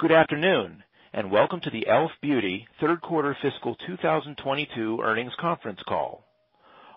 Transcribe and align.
Good 0.00 0.12
afternoon, 0.12 0.82
and 1.12 1.30
welcome 1.30 1.60
to 1.60 1.68
the 1.68 1.80
e.l.f. 1.80 2.10
Beauty 2.22 2.66
third 2.80 3.02
quarter 3.02 3.36
fiscal 3.42 3.74
2022 3.86 4.98
earnings 5.04 5.34
conference 5.38 5.80
call. 5.86 6.24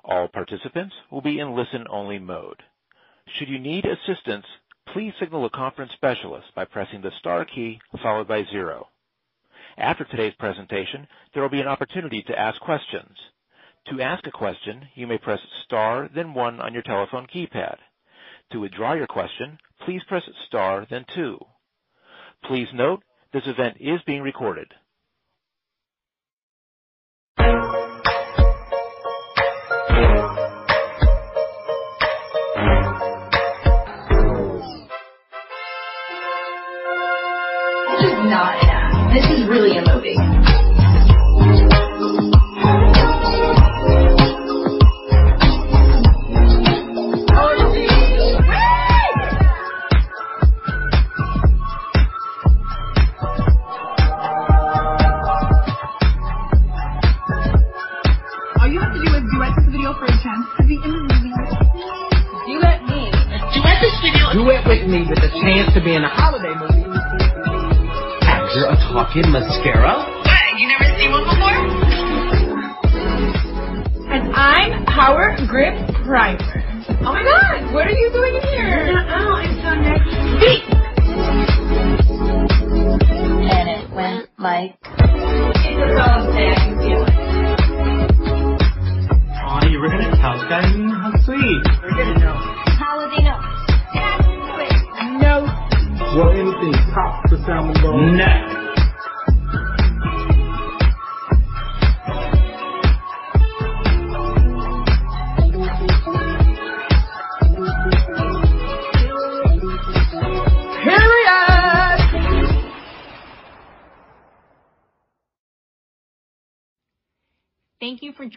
All 0.06 0.30
participants 0.30 0.96
will 1.12 1.20
be 1.20 1.38
in 1.40 1.54
listen-only 1.54 2.20
mode. 2.20 2.64
Should 3.28 3.50
you 3.50 3.60
need 3.60 3.84
assistance, 3.86 4.46
please 4.94 5.12
signal 5.20 5.44
a 5.44 5.50
conference 5.50 5.92
specialist 5.92 6.48
by 6.56 6.64
pressing 6.64 7.02
the 7.02 7.12
star 7.20 7.44
key 7.44 7.82
followed 8.02 8.30
by 8.30 8.46
zero. 8.50 8.88
After 9.78 10.06
today's 10.06 10.36
presentation, 10.40 11.06
there 11.34 11.44
will 11.44 11.50
be 11.50 11.60
an 11.60 11.68
opportunity 11.68 12.24
to 12.28 12.40
ask 12.40 12.58
questions. 12.62 13.18
To 13.90 14.00
ask 14.00 14.26
a 14.28 14.32
question, 14.32 14.88
you 14.96 15.08
may 15.08 15.18
press 15.18 15.42
star 15.66 16.10
then 16.16 16.34
one 16.34 16.62
on 16.62 16.74
your 16.74 16.84
telephone 16.84 17.28
keypad. 17.28 17.76
To 18.54 18.62
withdraw 18.62 18.94
your 18.94 19.08
question, 19.08 19.58
please 19.86 20.02
press 20.08 20.24
star 20.48 20.88
then 20.90 21.04
two. 21.14 21.38
Please 22.46 22.68
note, 22.74 23.04
this 23.34 23.44
event 23.48 23.78
is 23.80 24.02
being 24.06 24.22
recorded. 24.22 24.68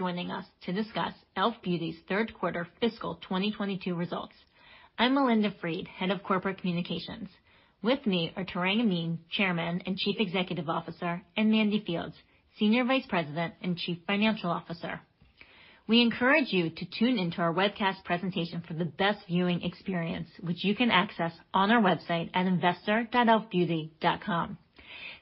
Joining 0.07 0.31
us 0.31 0.47
to 0.65 0.73
discuss 0.73 1.13
e.l.f. 1.37 1.57
Beauty's 1.65 1.97
third 2.09 2.33
quarter 2.33 2.69
fiscal 2.81 3.17
2022 3.23 3.93
results. 3.93 4.35
I'm 4.97 5.15
Melinda 5.15 5.53
Fried, 5.61 5.89
Head 5.89 6.13
of 6.13 6.23
Corporate 6.23 6.61
Communications. 6.61 7.29
With 7.83 8.07
me 8.07 8.33
are 8.37 8.45
Tarang 8.45 8.83
Amin, 8.83 9.19
Chairman 9.33 9.83
and 9.85 9.97
Chief 9.97 10.15
Executive 10.21 10.69
Officer, 10.69 11.21
and 11.37 11.51
Mandy 11.51 11.83
Fields, 11.85 12.15
Senior 12.57 12.85
Vice 12.85 13.07
President 13.09 13.55
and 13.61 13.77
Chief 13.77 13.99
Financial 14.07 14.49
Officer. 14.49 15.01
We 15.89 16.03
encourage 16.03 16.53
you 16.53 16.71
to 16.71 16.87
tune 16.97 17.19
into 17.19 17.39
our 17.39 17.53
webcast 17.53 18.05
presentation 18.05 18.63
for 18.65 18.75
the 18.75 18.85
best 18.85 19.27
viewing 19.27 19.65
experience, 19.65 20.29
which 20.41 20.63
you 20.63 20.77
can 20.77 20.93
access 20.93 21.33
on 21.53 21.73
our 21.73 21.83
website 21.83 22.31
at 22.33 22.47
investor.elfbeauty.com. 22.47 24.59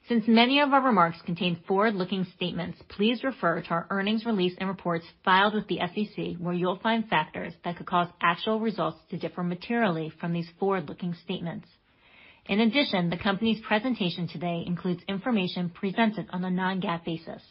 Since 0.06 0.28
many 0.28 0.60
of 0.60 0.74
our 0.74 0.82
remarks 0.82 1.22
contain 1.22 1.56
forward-looking 1.66 2.26
statements, 2.36 2.78
please 2.88 3.24
refer 3.24 3.62
to 3.62 3.70
our 3.70 3.86
earnings 3.88 4.26
release 4.26 4.54
and 4.58 4.68
reports 4.68 5.06
filed 5.24 5.54
with 5.54 5.66
the 5.66 5.78
SEC, 5.78 6.36
where 6.38 6.52
you'll 6.52 6.78
find 6.80 7.08
factors 7.08 7.54
that 7.64 7.78
could 7.78 7.86
cause 7.86 8.08
actual 8.20 8.60
results 8.60 8.98
to 9.08 9.16
differ 9.16 9.42
materially 9.42 10.12
from 10.20 10.34
these 10.34 10.48
forward-looking 10.60 11.14
statements. 11.24 11.66
In 12.44 12.60
addition, 12.60 13.08
the 13.08 13.16
company's 13.16 13.62
presentation 13.62 14.28
today 14.28 14.62
includes 14.66 15.02
information 15.08 15.70
presented 15.70 16.26
on 16.34 16.44
a 16.44 16.50
non-GAAP 16.50 17.02
basis. 17.06 17.42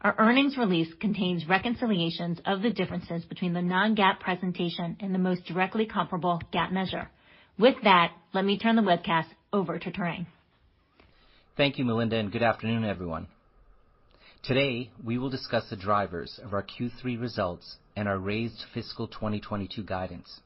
Our 0.00 0.14
earnings 0.16 0.56
release 0.56 0.94
contains 1.00 1.48
reconciliations 1.48 2.38
of 2.46 2.62
the 2.62 2.70
differences 2.70 3.24
between 3.24 3.52
the 3.52 3.62
non-GAAP 3.62 4.20
presentation 4.20 4.96
and 5.00 5.12
the 5.12 5.18
most 5.18 5.44
directly 5.46 5.86
comparable 5.86 6.40
GAAP 6.52 6.70
measure. 6.70 7.10
With 7.58 7.74
that, 7.82 8.12
let 8.32 8.44
me 8.44 8.58
turn 8.60 8.76
the 8.76 8.82
webcast 8.82 9.26
over 9.52 9.80
to 9.80 9.90
Tarang. 9.90 10.26
Thank 11.56 11.78
you, 11.78 11.84
Melinda, 11.84 12.16
and 12.16 12.32
good 12.32 12.42
afternoon, 12.42 12.84
everyone. 12.84 13.28
Today, 14.42 14.90
we 15.04 15.18
will 15.18 15.30
discuss 15.30 15.70
the 15.70 15.76
drivers 15.76 16.40
of 16.42 16.52
our 16.52 16.64
Q3 16.64 17.20
results 17.20 17.76
and 17.94 18.08
our 18.08 18.18
raised 18.18 18.64
fiscal 18.74 19.06
2022 19.06 19.84
guidance. 19.84 20.40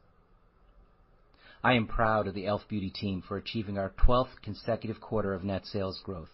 I 1.64 1.72
am 1.72 1.86
proud 1.86 2.26
of 2.26 2.34
the 2.34 2.42
e.l.f. 2.42 2.68
Beauty 2.68 2.90
team 2.90 3.22
for 3.26 3.38
achieving 3.38 3.78
our 3.78 3.90
12th 4.06 4.42
consecutive 4.42 5.00
quarter 5.00 5.32
of 5.32 5.44
net 5.44 5.64
sales 5.64 5.98
growth. 6.04 6.28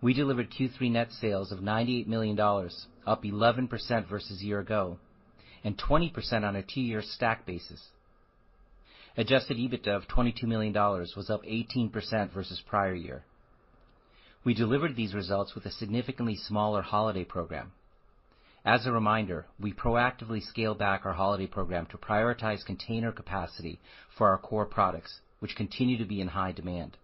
We 0.00 0.14
delivered 0.14 0.52
Q3 0.52 0.92
net 0.92 1.10
sales 1.10 1.50
of 1.50 1.58
$98 1.58 2.06
million, 2.06 2.38
up 2.38 3.24
11% 3.24 4.08
versus 4.08 4.40
year 4.40 4.60
ago, 4.60 4.98
and 5.64 5.76
20% 5.76 6.44
on 6.44 6.54
a 6.54 6.62
two-year 6.62 7.02
stack 7.02 7.44
basis. 7.44 7.88
Adjusted 9.20 9.58
EBITDA 9.58 9.88
of 9.94 10.08
$22 10.08 10.44
million 10.44 10.72
was 10.72 11.28
up 11.28 11.42
18% 11.44 12.32
versus 12.32 12.62
prior 12.66 12.94
year. 12.94 13.22
We 14.44 14.54
delivered 14.54 14.96
these 14.96 15.12
results 15.12 15.54
with 15.54 15.66
a 15.66 15.70
significantly 15.70 16.36
smaller 16.36 16.80
holiday 16.80 17.24
program. 17.24 17.72
As 18.64 18.86
a 18.86 18.92
reminder, 18.92 19.44
we 19.60 19.74
proactively 19.74 20.42
scaled 20.42 20.78
back 20.78 21.04
our 21.04 21.12
holiday 21.12 21.46
program 21.46 21.84
to 21.90 21.98
prioritize 21.98 22.64
container 22.64 23.12
capacity 23.12 23.78
for 24.16 24.26
our 24.30 24.38
core 24.38 24.64
products, 24.64 25.20
which 25.40 25.54
continue 25.54 25.98
to 25.98 26.06
be 26.06 26.22
in 26.22 26.28
high 26.28 26.52
demand. 26.52 26.96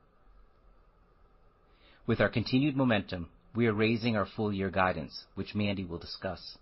With 2.07 2.23
our 2.23 2.31
continued 2.31 2.79
momentum, 2.79 3.29
we 3.55 3.67
are 3.67 3.75
raising 3.75 4.17
our 4.17 4.27
full 4.37 4.55
year 4.55 4.71
guidance, 4.71 5.25
which 5.35 5.55
Mandy 5.55 5.85
will 5.85 5.99
discuss. 5.99 6.57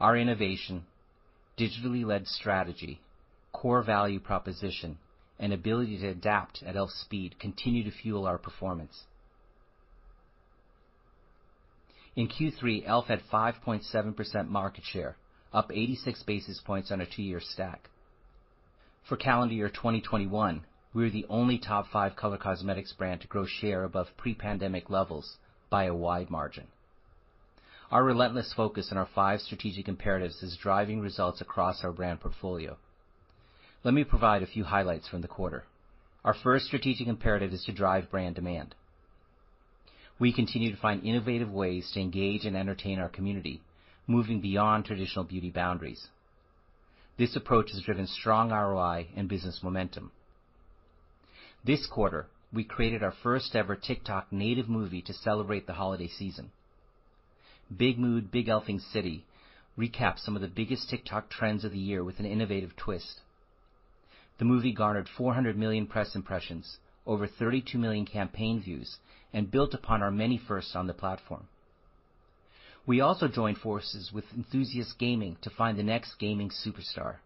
Our 0.00 0.16
innovation, 0.16 0.84
digitally 1.58 2.04
led 2.04 2.26
strategy, 2.26 3.00
core 3.52 3.82
value 3.82 4.20
proposition, 4.20 4.98
and 5.38 5.52
ability 5.52 5.98
to 5.98 6.08
adapt 6.08 6.62
at 6.62 6.74
e.l.f. 6.74 6.90
speed 6.90 7.38
continue 7.38 7.84
to 7.84 7.90
fuel 7.90 8.26
our 8.26 8.38
performance. 8.38 9.04
In 12.16 12.28
Q3, 12.28 12.82
e.l.f. 12.82 13.06
had 13.06 13.22
5.7% 13.32 14.48
market 14.48 14.84
share, 14.84 15.16
up 15.52 15.70
86 15.72 16.22
basis 16.22 16.60
points 16.64 16.92
on 16.92 17.00
a 17.00 17.06
two-year 17.06 17.40
stack. 17.40 17.90
For 19.08 19.16
calendar 19.16 19.54
year 19.54 19.68
2021, 19.68 20.64
we 20.94 21.02
were 21.02 21.10
the 21.10 21.26
only 21.28 21.58
top 21.58 21.88
five 21.88 22.14
color 22.14 22.38
cosmetics 22.38 22.92
brand 22.92 23.20
to 23.22 23.26
grow 23.26 23.46
share 23.46 23.82
above 23.82 24.16
pre-pandemic 24.16 24.88
levels 24.88 25.36
by 25.68 25.84
a 25.84 25.94
wide 25.94 26.30
margin. 26.30 26.68
Our 27.94 28.02
relentless 28.02 28.52
focus 28.52 28.88
on 28.90 28.98
our 28.98 29.08
five 29.14 29.40
strategic 29.40 29.86
imperatives 29.86 30.42
is 30.42 30.56
driving 30.60 31.00
results 31.00 31.40
across 31.40 31.84
our 31.84 31.92
brand 31.92 32.20
portfolio. 32.20 32.76
Let 33.84 33.94
me 33.94 34.02
provide 34.02 34.42
a 34.42 34.48
few 34.48 34.64
highlights 34.64 35.06
from 35.06 35.20
the 35.20 35.28
quarter. 35.28 35.62
Our 36.24 36.34
first 36.34 36.66
strategic 36.66 37.06
imperative 37.06 37.52
is 37.52 37.62
to 37.66 37.72
drive 37.72 38.10
brand 38.10 38.34
demand. 38.34 38.74
We 40.18 40.32
continue 40.32 40.72
to 40.72 40.76
find 40.76 41.04
innovative 41.04 41.52
ways 41.52 41.88
to 41.92 42.00
engage 42.00 42.44
and 42.44 42.56
entertain 42.56 42.98
our 42.98 43.08
community, 43.08 43.62
moving 44.08 44.40
beyond 44.40 44.86
traditional 44.86 45.24
beauty 45.24 45.50
boundaries. 45.50 46.08
This 47.16 47.36
approach 47.36 47.70
has 47.70 47.82
driven 47.82 48.08
strong 48.08 48.50
ROI 48.50 49.06
and 49.14 49.28
business 49.28 49.60
momentum. 49.62 50.10
This 51.64 51.86
quarter, 51.86 52.26
we 52.52 52.64
created 52.64 53.04
our 53.04 53.14
first 53.22 53.54
ever 53.54 53.76
TikTok 53.76 54.32
native 54.32 54.68
movie 54.68 55.02
to 55.02 55.14
celebrate 55.14 55.68
the 55.68 55.74
holiday 55.74 56.08
season. 56.08 56.50
Big 57.76 57.98
Mood, 57.98 58.30
Big 58.30 58.46
Elfing 58.46 58.80
City 58.80 59.24
recaps 59.76 60.20
some 60.20 60.36
of 60.36 60.42
the 60.42 60.48
biggest 60.48 60.88
TikTok 60.88 61.28
trends 61.28 61.64
of 61.64 61.72
the 61.72 61.78
year 61.78 62.04
with 62.04 62.20
an 62.20 62.26
innovative 62.26 62.76
twist. 62.76 63.20
The 64.38 64.44
movie 64.44 64.72
garnered 64.72 65.08
400 65.08 65.56
million 65.56 65.86
press 65.86 66.14
impressions, 66.14 66.78
over 67.04 67.26
32 67.26 67.76
million 67.76 68.06
campaign 68.06 68.60
views, 68.60 68.98
and 69.32 69.50
built 69.50 69.74
upon 69.74 70.02
our 70.02 70.12
many 70.12 70.38
firsts 70.38 70.76
on 70.76 70.86
the 70.86 70.94
platform. 70.94 71.48
We 72.86 73.00
also 73.00 73.26
joined 73.26 73.58
forces 73.58 74.12
with 74.12 74.32
Enthusiast 74.36 74.98
Gaming 74.98 75.36
to 75.42 75.50
find 75.50 75.76
the 75.76 75.82
next 75.82 76.14
gaming 76.18 76.50
superstar. 76.50 77.16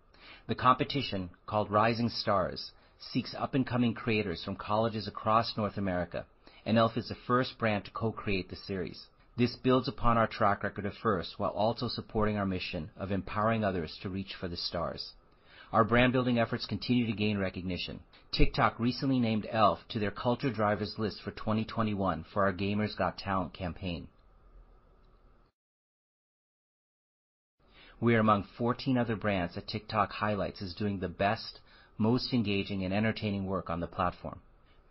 The 0.46 0.54
competition, 0.54 1.30
called 1.46 1.70
Rising 1.70 2.08
Stars, 2.08 2.72
seeks 2.98 3.34
up-and-coming 3.34 3.94
creators 3.94 4.42
from 4.42 4.56
colleges 4.56 5.06
across 5.06 5.56
North 5.56 5.76
America, 5.76 6.24
and 6.64 6.78
e.l.f. 6.78 6.96
is 6.96 7.08
the 7.08 7.14
first 7.26 7.58
brand 7.58 7.84
to 7.84 7.90
co-create 7.90 8.48
the 8.48 8.56
series. 8.56 9.06
This 9.38 9.54
builds 9.54 9.86
upon 9.86 10.18
our 10.18 10.26
track 10.26 10.64
record 10.64 10.84
of 10.84 10.94
firsts 10.94 11.38
while 11.38 11.50
also 11.50 11.86
supporting 11.86 12.36
our 12.36 12.44
mission 12.44 12.90
of 12.96 13.12
empowering 13.12 13.62
others 13.62 13.96
to 14.02 14.08
reach 14.08 14.34
for 14.34 14.48
the 14.48 14.56
stars. 14.56 15.12
Our 15.72 15.84
brand-building 15.84 16.40
efforts 16.40 16.66
continue 16.66 17.06
to 17.06 17.12
gain 17.12 17.38
recognition. 17.38 18.00
TikTok 18.32 18.80
recently 18.80 19.20
named 19.20 19.44
e.l.f. 19.44 19.86
to 19.90 20.00
their 20.00 20.10
Culture 20.10 20.50
Drivers 20.50 20.98
list 20.98 21.22
for 21.22 21.30
2021 21.30 22.24
for 22.34 22.42
our 22.42 22.52
Gamers 22.52 22.96
Got 22.96 23.16
Talent 23.16 23.52
campaign. 23.52 24.08
We 28.00 28.16
are 28.16 28.20
among 28.20 28.42
14 28.56 28.98
other 28.98 29.14
brands 29.14 29.54
that 29.54 29.68
TikTok 29.68 30.10
highlights 30.10 30.62
as 30.62 30.74
doing 30.74 30.98
the 30.98 31.08
best, 31.08 31.60
most 31.96 32.32
engaging, 32.32 32.84
and 32.84 32.92
entertaining 32.92 33.46
work 33.46 33.70
on 33.70 33.78
the 33.78 33.86
platform. 33.86 34.40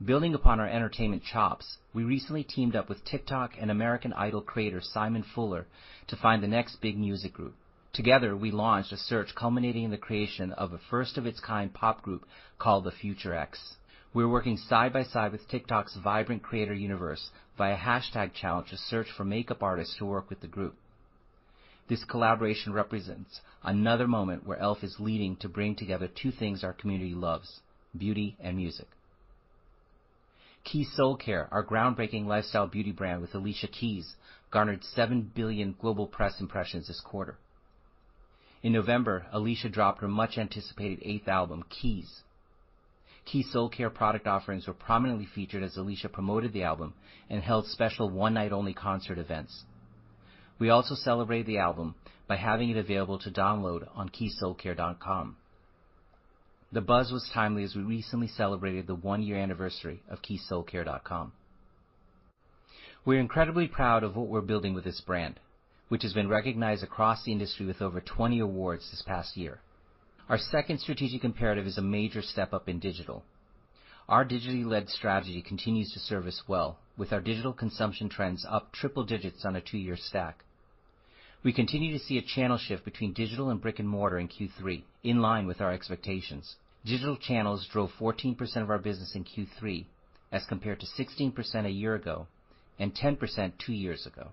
Building 0.06 0.36
upon 0.36 0.60
our 0.60 0.68
entertainment 0.68 1.24
chops, 1.24 1.80
we 1.92 2.04
recently 2.04 2.44
teamed 2.44 2.76
up 2.76 2.88
with 2.88 3.04
TikTok 3.04 3.54
and 3.60 3.72
American 3.72 4.14
Idol 4.14 4.42
creator 4.42 4.80
Simon 4.80 5.24
Fuller 5.24 5.66
to 6.06 6.16
find 6.16 6.44
the 6.44 6.48
next 6.48 6.76
big 6.82 7.00
music 7.00 7.34
group. 7.34 7.56
Together, 7.94 8.38
we 8.38 8.52
launched 8.52 8.92
a 8.92 8.98
search 8.98 9.34
culminating 9.34 9.86
in 9.86 9.90
the 9.90 9.98
creation 9.98 10.52
of 10.52 10.72
a 10.72 10.78
first-of-its-kind 10.78 11.74
pop 11.74 12.04
group 12.04 12.28
called 12.60 12.84
The 12.84 12.92
Future 12.92 13.34
X. 13.34 13.78
We're 14.14 14.28
working 14.28 14.58
side 14.58 14.94
by 14.94 15.02
side 15.02 15.32
with 15.32 15.48
TikTok's 15.48 15.96
vibrant 15.96 16.44
creator 16.44 16.76
universe 16.76 17.32
via 17.58 17.76
hashtag 17.76 18.34
challenge 18.36 18.70
to 18.70 18.78
search 18.78 19.08
for 19.10 19.26
makeup 19.26 19.64
artists 19.64 19.98
to 19.98 20.06
work 20.06 20.30
with 20.30 20.42
the 20.42 20.48
group. 20.48 20.76
This 21.88 22.04
collaboration 22.04 22.72
represents 22.72 23.42
another 23.64 24.08
moment 24.08 24.46
where 24.46 24.60
e.l.f. 24.60 24.84
is 24.84 25.00
leading 25.00 25.38
to 25.38 25.50
bring 25.50 25.76
together 25.76 26.08
two 26.08 26.32
things 26.32 26.64
our 26.64 26.74
community 26.74 27.16
loves, 27.16 27.62
beauty 27.98 28.38
and 28.40 28.58
music. 28.58 28.88
Keys 30.68 30.94
Soulcare, 31.00 31.48
our 31.50 31.66
groundbreaking 31.66 32.26
lifestyle 32.26 32.68
beauty 32.68 32.92
brand 32.92 33.22
with 33.22 33.34
Alicia 33.34 33.70
Keys, 33.70 34.18
garnered 34.52 34.84
7 34.84 35.32
billion 35.34 35.74
global 35.80 36.08
press 36.08 36.42
impressions 36.42 36.88
this 36.88 37.00
quarter. 37.00 37.38
In 38.62 38.74
November, 38.74 39.28
Alicia 39.32 39.70
dropped 39.70 40.02
her 40.02 40.10
much-anticipated 40.10 41.00
eighth 41.04 41.30
album, 41.30 41.64
Keys. 41.70 42.22
Keys 43.24 43.48
Soulcare 43.54 43.94
product 43.94 44.28
offerings 44.28 44.68
were 44.68 44.74
prominently 44.74 45.26
featured 45.26 45.64
as 45.64 45.78
Alicia 45.78 46.10
promoted 46.10 46.52
the 46.52 46.64
album 46.64 46.96
and 47.30 47.42
held 47.42 47.68
special 47.68 48.10
one-night-only 48.10 48.74
concert 48.74 49.18
events. 49.18 49.64
We 50.60 50.70
also 50.70 50.96
celebrated 50.96 51.46
the 51.46 51.60
album 51.60 51.96
by 52.28 52.36
having 52.36 52.72
it 52.72 52.78
available 52.78 53.20
to 53.20 53.32
download 53.32 53.88
on 53.96 54.10
keyssoulcare.com. 54.10 55.38
The 56.72 56.82
buzz 56.82 57.12
was 57.12 57.30
timely 57.34 57.64
as 57.64 57.76
we 57.76 57.82
recently 57.82 58.28
celebrated 58.28 58.88
the 58.88 58.96
one-year 58.96 59.38
anniversary 59.38 60.04
of 60.10 60.22
keyssoulcare.com. 60.22 61.32
We're 63.06 63.22
incredibly 63.22 63.68
proud 63.68 64.04
of 64.04 64.18
what 64.18 64.28
we're 64.28 64.42
building 64.42 64.74
with 64.74 64.84
this 64.84 65.00
brand, 65.00 65.40
which 65.88 66.04
has 66.04 66.12
been 66.12 66.28
recognized 66.28 66.84
across 66.84 67.24
the 67.24 67.32
industry 67.32 67.66
with 67.66 67.82
over 67.82 68.02
20 68.02 68.40
awards 68.40 68.90
this 68.92 69.02
past 69.02 69.38
year. 69.38 69.62
Our 70.28 70.38
second 70.38 70.80
strategic 70.80 71.24
imperative 71.24 71.66
is 71.68 71.78
a 71.78 71.82
major 71.82 72.22
step 72.22 72.54
up 72.54 72.68
in 72.68 72.80
digital. 72.80 73.24
Our 74.10 74.26
digitally-led 74.26 74.90
strategy 74.90 75.42
continues 75.42 75.94
to 75.94 76.00
serve 76.00 76.28
us 76.28 76.44
well, 76.50 76.80
with 76.98 77.14
our 77.14 77.22
digital 77.22 77.54
consumption 77.54 78.10
trends 78.10 78.46
up 78.50 78.74
triple 78.74 79.06
digits 79.06 79.46
on 79.46 79.56
a 79.56 79.62
two-year 79.62 79.96
stack. 79.96 80.44
We 81.48 81.54
continue 81.54 81.98
to 81.98 82.04
see 82.04 82.18
a 82.18 82.22
channel 82.22 82.58
shift 82.58 82.84
between 82.84 83.14
digital 83.14 83.52
and 83.52 83.62
brick-and-mortar 83.62 84.20
in 84.20 84.28
Q3, 84.28 84.84
in 85.06 85.22
line 85.22 85.48
with 85.48 85.62
our 85.62 85.72
expectations. 85.72 86.58
Digital 86.84 87.16
channels 87.16 87.66
drove 87.72 87.92
14% 87.98 88.38
of 88.58 88.70
our 88.70 88.78
business 88.78 89.16
in 89.16 89.24
Q3 89.24 89.86
as 90.30 90.44
compared 90.50 90.82
to 90.82 90.86
16% 91.02 91.66
a 91.66 91.70
year 91.70 91.96
ago 91.96 92.28
and 92.78 92.94
10% 92.94 93.54
two 93.66 93.72
years 93.72 94.06
ago. 94.06 94.32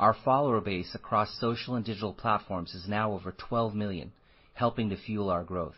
Our 0.00 0.14
follower 0.24 0.62
base 0.62 0.94
across 0.94 1.38
social 1.38 1.74
and 1.74 1.84
digital 1.84 2.14
platforms 2.14 2.72
is 2.72 2.88
now 2.88 3.12
over 3.12 3.32
12 3.32 3.74
million, 3.74 4.12
helping 4.54 4.88
to 4.88 4.96
fuel 4.96 5.28
our 5.28 5.44
growth. 5.44 5.76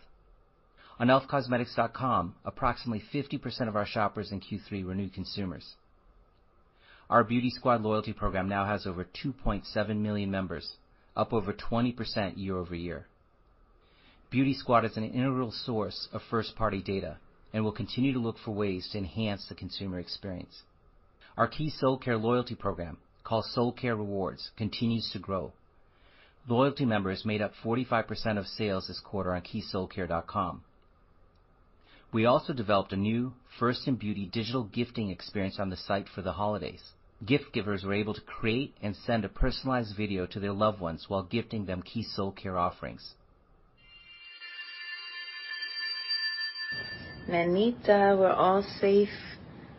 On 1.00 1.09
elfcosmetics.com, 1.09 2.37
approximately 2.44 3.03
50% 3.12 3.67
of 3.67 3.75
our 3.75 3.87
shoppers 3.87 4.31
in 4.31 4.41
Q3 4.41 4.85
were 4.85 4.94
new 4.94 5.09
consumers. 5.09 5.75
Our 7.08 7.23
Beauty 7.23 7.50
Squad 7.50 7.82
loyalty 7.82 8.12
program 8.12 8.49
now 8.49 8.64
has 8.64 8.85
over 8.85 9.05
2.7 9.05 9.97
million 9.97 10.29
members, 10.29 10.76
up 11.14 11.32
over 11.32 11.53
20% 11.53 12.32
year-over-year. 12.37 13.06
Beauty 14.29 14.55
Squad 14.55 14.85
is 14.85 14.97
an 14.97 15.05
integral 15.05 15.53
source 15.53 16.08
of 16.12 16.20
first-party 16.29 16.82
data 16.82 17.19
and 17.53 17.62
will 17.62 17.70
continue 17.70 18.12
to 18.12 18.19
look 18.19 18.38
for 18.44 18.50
ways 18.50 18.88
to 18.91 18.99
enhance 18.99 19.47
the 19.49 19.55
consumer 19.55 20.00
experience. 20.00 20.62
Our 21.37 21.47
Keys 21.47 21.79
Soulcare 21.81 22.20
loyalty 22.20 22.56
program, 22.56 22.99
called 23.23 23.44
Soul 23.44 23.70
Care 23.70 23.94
Rewards, 23.94 24.50
continues 24.56 25.08
to 25.12 25.20
grow. 25.20 25.53
Loyalty 26.49 26.85
members 26.85 27.25
made 27.25 27.41
up 27.41 27.53
45% 27.64 28.37
of 28.37 28.49
sales 28.49 28.88
this 28.88 29.00
quarter 29.00 29.32
on 29.32 29.43
keysoulcare.com. 29.43 30.62
We 32.12 32.25
also 32.25 32.53
developed 32.53 32.93
a 32.93 32.97
new 32.97 33.35
first-in-beauty 33.58 34.26
digital 34.32 34.64
gifting 34.64 35.11
experience 35.11 35.61
on 35.61 35.70
the 35.70 35.76
site 35.76 36.08
for 36.08 36.23
the 36.23 36.32
holidays. 36.32 36.82
Gift 37.25 37.53
givers 37.53 37.83
were 37.83 37.95
able 37.95 38.15
to 38.15 38.21
create 38.21 38.75
and 38.83 38.95
send 38.95 39.25
a 39.25 39.29
personalized 39.29 39.97
video 39.97 40.27
to 40.27 40.39
their 40.39 40.53
loved 40.53 40.81
ones 40.81 41.07
while 41.09 41.23
gifting 41.23 41.65
them 41.65 41.83
key 41.83 42.03
soul 42.03 42.31
care 42.31 42.59
offerings. 42.59 43.15
Manita, 47.29 48.17
we're 48.19 48.31
all 48.31 48.63
safe, 48.81 49.09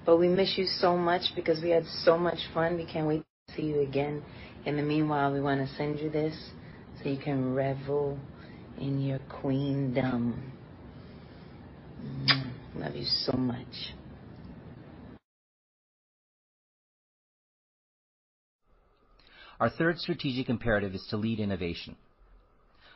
but 0.06 0.18
we 0.18 0.28
miss 0.28 0.58
you 0.58 0.66
so 0.66 0.98
much 0.98 1.34
because 1.36 1.62
we 1.62 1.70
had 1.70 1.86
so 2.04 2.18
much 2.18 2.40
fun. 2.54 2.76
We 2.76 2.86
can't 2.86 3.08
wait 3.08 3.24
to 3.48 3.56
see 3.56 3.64
you 3.64 3.82
again. 3.82 4.24
In 4.66 4.76
the 4.76 4.84
meanwhile, 4.84 5.32
we 5.32 5.40
want 5.40 5.66
to 5.66 5.76
send 5.76 6.00
you 6.00 6.10
this 6.10 6.36
so 7.02 7.08
you 7.08 7.18
can 7.18 7.54
revel 7.54 8.20
in 8.80 9.00
your 9.00 9.20
queendom. 9.30 10.52
Mm, 12.04 12.52
love 12.76 12.96
you 12.96 13.06
so 13.06 13.38
much. 13.38 13.94
Our 19.60 19.70
third 19.70 20.00
strategic 20.00 20.50
imperative 20.50 20.94
is 20.94 21.06
to 21.10 21.18
lead 21.18 21.40
innovation. 21.40 21.96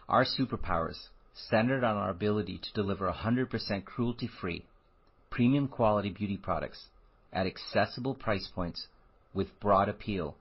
Our 0.08 0.26
superpowers, 0.26 1.08
centered 1.34 1.84
on 1.84 1.98
our 1.98 2.10
ability 2.10 2.60
to 2.60 2.74
deliver 2.74 3.12
100% 3.12 3.86
cruelty-free, 3.86 4.66
premium 5.32 5.68
quality 5.68 6.10
beauty 6.10 6.38
products 6.38 6.88
at 7.34 7.48
accessible 7.48 8.14
price 8.14 8.48
points 8.54 8.88
with 9.34 9.60
broad 9.60 9.90
appeal, 9.90 10.36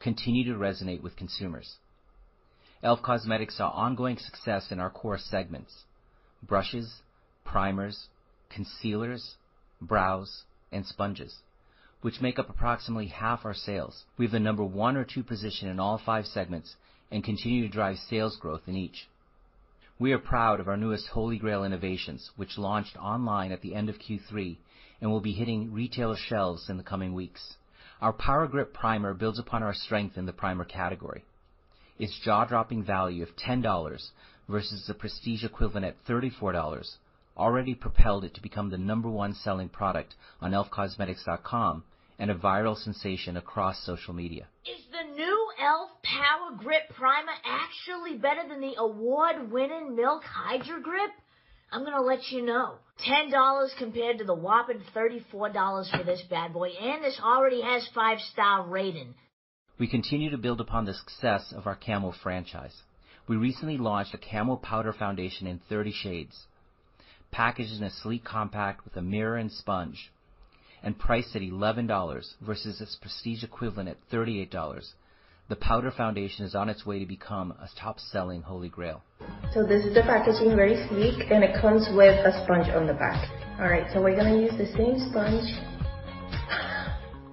continue 0.00 0.44
to 0.52 0.58
resonate 0.58 1.02
with 1.02 1.14
consumers. 1.16 1.76
e.l.f. 2.82 3.02
Cosmetics 3.02 3.58
saw 3.58 3.68
ongoing 3.70 4.16
success 4.16 4.72
in 4.72 4.80
our 4.80 4.90
core 4.90 5.18
segments: 5.18 5.84
brushes, 6.42 7.02
primers, 7.44 8.08
concealers, 8.48 9.36
brows, 9.80 10.44
and 10.72 10.84
sponges, 10.86 11.36
which 12.02 12.20
make 12.20 12.38
up 12.38 12.48
approximately 12.48 13.08
half 13.08 13.44
our 13.44 13.54
sales. 13.54 14.04
We 14.16 14.24
have 14.24 14.32
the 14.32 14.40
number 14.40 14.64
one 14.64 14.96
or 14.96 15.04
two 15.04 15.22
position 15.22 15.68
in 15.68 15.78
all 15.78 15.98
five 15.98 16.26
segments 16.26 16.74
and 17.10 17.22
continue 17.22 17.62
to 17.66 17.72
drive 17.72 17.98
sales 17.98 18.36
growth 18.36 18.62
in 18.66 18.76
each. 18.76 19.08
We 19.98 20.12
are 20.12 20.18
proud 20.18 20.60
of 20.60 20.68
our 20.68 20.78
newest 20.78 21.08
Holy 21.08 21.36
Grail 21.36 21.62
innovations, 21.62 22.30
which 22.36 22.56
launched 22.56 22.96
online 22.96 23.52
at 23.52 23.60
the 23.60 23.74
end 23.74 23.90
of 23.90 23.98
Q3 23.98 24.56
and 25.00 25.10
will 25.10 25.20
be 25.20 25.32
hitting 25.32 25.74
retailer 25.74 26.16
shelves 26.16 26.70
in 26.70 26.78
the 26.78 26.82
coming 26.82 27.12
weeks. 27.12 27.56
Our 28.00 28.14
Power 28.14 28.46
Grip 28.46 28.72
Primer 28.72 29.12
builds 29.12 29.38
upon 29.38 29.62
our 29.62 29.74
strength 29.74 30.16
in 30.16 30.24
the 30.24 30.32
primer 30.32 30.64
category. 30.64 31.22
Its 31.98 32.18
jaw-dropping 32.24 32.84
value 32.84 33.22
of 33.22 33.36
$10 33.36 34.10
versus 34.48 34.86
the 34.86 34.94
prestige 34.94 35.44
equivalent 35.44 35.84
at 35.84 36.02
$34 36.06 36.96
already 37.36 37.74
propelled 37.74 38.24
it 38.24 38.34
to 38.34 38.40
become 38.40 38.70
the 38.70 38.78
number 38.78 39.10
one 39.10 39.34
selling 39.34 39.68
product 39.68 40.14
on 40.40 40.52
elfcosmetics.com 40.52 41.84
and 42.20 42.30
a 42.30 42.34
viral 42.34 42.76
sensation 42.76 43.38
across 43.38 43.84
social 43.84 44.12
media. 44.12 44.46
Is 44.66 44.84
the 44.92 45.16
new 45.16 45.48
e.l.f. 45.58 45.90
Power 46.02 46.56
Grip 46.62 46.82
Primer 46.94 47.32
actually 47.44 48.18
better 48.18 48.46
than 48.46 48.60
the 48.60 48.74
award-winning 48.76 49.96
Milk 49.96 50.22
Hydro 50.22 50.82
Grip? 50.82 51.10
I'm 51.72 51.84
to 51.84 52.02
let 52.02 52.30
you 52.30 52.42
know. 52.42 52.74
$10 53.08 53.68
compared 53.78 54.18
to 54.18 54.24
the 54.24 54.34
whopping 54.34 54.82
$34 54.94 55.96
for 55.96 56.04
this 56.04 56.22
bad 56.28 56.52
boy, 56.52 56.68
and 56.68 57.02
this 57.02 57.18
already 57.24 57.62
has 57.62 57.88
five-star 57.94 58.66
rating. 58.66 59.14
We 59.78 59.88
continue 59.88 60.30
to 60.30 60.36
build 60.36 60.60
upon 60.60 60.84
the 60.84 60.92
success 60.92 61.54
of 61.56 61.66
our 61.66 61.76
Camo 61.76 62.12
franchise. 62.22 62.76
We 63.28 63.36
recently 63.36 63.78
launched 63.78 64.12
a 64.12 64.18
Camo 64.18 64.56
Powder 64.56 64.92
Foundation 64.92 65.46
in 65.46 65.60
30 65.70 65.92
shades. 65.92 66.46
packaged 67.30 67.72
in 67.72 67.84
a 67.84 67.90
sleek 67.90 68.24
compact 68.24 68.84
with 68.84 68.96
a 68.96 69.02
mirror 69.02 69.36
and 69.36 69.50
sponge, 69.52 70.10
and 70.82 70.98
priced 70.98 71.36
at 71.36 71.42
$11 71.42 72.34
versus 72.40 72.80
its 72.80 72.96
prestige 72.96 73.42
equivalent 73.42 73.88
at 73.88 74.10
$38. 74.10 74.92
The 75.48 75.56
powder 75.56 75.90
foundation 75.90 76.44
is 76.44 76.54
on 76.54 76.68
its 76.68 76.86
way 76.86 77.00
to 77.00 77.06
become 77.06 77.52
a 77.52 77.68
top-selling 77.78 78.42
holy 78.42 78.68
grail. 78.68 79.02
So 79.52 79.64
this 79.64 79.84
is 79.84 79.94
the 79.94 80.02
packaging, 80.02 80.54
very 80.54 80.76
sleek, 80.88 81.30
and 81.30 81.42
it 81.42 81.60
comes 81.60 81.88
with 81.94 82.24
a 82.24 82.44
sponge 82.44 82.68
on 82.68 82.86
the 82.86 82.94
back. 82.94 83.28
All 83.58 83.68
right, 83.68 83.86
so 83.92 84.00
we're 84.00 84.16
gonna 84.16 84.40
use 84.40 84.56
the 84.56 84.66
same 84.76 85.10
sponge. 85.10 85.44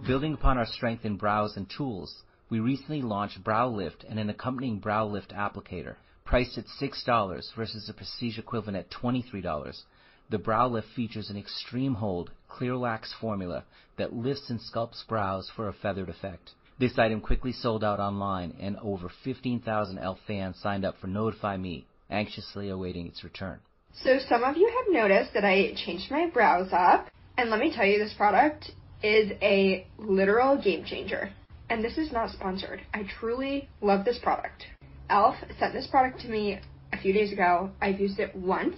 Building 0.08 0.34
upon 0.34 0.58
our 0.58 0.66
strength 0.66 1.06
in 1.06 1.16
brows 1.16 1.58
and 1.58 1.70
tools, 1.70 2.24
we 2.50 2.60
recently 2.60 3.02
launched 3.02 3.44
Brow 3.44 3.70
Lift 3.70 4.04
and 4.10 4.18
an 4.18 4.30
accompanying 4.30 4.80
Brow 4.80 5.06
Lift 5.06 5.32
applicator. 5.32 5.96
Priced 6.26 6.58
at 6.58 6.66
$6 6.82 7.56
versus 7.56 7.88
the 7.88 7.94
prestige 7.94 8.40
equivalent 8.40 8.78
at 8.78 8.90
$23, 8.90 9.84
the 10.30 10.38
Brow 10.38 10.68
Lift 10.68 10.88
features 10.96 11.30
an 11.30 11.38
extreme 11.38 11.96
hold, 11.96 12.32
clear 12.50 12.78
wax 12.78 13.14
formula 13.20 13.64
that 13.98 14.14
lifts 14.14 14.50
and 14.50 14.60
sculpts 14.60 15.08
brows 15.08 15.50
for 15.56 15.68
a 15.70 15.74
feathered 15.74 16.10
effect. 16.10 16.52
This 16.80 17.00
item 17.00 17.22
quickly 17.22 17.54
sold 17.54 17.84
out 17.84 18.00
online, 18.00 18.56
and 18.60 18.78
over 18.78 19.10
15,000 19.24 19.98
e.l.f. 19.98 20.18
fans 20.28 20.58
signed 20.62 20.86
up 20.86 20.96
for 21.00 21.08
Notify 21.08 21.58
Me, 21.58 21.88
anxiously 22.10 22.70
awaiting 22.70 23.08
its 23.08 23.24
return. 23.24 23.60
So 24.04 24.20
some 24.30 24.44
of 24.44 24.58
you 24.58 24.68
have 24.68 24.94
noticed 24.94 25.34
that 25.34 25.44
I 25.44 25.74
changed 25.74 26.12
my 26.12 26.28
brows 26.28 26.70
up, 26.72 27.10
and 27.38 27.50
let 27.50 27.60
me 27.60 27.74
tell 27.74 27.86
you, 27.86 27.98
this 27.98 28.14
product 28.14 28.72
is 29.02 29.32
a 29.42 29.88
literal 29.98 30.62
game 30.62 30.84
changer. 30.84 31.32
And 31.70 31.84
this 31.84 31.98
is 31.98 32.12
not 32.12 32.32
sponsored. 32.32 32.82
I 32.94 33.04
truly 33.20 33.70
love 33.82 34.06
this 34.06 34.20
product. 34.20 34.66
e.l.f. 35.10 35.36
sent 35.58 35.74
this 35.74 35.88
product 35.88 36.20
to 36.22 36.30
me 36.30 36.60
a 36.94 36.98
few 36.98 37.14
days 37.14 37.32
ago. 37.32 37.72
I've 37.82 38.00
used 38.00 38.20
it 38.20 38.36
once, 38.36 38.78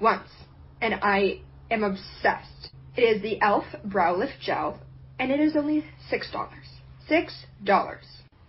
once, 0.00 0.28
and 0.80 0.94
I 1.02 1.40
am 1.70 1.82
obsessed. 1.82 2.70
It 2.96 3.02
is 3.02 3.22
the 3.22 3.34
e.l.f. 3.34 3.64
Brow 3.84 4.16
Lift 4.16 4.40
Gel, 4.40 4.80
and 5.18 5.30
it 5.30 5.40
is 5.40 5.56
only 5.56 5.84
$6. 6.10 6.48
$6. 7.10 7.98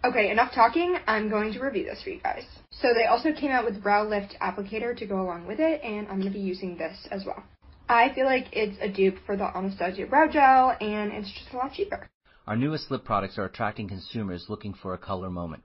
Okay, 0.05 0.31
enough 0.31 0.53
talking. 0.53 0.97
I'm 1.07 1.29
going 1.29 1.51
to 1.53 1.59
review 1.59 1.85
this 1.85 2.01
for 2.03 2.09
you 2.11 2.19
guys. 2.21 2.43
So 2.71 2.89
they 2.93 3.05
also 3.05 3.33
came 3.33 3.51
out 3.51 3.65
with 3.65 3.81
Brow 3.81 4.07
Lift 4.07 4.35
applicator 4.41 4.95
to 4.97 5.05
go 5.05 5.21
along 5.21 5.47
with 5.47 5.59
it, 5.59 5.81
and 5.83 6.07
I'm 6.07 6.19
going 6.19 6.31
to 6.31 6.37
be 6.37 6.43
using 6.43 6.77
this 6.77 7.07
as 7.11 7.25
well. 7.25 7.43
I 7.89 8.13
feel 8.13 8.25
like 8.25 8.47
it's 8.51 8.77
a 8.81 8.89
dupe 8.89 9.17
for 9.25 9.35
the 9.35 9.45
Anastasia 9.45 10.05
Brow 10.05 10.27
Gel, 10.27 10.77
and 10.81 11.11
it's 11.13 11.31
just 11.31 11.53
a 11.53 11.57
lot 11.57 11.73
cheaper. 11.73 12.07
Our 12.45 12.55
newest 12.55 12.91
lip 12.91 13.03
products 13.03 13.37
are 13.37 13.45
attracting 13.45 13.87
consumers 13.89 14.45
looking 14.49 14.73
for 14.73 14.93
a 14.93 14.97
color 14.97 15.29
moment. 15.29 15.63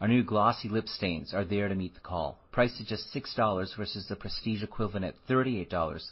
Our 0.00 0.06
new 0.06 0.22
glossy 0.22 0.68
lip 0.68 0.86
stains 0.86 1.34
are 1.34 1.44
there 1.44 1.66
to 1.66 1.74
meet 1.74 1.94
the 1.94 2.00
call. 2.00 2.38
Priced 2.52 2.80
at 2.80 2.86
just 2.86 3.12
$6 3.12 3.76
versus 3.76 4.06
the 4.08 4.14
prestige 4.14 4.62
equivalent 4.62 5.04
at 5.04 5.14
$38, 5.28 5.66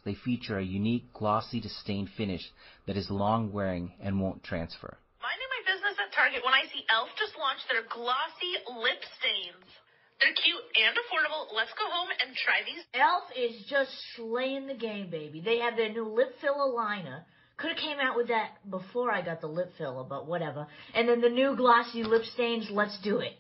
they 0.04 0.14
feature 0.14 0.58
a 0.58 0.64
unique 0.64 1.12
glossy 1.12 1.60
to 1.60 1.68
stain 1.68 2.08
finish 2.16 2.42
that 2.88 2.96
is 2.96 3.08
long 3.10 3.52
wearing 3.52 3.92
and 4.00 4.20
won't 4.20 4.42
transfer. 4.42 4.98
Minding 5.22 5.50
my 5.54 5.72
business 5.72 5.94
at 6.02 6.12
Target 6.12 6.42
when 6.44 6.52
I 6.52 6.62
see 6.72 6.80
e.l.f. 6.80 7.14
just 7.16 7.38
launched 7.38 7.62
their 7.70 7.86
glossy 7.86 8.58
lip 8.82 8.98
stains. 9.22 9.70
They're 10.18 10.34
cute 10.34 10.66
and 10.82 10.96
affordable. 10.98 11.54
Let's 11.54 11.70
go 11.78 11.86
home 11.86 12.08
and 12.10 12.34
try 12.34 12.66
these. 12.66 12.82
e.l.f. 12.90 13.30
is 13.38 13.70
just 13.70 13.94
slaying 14.16 14.66
the 14.66 14.74
game, 14.74 15.10
baby. 15.10 15.40
They 15.40 15.58
have 15.58 15.76
their 15.76 15.92
new 15.92 16.08
lip 16.10 16.34
filler 16.40 16.74
liner. 16.74 17.24
Could 17.56 17.70
have 17.70 17.78
came 17.78 17.98
out 18.02 18.16
with 18.16 18.28
that 18.28 18.58
before 18.68 19.12
I 19.12 19.22
got 19.22 19.40
the 19.40 19.46
lip 19.46 19.70
filler, 19.78 20.02
but 20.02 20.26
whatever. 20.26 20.66
And 20.92 21.08
then 21.08 21.20
the 21.20 21.30
new 21.30 21.54
glossy 21.54 22.02
lip 22.02 22.24
stains. 22.34 22.66
Let's 22.68 22.98
do 23.04 23.18
it. 23.20 23.32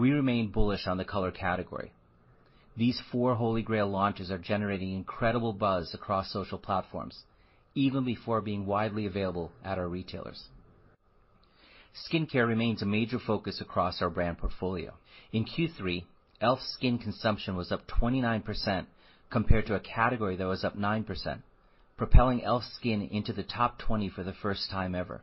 We 0.00 0.12
remain 0.12 0.50
bullish 0.50 0.86
on 0.86 0.96
the 0.96 1.04
color 1.04 1.30
category. 1.30 1.92
These 2.74 3.02
four 3.12 3.34
Holy 3.34 3.60
Grail 3.60 3.86
launches 3.86 4.30
are 4.30 4.38
generating 4.38 4.94
incredible 4.94 5.52
buzz 5.52 5.92
across 5.92 6.32
social 6.32 6.56
platforms, 6.56 7.24
even 7.74 8.06
before 8.06 8.40
being 8.40 8.64
widely 8.64 9.04
available 9.04 9.52
at 9.62 9.76
our 9.76 9.88
retailers. 9.88 10.48
Skincare 11.94 12.48
remains 12.48 12.80
a 12.80 12.86
major 12.86 13.18
focus 13.18 13.60
across 13.60 14.00
our 14.00 14.08
brand 14.08 14.38
portfolio. 14.38 14.94
In 15.32 15.44
Q3, 15.44 15.96
e.l.f. 15.98 16.60
SKIN 16.62 16.96
consumption 16.96 17.54
was 17.54 17.70
up 17.70 17.86
29% 17.86 18.86
compared 19.28 19.66
to 19.66 19.74
a 19.74 19.80
category 19.80 20.34
that 20.36 20.46
was 20.46 20.64
up 20.64 20.78
9%, 20.78 21.42
propelling 21.98 22.38
e.l.f. 22.40 22.64
SKIN 22.64 23.02
into 23.02 23.34
the 23.34 23.42
top 23.42 23.78
20 23.78 24.08
for 24.08 24.22
the 24.22 24.32
first 24.32 24.70
time 24.70 24.94
ever. 24.94 25.20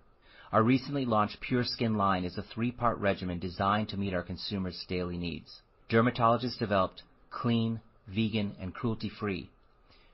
Our 0.49 0.63
recently 0.63 1.03
launched 1.03 1.41
Pure 1.41 1.65
Skin 1.65 1.95
line 1.97 2.23
is 2.23 2.37
a 2.37 2.41
three-part 2.41 2.99
regimen 2.99 3.37
designed 3.37 3.89
to 3.89 3.97
meet 3.97 4.13
our 4.13 4.23
consumers' 4.23 4.85
daily 4.87 5.17
needs. 5.17 5.61
Dermatologist-developed, 5.89 7.03
clean, 7.29 7.81
vegan, 8.07 8.55
and 8.57 8.73
cruelty-free. 8.73 9.49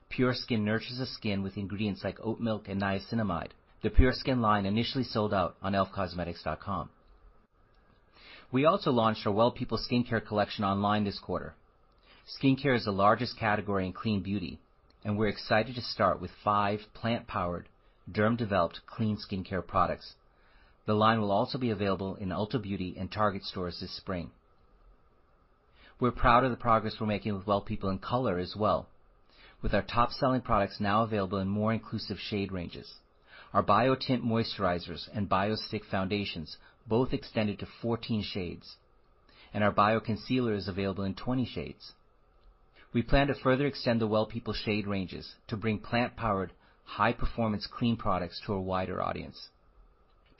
Pure 0.08 0.34
Skin 0.34 0.64
nurtures 0.64 0.98
the 0.98 1.06
skin 1.06 1.44
with 1.44 1.56
ingredients 1.56 2.02
like 2.02 2.18
oat 2.20 2.40
milk 2.40 2.66
and 2.66 2.82
niacinamide. 2.82 3.50
The 3.82 3.90
Pure 3.90 4.14
Skin 4.14 4.40
line 4.40 4.66
initially 4.66 5.04
sold 5.04 5.32
out 5.32 5.54
on 5.62 5.72
elfcosmetics.com. 5.72 6.90
We 8.50 8.64
also 8.64 8.90
launched 8.90 9.24
our 9.28 9.32
Well 9.32 9.52
People 9.52 9.78
skincare 9.78 10.26
collection 10.26 10.64
online 10.64 11.04
this 11.04 11.20
quarter. 11.20 11.54
Skincare 12.26 12.74
is 12.76 12.86
the 12.86 12.90
largest 12.92 13.38
category 13.38 13.86
in 13.86 13.92
clean 13.92 14.20
beauty, 14.20 14.58
and 15.04 15.16
we're 15.16 15.28
excited 15.28 15.76
to 15.76 15.80
start 15.80 16.20
with 16.20 16.32
five 16.42 16.80
plant-powered, 16.92 17.68
derm-developed 18.10 18.80
clean 18.86 19.16
skincare 19.16 19.64
products. 19.64 20.14
The 20.86 20.94
line 20.94 21.20
will 21.20 21.32
also 21.32 21.56
be 21.56 21.70
available 21.70 22.16
in 22.16 22.28
Ulta 22.28 22.60
Beauty 22.60 22.94
and 22.98 23.10
Target 23.10 23.44
stores 23.44 23.80
this 23.80 23.96
spring. 23.96 24.30
We're 25.98 26.10
proud 26.10 26.44
of 26.44 26.50
the 26.50 26.56
progress 26.56 26.96
we're 27.00 27.06
making 27.06 27.34
with 27.34 27.46
Well 27.46 27.62
People 27.62 27.88
in 27.88 27.98
color 27.98 28.38
as 28.38 28.54
well, 28.54 28.88
with 29.62 29.72
our 29.72 29.82
top-selling 29.82 30.42
products 30.42 30.80
now 30.80 31.02
available 31.02 31.38
in 31.38 31.48
more 31.48 31.72
inclusive 31.72 32.18
shade 32.18 32.52
ranges. 32.52 32.92
Our 33.54 33.62
BioTint 33.62 34.22
moisturizers 34.22 35.08
and 35.14 35.30
BioStick 35.30 35.84
foundations 35.90 36.58
both 36.86 37.14
extended 37.14 37.60
to 37.60 37.66
14 37.80 38.22
shades, 38.22 38.76
and 39.54 39.64
our 39.64 39.72
BioConcealer 39.72 40.54
is 40.54 40.68
available 40.68 41.04
in 41.04 41.14
20 41.14 41.46
shades. 41.46 41.92
We 42.92 43.02
plan 43.02 43.28
to 43.28 43.34
further 43.34 43.66
extend 43.66 44.00
the 44.00 44.06
Well 44.06 44.26
People 44.26 44.52
shade 44.52 44.86
ranges 44.86 45.34
to 45.48 45.56
bring 45.56 45.78
plant-powered, 45.78 46.52
high-performance 46.84 47.66
clean 47.68 47.96
products 47.96 48.40
to 48.44 48.52
a 48.52 48.60
wider 48.60 49.02
audience. 49.02 49.48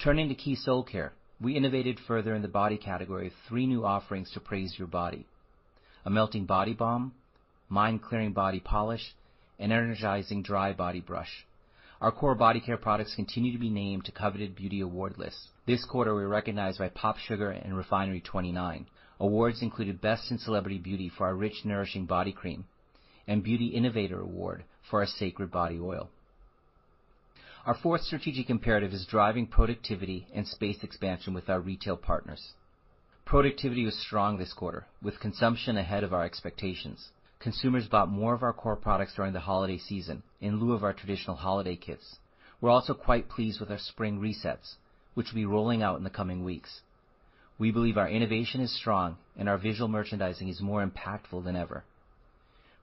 Turning 0.04 0.28
to 0.28 0.34
Keys 0.34 0.62
Soulcare, 0.68 1.12
we 1.40 1.56
innovated 1.56 1.99
further 1.99 2.34
in 2.34 2.42
the 2.42 2.46
body 2.49 2.76
category 2.76 3.25
with 3.25 3.32
three 3.49 3.66
new 3.66 3.87
offerings 3.87 4.30
to 4.32 4.38
praise 4.38 4.75
your 4.78 4.87
body: 4.87 5.25
a 6.04 6.11
melting 6.11 6.44
body 6.44 6.75
balm, 6.75 7.14
mind-clearing 7.70 8.34
body 8.34 8.61
polish, 8.61 9.14
and 9.58 9.73
energizing 9.73 10.42
dry 10.42 10.75
body 10.75 11.00
brush. 11.00 11.46
Our 12.02 12.12
core 12.12 12.34
body 12.34 12.61
care 12.61 12.76
products 12.76 13.14
continue 13.14 13.50
to 13.52 13.58
be 13.58 13.70
named 13.70 14.04
to 14.04 14.12
coveted 14.12 14.54
beauty 14.54 14.80
award 14.82 15.16
lists. 15.16 15.49
This 15.64 15.87
quarter, 15.87 16.14
we 16.14 16.20
were 16.20 16.28
recognized 16.28 16.80
by 16.80 16.90
POPSUGAR 16.90 17.52
and 17.64 17.73
Refinery29. 17.73 18.84
Awards 19.20 19.62
included 19.62 20.02
Best 20.02 20.30
in 20.30 20.37
Celebrity 20.37 20.76
Beauty 20.76 21.08
for 21.08 21.28
our 21.28 21.34
rich, 21.34 21.64
nourishing 21.64 22.04
body 22.04 22.32
cream 22.32 22.66
and 23.26 23.42
Beauty 23.42 23.68
Innovator 23.68 24.20
Award 24.20 24.64
for 24.82 25.00
our 25.00 25.06
Sacred 25.06 25.50
Body 25.50 25.80
Oil. 25.80 26.11
Our 27.66 27.75
fourth 27.75 28.02
strategic 28.02 28.50
imperative 28.50 28.92
is 28.92 29.06
driving 29.06 29.47
productivity 29.47 30.26
and 30.35 30.47
space 30.47 30.83
expansion 30.83 31.33
with 31.33 31.49
our 31.49 31.61
retail 31.61 31.97
partners. 31.97 32.52
Productivity 33.25 33.87
was 33.87 33.99
strong 33.99 34.37
this 34.37 34.52
quarter, 34.52 34.87
with 35.00 35.18
consumption 35.18 35.78
ahead 35.78 36.04
of 36.04 36.12
our 36.12 36.26
expectations. 36.26 37.09
Consumers 37.40 37.87
bought 37.87 38.11
more 38.11 38.35
of 38.35 38.42
our 38.42 38.52
core 38.52 38.76
products 38.76 39.14
during 39.14 39.33
the 39.33 39.40
holiday 39.40 39.78
season 39.78 40.23
in 40.42 40.61
lieu 40.61 40.75
of 40.75 40.85
our 40.85 40.92
traditional 40.92 41.37
holiday 41.37 41.75
kits. 41.75 42.16
We're 42.61 42.68
also 42.68 42.92
quite 42.92 43.30
pleased 43.30 43.61
with 43.61 43.71
our 43.71 43.78
spring 43.78 44.21
resets, 44.21 44.75
which 45.14 45.28
will 45.30 45.37
be 45.37 45.47
rolling 45.47 45.83
out 45.83 45.97
in 45.97 46.04
the 46.04 46.11
coming 46.11 46.44
weeks. 46.44 46.83
We 47.59 47.71
believe 47.71 47.97
our 47.97 48.11
innovation 48.11 48.61
is 48.61 48.76
strong 48.76 49.16
and 49.38 49.49
our 49.49 49.56
visual 49.56 49.88
merchandising 49.88 50.49
is 50.49 50.61
more 50.61 50.87
impactful 50.87 51.42
than 51.44 51.56
ever. 51.56 51.85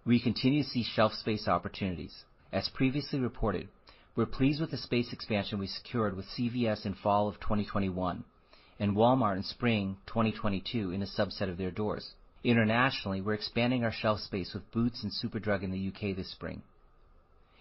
We 0.08 0.20
continue 0.20 0.64
to 0.64 0.70
see 0.70 0.84
shelf 0.84 1.14
space 1.14 1.48
opportunities. 1.48 2.24
As 2.52 2.68
previously 2.68 3.20
reported, 3.20 3.70
we're 4.16 4.26
pleased 4.26 4.60
with 4.60 4.72
the 4.72 4.78
space 4.78 5.14
expansion 5.14 5.58
we 5.58 5.68
secured 5.68 6.16
with 6.16 6.26
CVS 6.38 6.86
in 6.86 6.94
fall 6.94 7.28
of 7.28 7.40
2021 7.40 8.24
and 8.80 8.96
Walmart 8.96 9.38
in 9.38 9.44
spring 9.44 9.98
2022 10.08 10.92
in 10.92 11.02
a 11.02 11.06
subset 11.06 11.50
of 11.50 11.58
their 11.58 11.72
doors. 11.72 12.12
Internationally, 12.44 13.22
we're 13.22 13.36
expanding 13.36 13.84
our 13.84 13.92
shelf 13.92 14.20
space 14.20 14.54
with 14.54 14.72
Boots 14.72 15.04
and 15.04 15.12
Superdrug 15.12 15.64
in 15.64 15.72
the 15.72 15.78
U.K. 15.78 16.14
this 16.14 16.32
spring. 16.32 16.64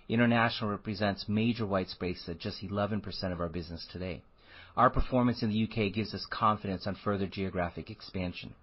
International 0.08 0.70
represents 0.70 1.28
major 1.28 1.66
white 1.66 1.88
space 1.88 2.24
at 2.26 2.38
just 2.38 2.62
11% 2.62 3.02
of 3.32 3.40
our 3.40 3.48
business 3.48 3.86
today. 3.92 4.22
Our 4.76 4.90
performance 4.90 5.42
in 5.42 5.50
the 5.50 5.56
U.K. 5.56 5.90
gives 5.90 6.14
us 6.14 6.26
confidence 6.30 6.86
on 6.86 6.96
further 7.04 7.26
geographic 7.26 7.90
expansion. 7.90 8.54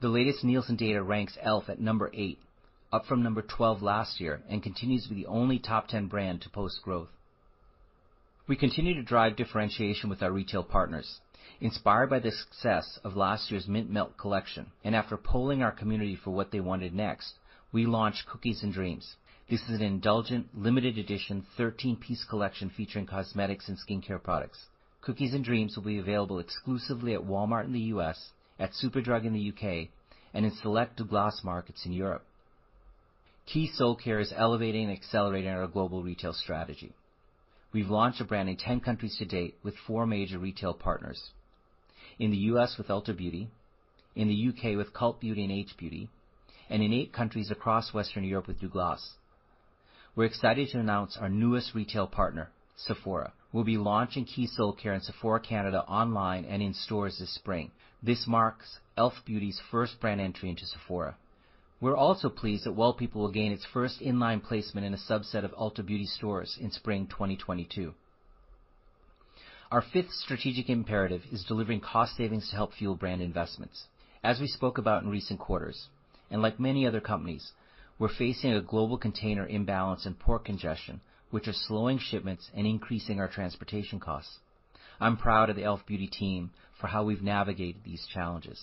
The 0.00 0.08
latest 0.08 0.44
Nielsen 0.44 0.76
data 0.76 1.02
ranks 1.02 1.36
e.l.f. 1.36 1.68
at 1.68 1.80
number 1.80 2.10
eight, 2.14 2.38
up 2.92 3.06
from 3.06 3.22
number 3.22 3.42
12 3.42 3.82
last 3.82 4.20
year, 4.20 4.42
and 4.48 4.62
continues 4.62 5.04
to 5.04 5.10
be 5.10 5.22
the 5.22 5.28
only 5.28 5.58
top 5.58 5.88
10 5.88 6.06
brand 6.06 6.40
to 6.42 6.50
post 6.50 6.80
growth. 6.82 7.08
We 8.46 8.56
continue 8.56 8.94
to 8.94 9.02
drive 9.02 9.36
differentiation 9.36 10.08
with 10.08 10.22
our 10.22 10.32
retail 10.32 10.64
partners. 10.64 11.20
Inspired 11.60 12.08
by 12.08 12.20
the 12.20 12.30
success 12.30 12.98
of 13.04 13.16
last 13.16 13.50
year's 13.50 13.68
Mint 13.68 13.90
Melt 13.90 14.16
collection, 14.16 14.70
and 14.84 14.96
after 14.96 15.16
polling 15.16 15.62
our 15.62 15.72
community 15.72 16.16
for 16.16 16.30
what 16.30 16.50
they 16.50 16.60
wanted 16.60 16.94
next, 16.94 17.34
we 17.72 17.84
launched 17.84 18.26
Cookies 18.26 18.62
and 18.62 18.72
Dreams. 18.72 19.16
This 19.50 19.62
is 19.62 19.80
an 19.80 19.82
indulgent, 19.82 20.46
limited 20.54 20.98
edition, 20.98 21.44
13-piece 21.58 22.24
collection 22.24 22.70
featuring 22.70 23.06
cosmetics 23.06 23.68
and 23.68 23.76
skincare 23.76 24.22
products. 24.22 24.58
Cookies 25.00 25.34
and 25.34 25.44
Dreams 25.44 25.76
will 25.76 25.84
be 25.84 25.98
available 25.98 26.38
exclusively 26.38 27.14
at 27.14 27.20
Walmart 27.20 27.64
in 27.64 27.72
the 27.72 27.88
U.S., 27.96 28.30
at 28.58 28.72
Superdrug 28.72 29.24
in 29.24 29.32
the 29.32 29.40
U.K., 29.40 29.90
and 30.34 30.44
in 30.44 30.52
select 30.62 30.96
Douglas 30.96 31.40
markets 31.42 31.86
in 31.86 31.92
Europe. 31.92 32.24
Keys 33.52 33.78
Soulcare 33.80 34.20
is 34.20 34.30
elevating 34.36 34.90
and 34.90 34.92
accelerating 34.92 35.50
our 35.50 35.66
global 35.66 36.02
retail 36.02 36.34
strategy. 36.34 36.92
We've 37.72 37.88
launched 37.88 38.18
the 38.18 38.26
brand 38.26 38.50
in 38.50 38.58
10 38.58 38.80
countries 38.80 39.16
to 39.16 39.24
date 39.24 39.54
with 39.62 39.74
four 39.86 40.06
major 40.06 40.38
retail 40.38 40.74
partners. 40.74 41.30
In 42.18 42.30
the 42.30 42.36
U.S. 42.52 42.76
with 42.76 42.88
Ulta 42.88 43.16
Beauty, 43.16 43.48
in 44.14 44.28
the 44.28 44.34
U.K. 44.34 44.76
with 44.76 44.92
Cult 44.92 45.18
Beauty 45.18 45.44
and 45.44 45.52
H 45.52 45.78
Beauty, 45.78 46.10
and 46.68 46.82
in 46.82 46.92
eight 46.92 47.10
countries 47.10 47.50
across 47.50 47.94
Western 47.94 48.24
Europe 48.24 48.48
with 48.48 48.60
Douglas. 48.60 49.14
We're 50.14 50.26
excited 50.26 50.68
to 50.70 50.80
announce 50.80 51.16
our 51.16 51.30
newest 51.30 51.74
retail 51.74 52.06
partner, 52.06 52.50
Sephora. 52.76 53.32
We'll 53.50 53.64
be 53.64 53.78
launching 53.78 54.26
Keys 54.26 54.54
Soulcare 54.60 54.94
in 54.94 55.00
Sephora 55.00 55.40
Canada 55.40 55.84
online 55.88 56.44
and 56.44 56.62
in 56.62 56.74
stores 56.74 57.18
this 57.18 57.34
spring. 57.34 57.70
This 58.02 58.26
marks 58.26 58.78
e.l.f. 58.98 59.14
Beauty's 59.24 59.58
first 59.70 59.98
brand 60.00 60.20
entry 60.20 60.50
into 60.50 60.66
Sephora. 60.66 61.16
We're 61.80 61.96
also 61.96 62.28
pleased 62.28 62.64
that 62.64 62.72
Well 62.72 62.92
People 62.92 63.22
will 63.22 63.30
gain 63.30 63.52
its 63.52 63.64
first 63.72 64.00
in-line 64.00 64.40
placement 64.40 64.84
in 64.84 64.94
a 64.94 64.96
subset 64.96 65.44
of 65.44 65.52
Ulta 65.52 65.86
Beauty 65.86 66.06
stores 66.06 66.58
in 66.60 66.72
spring 66.72 67.06
2022. 67.06 67.94
Our 69.70 69.82
fifth 69.82 70.10
strategic 70.10 70.68
imperative 70.68 71.22
is 71.30 71.44
delivering 71.44 71.80
cost 71.80 72.16
savings 72.16 72.50
to 72.50 72.56
help 72.56 72.72
fuel 72.72 72.96
brand 72.96 73.22
investments. 73.22 73.86
As 74.24 74.40
we 74.40 74.48
spoke 74.48 74.78
about 74.78 75.04
in 75.04 75.08
recent 75.08 75.38
quarters, 75.38 75.88
and 76.30 76.42
like 76.42 76.58
many 76.58 76.84
other 76.84 77.00
companies, 77.00 77.52
we're 77.98 78.08
facing 78.08 78.54
a 78.54 78.60
global 78.60 78.98
container 78.98 79.46
imbalance 79.46 80.04
and 80.04 80.18
port 80.18 80.44
congestion, 80.44 81.00
which 81.30 81.46
are 81.46 81.52
slowing 81.52 81.98
shipments 81.98 82.50
and 82.54 82.66
increasing 82.66 83.20
our 83.20 83.28
transportation 83.28 84.00
costs. 84.00 84.38
I'm 84.98 85.16
proud 85.16 85.48
of 85.48 85.54
the 85.54 85.62
e.l.f. 85.62 85.86
Beauty 85.86 86.08
team 86.08 86.50
for 86.80 86.88
how 86.88 87.04
we've 87.04 87.22
navigated 87.22 87.84
these 87.84 88.04
challenges. 88.12 88.60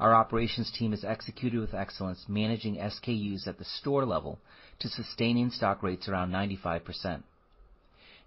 Our 0.00 0.14
operations 0.14 0.70
team 0.70 0.92
has 0.92 1.04
executed 1.04 1.60
with 1.60 1.74
excellence, 1.74 2.24
managing 2.26 2.76
SKUs 2.76 3.46
at 3.46 3.58
the 3.58 3.66
store 3.66 4.06
level 4.06 4.38
to 4.78 4.88
sustain 4.88 5.36
in-stock 5.36 5.82
rates 5.82 6.08
around 6.08 6.30
95%. 6.30 7.22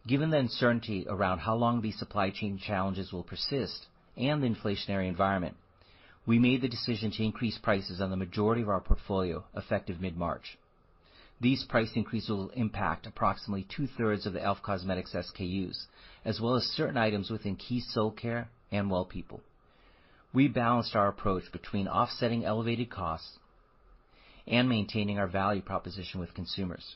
Given 0.05 0.29
the 0.29 0.37
uncertainty 0.37 1.07
around 1.09 1.39
how 1.39 1.55
long 1.55 1.81
these 1.81 1.97
supply 1.97 2.29
chain 2.29 2.59
challenges 2.59 3.11
will 3.11 3.23
persist 3.23 3.87
and 4.15 4.43
the 4.43 4.47
inflationary 4.47 5.07
environment, 5.07 5.55
we 6.27 6.37
made 6.37 6.61
the 6.61 6.69
decision 6.69 7.09
to 7.09 7.23
increase 7.23 7.57
prices 7.57 7.99
on 7.99 8.11
the 8.11 8.17
majority 8.17 8.61
of 8.61 8.69
our 8.69 8.79
portfolio 8.79 9.43
effective 9.57 9.99
mid-March. 9.99 10.59
These 11.41 11.63
price 11.63 11.93
increases 11.95 12.29
will 12.29 12.49
impact 12.49 13.07
approximately 13.07 13.65
two-thirds 13.75 14.27
of 14.27 14.33
the 14.33 14.41
e.l.f. 14.41 14.61
Cosmetics 14.61 15.13
SKUs, 15.13 15.87
as 16.23 16.39
well 16.39 16.53
as 16.53 16.65
certain 16.65 16.97
items 16.97 17.31
within 17.31 17.55
Keys 17.55 17.91
Soulcare 17.95 18.45
and 18.71 18.91
Well 18.91 19.05
People. 19.05 19.41
We 20.33 20.47
balanced 20.47 20.95
our 20.95 21.07
approach 21.07 21.51
between 21.51 21.87
offsetting 21.87 22.43
elevated 22.43 22.89
costs 22.89 23.37
and 24.47 24.67
maintaining 24.67 25.19
our 25.19 25.27
value 25.27 25.61
proposition 25.61 26.19
with 26.19 26.33
consumers. 26.33 26.95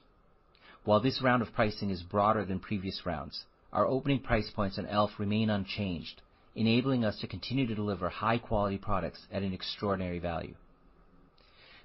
While 0.83 1.01
this 1.01 1.21
round 1.21 1.43
of 1.43 1.53
pricing 1.53 1.91
is 1.91 2.01
broader 2.01 2.43
than 2.43 2.59
previous 2.59 3.05
rounds, 3.05 3.45
our 3.71 3.85
opening 3.85 4.21
price 4.21 4.49
points 4.49 4.79
on 4.79 4.85
e.l.f. 4.85 5.19
remain 5.19 5.51
unchanged, 5.51 6.21
enabling 6.55 7.05
us 7.05 7.19
to 7.19 7.27
continue 7.27 7.67
to 7.67 7.75
deliver 7.75 8.09
high-quality 8.09 8.79
products 8.79 9.27
at 9.31 9.43
an 9.43 9.53
extraordinary 9.53 10.17
value. 10.17 10.55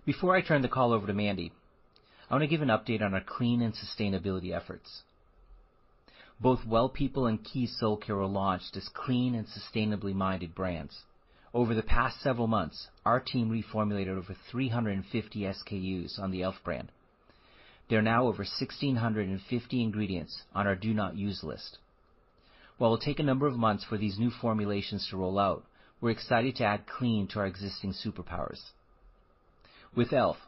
Before 0.07 0.35
I 0.35 0.41
turn 0.41 0.63
the 0.63 0.69
call 0.69 0.93
over 0.93 1.07
to 1.07 1.13
Mandy, 1.13 1.53
I 2.31 2.35
want 2.35 2.43
to 2.45 2.49
give 2.49 2.63
an 2.63 2.69
update 2.69 3.03
on 3.03 3.13
our 3.13 3.21
clean 3.21 3.61
and 3.61 3.75
sustainability 3.75 4.57
efforts. 4.57 5.03
Both 6.41 6.65
Well 6.67 6.89
People 6.89 7.27
and 7.27 7.45
Keys 7.45 7.77
Soulcare 7.81 8.17
were 8.17 8.27
launched 8.27 8.75
as 8.77 8.89
clean 8.89 9.35
and 9.35 9.47
sustainably 9.47 10.15
minded 10.15 10.55
brands. 10.55 11.03
Over 11.55 11.75
the 11.75 11.83
past 11.83 12.21
several 12.23 12.47
months, 12.47 12.89
our 13.05 13.21
team 13.21 13.51
reformulated 13.51 14.17
over 14.17 14.35
350 14.51 15.41
SKUs 15.41 16.19
on 16.19 16.31
the 16.31 16.39
e.l.f. 16.39 16.65
brand. 16.65 16.91
There 17.89 17.99
are 17.99 18.03
now 18.03 18.23
over 18.23 18.39
1,650 18.39 19.83
ingredients 19.83 20.43
on 20.55 20.67
our 20.67 20.75
do 20.75 20.95
not 20.95 21.17
use 21.17 21.45
list. 21.45 21.77
While 22.79 22.95
it'll 22.95 23.05
take 23.05 23.19
a 23.19 23.23
number 23.23 23.47
of 23.47 23.59
months 23.59 23.85
for 23.85 23.99
these 23.99 24.19
new 24.19 24.31
formulations 24.31 25.07
to 25.11 25.19
roll 25.19 25.39
out, 25.39 25.65
we're 26.01 26.11
excited 26.11 26.57
to 26.57 26.65
add 26.65 26.87
clean 26.87 27.27
to 27.29 27.41
our 27.41 27.47
existing 27.47 27.93
superpowers. 27.93 28.71
With 29.95 30.11
e.l.f., 30.11 30.39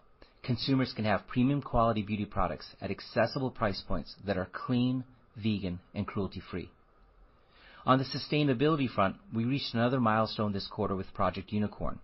consumers 0.43 0.95
can 0.95 1.05
have 1.05 1.29
premium 1.29 1.61
quality 1.61 2.01
beauty 2.01 2.25
products 2.25 2.75
at 2.81 2.91
accessible 2.91 3.51
price 3.51 3.83
points 3.87 4.17
that 4.25 4.39
are 4.39 4.49
clean, 4.51 5.05
vegan, 5.37 5.81
and 5.95 6.07
cruelty-free. 6.07 6.71
On 7.87 7.99
the 7.99 8.05
sustainability 8.05 8.89
front, 8.89 9.17
we 9.33 9.45
reached 9.45 9.75
another 9.75 10.01
milestone 10.01 10.53
this 10.53 10.67
quarter 10.67 10.97
with 10.97 11.13
Project 11.13 11.53
Unicorn, 11.53 11.99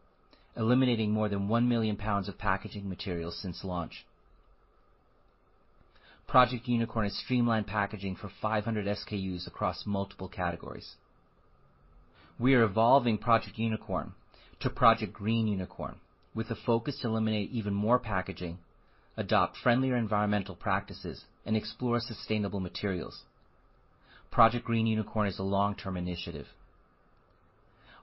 eliminating 0.55 1.11
more 1.11 1.31
than 1.31 1.49
1 1.49 1.69
million 1.69 1.97
pounds 1.97 2.29
of 2.29 2.37
packaging 2.37 2.87
materials 2.87 3.38
since 3.40 3.64
launch. 3.64 4.05
Project 6.27 6.69
Unicorn 6.69 7.07
has 7.07 7.16
streamlined 7.16 7.66
packaging 7.66 8.14
for 8.14 8.29
500 8.29 8.85
SKUs 8.87 9.47
across 9.47 9.87
multiple 9.87 10.29
categories. 10.29 10.97
We 12.38 12.55
are 12.55 12.62
evolving 12.62 13.16
Project 13.16 13.59
Unicorn 13.59 14.12
to 14.61 14.69
Project 14.69 15.14
Green 15.14 15.47
Unicorn 15.47 15.97
with 16.35 16.51
a 16.51 16.55
focus 16.55 17.01
to 17.01 17.09
eliminate 17.09 17.51
even 17.53 17.73
more 17.73 17.99
packaging, 17.99 18.59
adopt 19.16 19.57
friendlier 19.57 19.97
environmental 19.97 20.55
practices, 20.55 21.25
and 21.47 21.57
explore 21.57 22.01
sustainable 22.01 22.61
materials. 22.61 23.25
Project 24.31 24.64
Green 24.64 24.87
Unicorn 24.87 25.27
is 25.27 25.40
a 25.40 25.43
long-term 25.43 25.97
initiative. 25.97 26.47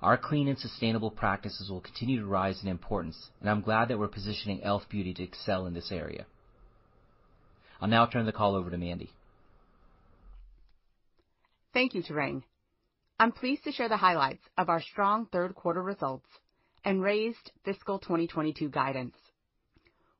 Our 0.01 0.17
clean 0.17 0.49
and 0.49 0.59
sustainable 0.59 1.09
practices 1.09 1.69
will 1.69 1.79
continue 1.81 2.19
to 2.19 2.25
rise 2.27 2.61
in 2.61 2.67
importance, 2.67 3.29
and 3.39 3.49
I'm 3.49 3.61
glad 3.61 3.87
that 3.87 3.97
we're 3.97 4.09
positioning 4.09 4.59
e.l.f. 4.59 4.87
Beauty 4.89 5.13
to 5.13 5.23
excel 5.23 5.65
in 5.65 5.73
this 5.73 5.91
area. 5.91 6.25
I'll 7.79 7.87
now 7.87 8.05
turn 8.05 8.25
the 8.25 8.33
call 8.33 8.55
over 8.55 8.69
to 8.69 8.77
Mandy. 8.77 9.09
Thank 11.73 11.93
you, 11.95 12.03
Tarang. 12.03 12.43
I'm 13.19 13.31
pleased 13.31 13.63
to 13.63 13.71
share 13.71 13.89
the 13.89 13.97
highlights 13.97 14.43
of 14.57 14.69
our 14.69 14.81
strong 14.81 15.27
third 15.27 15.55
quarter 15.55 15.81
results 15.81 16.27
and 16.83 17.01
raised 17.01 17.51
fiscal 17.63 17.99
2022 17.99 18.69
guidance. 18.69 19.15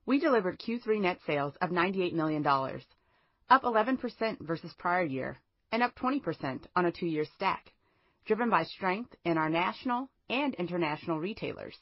We 0.06 0.20
delivered 0.20 0.60
Q3 0.60 1.02
net 1.02 1.20
sales 1.28 1.54
of 1.62 1.70
$98 1.70 2.14
million, 2.14 2.46
up 2.48 3.64
11% 3.64 4.40
versus 4.42 4.74
prior 4.78 5.04
year 5.04 5.38
and 5.72 5.84
up 5.84 5.96
20% 5.96 6.66
on 6.76 6.86
a 6.86 6.92
two-year 6.92 7.26
stack, 7.36 7.74
driven 8.26 8.50
by 8.50 8.64
strength 8.64 9.16
in 9.26 9.38
our 9.38 9.50
national 9.50 10.10
and 10.30 10.54
international 10.56 11.20
retailers. 11.20 11.78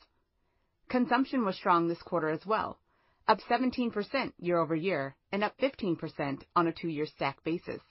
Consumption 0.90 1.44
was 1.44 1.56
strong 1.56 1.88
this 1.88 2.02
quarter 2.02 2.30
as 2.30 2.46
well, 2.46 2.80
up 3.28 3.40
17% 3.50 4.34
year-over-year 4.38 5.16
and 5.32 5.44
up 5.44 5.58
15% 5.58 6.44
on 6.56 6.68
a 6.68 6.74
two-year 6.74 7.06
stack 7.06 7.44
basis. 7.44 7.82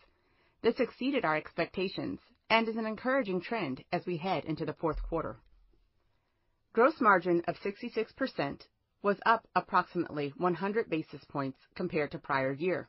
This 0.62 0.78
exceeded 0.78 1.24
our 1.24 1.36
expectations 1.36 2.20
and 2.48 2.68
is 2.68 2.76
an 2.76 2.86
encouraging 2.86 3.40
trend 3.40 3.84
as 3.92 4.06
we 4.06 4.16
head 4.16 4.44
into 4.44 4.64
the 4.64 4.74
fourth 4.74 5.02
quarter. 5.02 5.36
Gross 6.72 7.00
margin 7.00 7.42
of 7.46 7.56
66% 7.56 8.66
was 9.02 9.18
up 9.26 9.46
approximately 9.54 10.32
100 10.38 10.88
basis 10.88 11.22
points 11.24 11.58
compared 11.74 12.10
to 12.12 12.18
prior 12.18 12.52
year. 12.52 12.88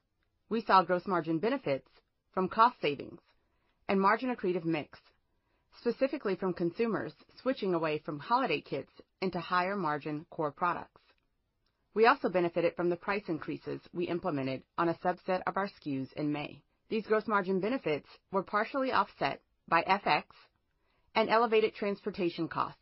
We 0.50 0.62
saw 0.62 0.84
gross 0.84 1.06
margin 1.08 1.40
benefits 1.40 1.90
from 2.36 2.50
cost 2.50 2.76
savings 2.82 3.22
and 3.88 4.00
margin 4.00 4.36
accretive 4.36 4.66
mix, 4.66 5.00
specifically 5.80 6.36
from 6.36 6.54
consumers 6.54 7.14
switching 7.42 7.74
away 7.74 7.98
from 7.98 8.20
holiday 8.20 8.60
kits 8.60 8.92
into 9.22 9.40
higher 9.40 9.78
margin 9.78 10.26
core 10.30 10.52
products. 10.52 11.02
We 11.94 12.08
also 12.08 12.28
benefited 12.28 12.76
from 12.76 12.90
the 12.90 12.98
price 12.98 13.24
increases 13.30 13.80
we 13.94 14.10
implemented 14.10 14.64
on 14.78 14.90
a 14.90 14.96
subset 14.96 15.44
of 15.48 15.56
our 15.56 15.70
SKUs 15.70 16.12
in 16.14 16.34
May. 16.34 16.62
These 16.90 17.08
gross 17.08 17.26
margin 17.26 17.62
benefits 17.62 18.10
were 18.34 18.44
partially 18.44 18.92
offset 18.92 19.42
by 19.70 19.84
FX 19.84 20.24
and 21.16 21.30
elevated 21.30 21.74
transportation 21.74 22.50
costs, 22.50 22.82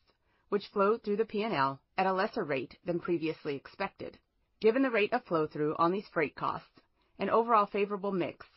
which 0.50 0.68
flowed 0.74 1.04
through 1.04 1.18
the 1.18 1.26
P&L 1.26 1.80
at 1.96 2.08
a 2.08 2.14
lesser 2.14 2.44
rate 2.44 2.76
than 2.86 3.00
previously 3.00 3.56
expected. 3.56 4.18
Given 4.62 4.82
the 4.82 4.90
rate 4.90 5.14
of 5.14 5.24
flow-through 5.26 5.76
on 5.78 5.92
these 5.92 6.08
freight 6.12 6.36
costs 6.36 6.82
and 7.20 7.30
overall 7.30 7.68
favorable 7.68 8.12
mix, 8.12 8.48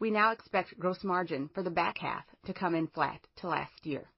we 0.00 0.10
now 0.10 0.30
expect 0.32 0.78
gross 0.78 1.02
margin 1.02 1.48
for 1.54 1.62
the 1.62 1.70
back 1.70 1.98
half 1.98 2.24
to 2.46 2.54
come 2.54 2.74
in 2.74 2.86
flat 2.86 3.20
to 3.36 3.48
last 3.48 3.84
year. 3.84 4.10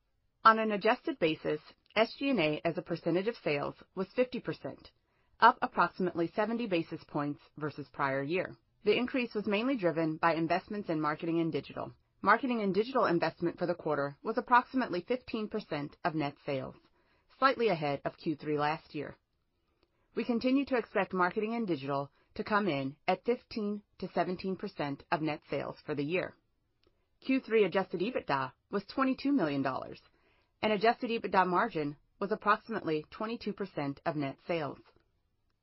On 0.44 0.58
an 0.58 0.72
adjusted 0.72 1.18
basis, 1.18 1.60
SG&A 1.96 2.60
as 2.64 2.78
a 2.78 2.82
percentage 2.82 3.28
of 3.28 3.36
sales 3.42 3.74
was 3.94 4.06
50%, 4.16 4.76
up 5.40 5.58
approximately 5.62 6.30
70 6.36 6.66
basis 6.66 7.02
points 7.04 7.40
versus 7.56 7.88
prior 7.92 8.22
year. 8.22 8.54
The 8.84 8.96
increase 8.96 9.34
was 9.34 9.46
mainly 9.46 9.76
driven 9.76 10.16
by 10.16 10.34
investments 10.34 10.88
in 10.88 11.00
marketing 11.00 11.40
and 11.40 11.52
digital. 11.52 11.92
Marketing 12.22 12.60
and 12.62 12.74
digital 12.74 13.06
investment 13.06 13.58
for 13.58 13.66
the 13.66 13.74
quarter 13.74 14.16
was 14.22 14.38
approximately 14.38 15.02
15% 15.02 15.90
of 16.04 16.14
net 16.14 16.34
sales, 16.44 16.74
slightly 17.38 17.68
ahead 17.68 18.00
of 18.04 18.16
Q3 18.18 18.58
last 18.58 18.94
year. 18.94 19.16
We 20.14 20.24
continue 20.24 20.64
to 20.66 20.76
expect 20.76 21.12
marketing 21.14 21.54
and 21.54 21.66
digital 21.66 22.10
to 22.34 22.44
come 22.44 22.68
in 22.68 22.94
at 23.08 23.24
15%-17% 23.24 25.00
of 25.10 25.22
net 25.22 25.40
sales 25.50 25.76
for 25.84 25.94
the 25.94 26.04
year. 26.04 26.34
Q3 27.28 27.66
adjusted 27.66 28.00
EBITDA 28.00 28.52
was 28.70 28.84
$22 28.96 29.26
million, 29.34 29.64
and 30.62 30.72
adjusted 30.72 31.10
EBITDA 31.10 31.46
margin 31.46 31.96
was 32.18 32.32
approximately 32.32 33.04
22% 33.12 33.98
of 34.06 34.16
net 34.16 34.36
sales. 34.46 34.78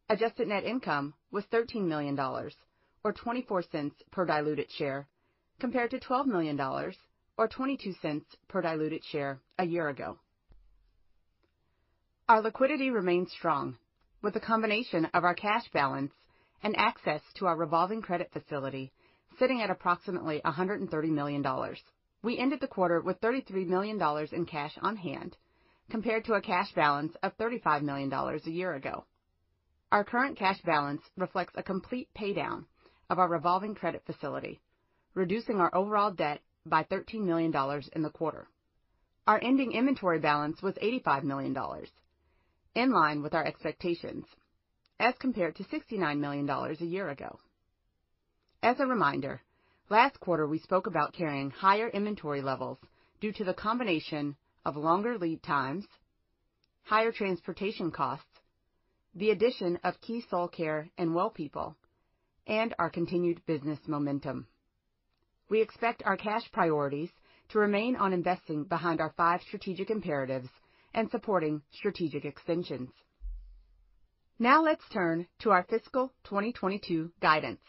Adjusted 0.10 0.47
net 0.47 0.63
income 0.63 1.13
was 1.32 1.45
$13 1.45 1.88
million, 1.88 2.17
or 2.19 3.13
$0.24 3.13 3.91
per 4.12 4.25
diluted 4.25 4.71
share, 4.71 5.08
compared 5.60 5.91
to 5.91 5.99
$12 5.99 6.25
million, 6.25 6.60
or 6.60 7.47
$0.22 7.47 8.21
per 8.47 8.62
diluted 8.62 9.03
share 9.03 9.39
a 9.58 9.65
year 9.65 9.89
ago. 9.89 10.17
Our 12.30 12.41
liquidity 12.41 12.89
remains 12.89 13.32
strong 13.32 13.77
with 14.21 14.36
a 14.36 14.39
combination 14.41 15.06
of 15.13 15.23
our 15.23 15.36
cash 15.36 15.63
balance 15.71 16.12
and 16.63 16.76
access 16.78 17.22
to 17.36 17.46
our 17.46 17.56
revolving 17.56 18.02
credit 18.02 18.30
facility 18.32 18.91
sitting 19.39 19.62
at 19.62 19.70
approximately 19.70 20.41
$130 20.43 21.10
million. 21.10 21.46
We 22.24 22.38
ended 22.38 22.60
the 22.60 22.67
quarter 22.67 23.02
with 23.02 23.22
$33 23.22 23.67
million 23.67 24.02
in 24.32 24.46
cash 24.46 24.74
on 24.82 24.96
hand, 24.98 25.38
compared 25.89 26.26
to 26.26 26.34
a 26.34 26.41
cash 26.41 26.72
balance 26.74 27.13
of 27.24 27.38
$35 27.38 27.84
million 27.84 28.12
a 28.12 28.50
year 28.50 28.74
ago. 28.74 29.06
Our 29.91 30.04
current 30.04 30.38
cash 30.38 30.60
balance 30.65 31.02
reflects 31.15 31.54
a 31.56 31.63
complete 31.63 32.10
paydown 32.17 32.65
of 33.10 33.20
our 33.20 33.30
revolving 33.30 33.76
credit 33.76 34.04
facility, 34.06 34.60
reducing 35.13 35.60
our 35.60 35.74
overall 35.74 36.12
debt 36.12 36.41
by 36.65 36.84
$13 36.84 37.24
million 37.24 37.54
in 37.96 38.02
the 38.02 38.10
quarter. 38.10 38.48
Our 39.26 39.39
ending 39.41 39.72
inventory 39.72 40.20
balance 40.20 40.62
was 40.62 40.76
$85 40.76 41.24
million, 41.24 41.56
in 42.76 42.91
line 42.91 43.22
with 43.22 43.34
our 43.34 43.46
expectations, 43.46 44.26
as 45.00 45.14
compared 45.20 45.56
to 45.56 45.64
$69 45.64 46.20
million 46.20 46.50
a 46.50 46.86
year 46.86 47.10
ago. 47.10 47.40
As 48.64 48.80
a 48.80 48.88
reminder, 48.88 49.42
last 49.90 50.20
quarter 50.20 50.48
we 50.48 50.60
spoke 50.60 50.88
about 50.88 51.14
carrying 51.14 51.52
higher 51.52 51.90
inventory 51.90 52.42
levels 52.42 52.80
due 53.22 53.32
to 53.34 53.44
the 53.44 53.54
combination 53.54 54.36
of 54.66 54.76
longer 54.76 55.18
lead 55.18 55.44
times, 55.44 55.86
higher 56.84 57.12
transportation 57.12 57.92
costs, 57.92 58.26
the 59.16 59.30
addition 59.32 59.80
of 59.84 60.00
Keys 60.02 60.26
Soulcare 60.32 60.90
and 60.98 61.14
Well 61.14 61.30
People, 61.30 61.76
and 62.46 62.74
our 62.80 62.90
continued 62.90 63.46
business 63.46 63.80
momentum. 63.88 64.48
We 65.50 65.62
expect 65.62 66.04
our 66.06 66.18
cash 66.18 66.52
priorities 66.52 67.10
to 67.50 67.60
remain 67.60 67.96
on 67.96 68.14
investing 68.14 68.64
behind 68.64 69.00
our 69.00 69.14
five 69.16 69.42
strategic 69.42 69.90
imperatives 69.90 70.50
and 70.94 71.10
supporting 71.10 71.62
strategic 71.72 72.26
extensions. 72.26 72.90
Now 74.39 74.62
let's 74.62 74.88
turn 74.89 75.26
to 75.39 75.50
our 75.50 75.63
fiscal 75.63 76.13
2022 76.26 77.12
guidance. 77.19 77.62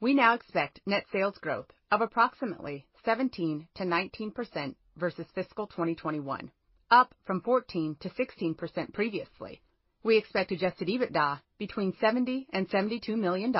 We 0.00 0.12
now 0.12 0.34
expect 0.34 0.80
net 0.84 1.04
sales 1.12 1.38
growth 1.38 1.70
of 1.92 2.00
approximately 2.00 2.84
17%-19% 3.06 4.74
versus 4.96 5.26
fiscal 5.36 5.68
2021, 5.68 6.50
up 6.90 7.14
from 7.24 7.42
14%-16% 7.42 8.92
previously. 8.92 9.62
We 10.02 10.16
expect 10.16 10.50
adjusted 10.50 10.88
EBITDA 10.88 11.42
between 11.58 11.92
$70 11.92 12.24
million 12.24 12.46
and 12.52 12.68
$72 12.70 13.16
million, 13.16 13.54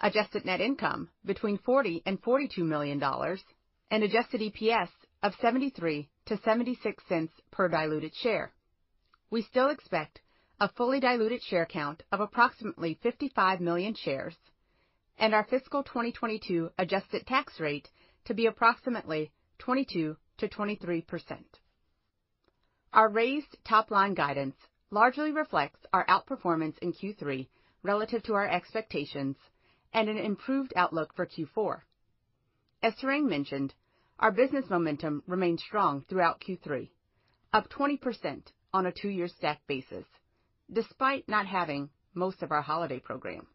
adjusted 0.00 0.44
net 0.44 0.60
income 0.60 1.10
between 1.24 1.58
$40 1.58 1.84
million 1.84 2.02
and 2.06 2.22
$42 2.22 2.58
million, 2.66 3.00
and 3.92 4.02
adjusted 4.02 4.40
EPS 4.40 4.88
of 5.22 5.32
$0.73-$0.76 5.36 7.28
per 7.52 7.68
diluted 7.68 8.16
share. 8.16 8.52
We 9.30 9.42
still 9.42 9.68
expect 9.68 10.20
a 10.60 10.68
fully 10.68 11.00
diluted 11.00 11.42
share 11.42 11.66
count 11.66 12.02
of 12.12 12.20
approximately 12.20 12.98
55 13.02 13.60
million 13.60 13.94
shares 13.94 14.36
and 15.18 15.34
our 15.34 15.44
fiscal 15.44 15.82
2022 15.82 16.70
adjusted 16.78 17.26
tax 17.26 17.60
rate 17.60 17.88
to 18.24 18.34
be 18.34 18.46
approximately 18.46 19.30
22%-23%. 19.60 20.16
Our 22.92 23.08
raised 23.08 23.56
top-line 23.64 24.14
guidance 24.14 24.56
largely 24.90 25.32
reflects 25.32 25.80
our 25.92 26.04
outperformance 26.06 26.78
in 26.78 26.92
Q3 26.92 27.48
relative 27.82 28.22
to 28.24 28.34
our 28.34 28.48
expectations 28.48 29.36
and 29.92 30.08
an 30.08 30.18
improved 30.18 30.72
outlook 30.76 31.14
for 31.14 31.26
Q4. 31.26 31.80
As 32.82 32.94
Tarang 32.94 33.28
mentioned, 33.28 33.74
our 34.18 34.30
business 34.32 34.68
momentum 34.68 35.22
remained 35.26 35.60
strong 35.60 36.04
throughout 36.08 36.40
Q3, 36.40 36.90
up 37.52 37.68
20% 37.70 38.42
on 38.72 38.86
a 38.86 38.92
two-year 38.92 39.28
stack 39.28 39.60
basis, 39.66 40.04
despite 40.72 41.28
not 41.28 41.46
having 41.46 41.90
most 42.14 42.42
of 42.42 42.50
our 42.50 42.62
holiday 42.62 42.98
program. 42.98 43.46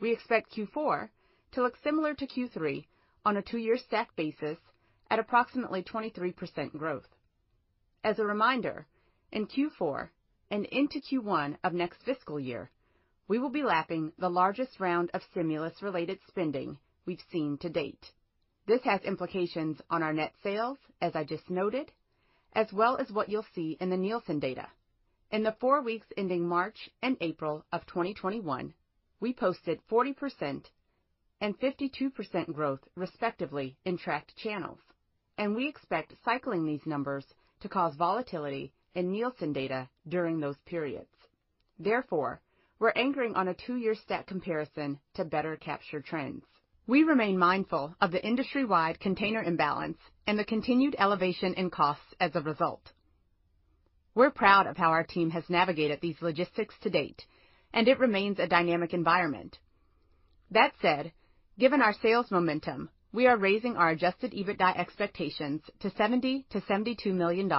We 0.00 0.12
expect 0.12 0.54
Q4 0.56 1.10
to 1.52 1.62
look 1.62 1.76
similar 1.82 2.14
to 2.14 2.26
Q3 2.26 2.86
on 3.24 3.36
a 3.36 3.42
two-year 3.42 3.76
stack 3.76 4.14
basis 4.16 4.58
at 5.10 5.18
approximately 5.18 5.82
23% 5.82 6.72
growth. 6.72 7.08
As 8.04 8.18
a 8.18 8.24
reminder, 8.24 8.86
in 9.32 9.46
Q4 9.46 10.08
and 10.50 10.64
into 10.66 11.00
Q1 11.00 11.58
of 11.64 11.72
next 11.72 12.02
fiscal 12.04 12.38
year, 12.38 12.70
we 13.26 13.38
will 13.38 13.50
be 13.50 13.62
lapping 13.62 14.12
the 14.18 14.30
largest 14.30 14.80
round 14.80 15.10
of 15.12 15.22
stimulus-related 15.30 16.18
spending 16.28 16.78
we've 17.04 17.22
seen 17.30 17.58
to 17.58 17.68
date. 17.68 18.12
This 18.66 18.82
has 18.84 19.02
implications 19.02 19.80
on 19.90 20.02
our 20.02 20.12
net 20.12 20.32
sales, 20.42 20.78
as 21.00 21.14
I 21.14 21.24
just 21.24 21.50
noted, 21.50 21.90
as 22.54 22.72
well 22.72 22.96
as 22.96 23.10
what 23.10 23.28
you'll 23.28 23.46
see 23.54 23.76
in 23.80 23.90
the 23.90 23.96
Nielsen 23.96 24.38
data. 24.38 24.68
In 25.30 25.42
the 25.42 25.56
four 25.60 25.82
weeks 25.82 26.06
ending 26.16 26.48
March 26.48 26.88
and 27.02 27.18
April 27.20 27.62
of 27.70 27.84
2021, 27.84 28.72
we 29.20 29.34
posted 29.34 29.78
40% 29.86 30.64
and 31.42 31.60
52% 31.60 32.54
growth, 32.54 32.80
respectively, 32.94 33.76
in 33.84 33.98
tracked 33.98 34.34
channels, 34.36 34.78
and 35.36 35.54
we 35.54 35.68
expect 35.68 36.14
cycling 36.24 36.64
these 36.64 36.86
numbers 36.86 37.26
to 37.60 37.68
cause 37.68 37.94
volatility 37.94 38.72
in 38.94 39.12
Nielsen 39.12 39.52
data 39.52 39.90
during 40.08 40.40
those 40.40 40.56
periods. 40.64 41.12
Therefore, 41.78 42.40
we're 42.78 42.92
anchoring 42.96 43.34
on 43.34 43.48
a 43.48 43.54
two-year 43.54 43.96
stack 43.96 44.26
comparison 44.26 44.98
to 45.12 45.26
better 45.26 45.56
capture 45.56 46.00
trends. 46.00 46.46
We 46.86 47.02
remain 47.02 47.36
mindful 47.36 47.94
of 48.00 48.12
the 48.12 48.26
industry-wide 48.26 48.98
container 48.98 49.42
imbalance 49.42 49.98
and 50.26 50.38
the 50.38 50.44
continued 50.44 50.96
elevation 50.98 51.52
in 51.52 51.68
costs 51.68 52.14
as 52.18 52.34
a 52.34 52.40
result. 52.40 52.94
We're 54.18 54.30
proud 54.30 54.66
of 54.66 54.76
how 54.76 54.90
our 54.90 55.04
team 55.04 55.30
has 55.30 55.48
navigated 55.48 56.00
these 56.00 56.20
logistics 56.20 56.74
to 56.80 56.90
date, 56.90 57.24
and 57.72 57.86
it 57.86 58.00
remains 58.00 58.40
a 58.40 58.48
dynamic 58.48 58.92
environment. 58.92 59.56
That 60.50 60.72
said, 60.82 61.12
given 61.56 61.80
our 61.80 61.92
sales 61.92 62.28
momentum, 62.32 62.90
we 63.12 63.28
are 63.28 63.36
raising 63.36 63.76
our 63.76 63.90
adjusted 63.90 64.32
EBITDA 64.32 64.76
expectations 64.76 65.62
to 65.78 65.90
$70 65.90 66.46
million-$72 66.50 67.14
million, 67.14 67.52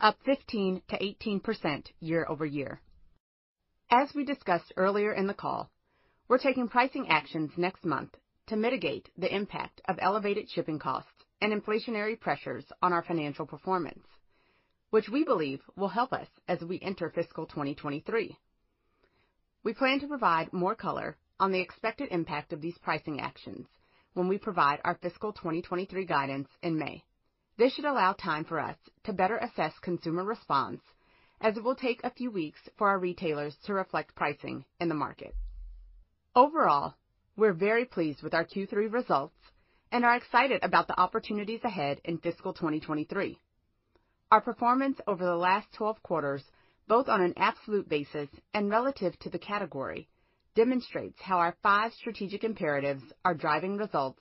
up 0.00 0.16
15%-18% 0.26 1.84
year-over-year. 2.00 2.80
As 3.88 4.08
we 4.16 4.24
discussed 4.24 4.72
earlier 4.76 5.12
in 5.12 5.28
the 5.28 5.32
call, 5.32 5.70
we're 6.26 6.38
taking 6.38 6.66
pricing 6.66 7.06
actions 7.08 7.52
next 7.56 7.84
month 7.84 8.16
to 8.48 8.56
mitigate 8.56 9.10
the 9.16 9.32
impact 9.32 9.80
of 9.88 9.94
elevated 10.00 10.50
shipping 10.50 10.80
costs 10.80 11.12
and 11.40 11.52
inflationary 11.52 12.18
pressures 12.18 12.64
on 12.82 12.92
our 12.92 13.04
financial 13.04 13.46
performance, 13.46 14.08
which 14.90 15.08
we 15.08 15.24
believe 15.24 15.60
will 15.76 15.88
help 15.88 16.12
us 16.12 16.28
as 16.46 16.60
we 16.60 16.80
enter 16.80 17.10
fiscal 17.10 17.46
2023. 17.46 18.36
We 19.64 19.74
plan 19.74 20.00
to 20.00 20.08
provide 20.08 20.52
more 20.52 20.74
color 20.74 21.16
on 21.38 21.52
the 21.52 21.60
expected 21.60 22.08
impact 22.10 22.52
of 22.52 22.60
these 22.60 22.78
pricing 22.78 23.20
actions 23.20 23.66
when 24.14 24.28
we 24.28 24.38
provide 24.38 24.80
our 24.84 24.96
fiscal 24.96 25.32
2023 25.32 26.04
guidance 26.06 26.48
in 26.62 26.78
May. 26.78 27.04
This 27.58 27.74
should 27.74 27.84
allow 27.84 28.12
time 28.12 28.44
for 28.44 28.58
us 28.58 28.76
to 29.04 29.12
better 29.12 29.36
assess 29.36 29.72
consumer 29.80 30.24
response, 30.24 30.80
as 31.40 31.56
it 31.56 31.62
will 31.62 31.76
take 31.76 32.02
a 32.02 32.10
few 32.10 32.30
weeks 32.30 32.60
for 32.76 32.88
our 32.88 32.98
retailers 32.98 33.56
to 33.64 33.74
reflect 33.74 34.14
pricing 34.14 34.64
in 34.80 34.88
the 34.88 34.94
market. 34.94 35.34
Overall, 36.34 36.94
we're 37.36 37.52
very 37.52 37.84
pleased 37.84 38.22
with 38.22 38.34
our 38.34 38.44
Q3 38.44 38.92
results 38.92 39.36
and 39.92 40.04
are 40.04 40.16
excited 40.16 40.62
about 40.62 40.86
the 40.86 40.98
opportunities 40.98 41.60
ahead 41.64 42.00
in 42.04 42.18
fiscal 42.18 42.52
2023. 42.52 43.38
Our 44.30 44.42
performance 44.42 44.98
over 45.06 45.24
the 45.24 45.36
last 45.36 45.68
12 45.72 46.02
quarters, 46.02 46.42
both 46.86 47.08
on 47.08 47.22
an 47.22 47.32
absolute 47.38 47.88
basis 47.88 48.28
and 48.52 48.68
relative 48.68 49.18
to 49.20 49.30
the 49.30 49.38
category, 49.38 50.06
demonstrates 50.54 51.16
how 51.20 51.38
our 51.38 51.56
five 51.62 51.92
strategic 51.94 52.44
imperatives 52.44 53.02
are 53.24 53.34
driving 53.34 53.78
results, 53.78 54.20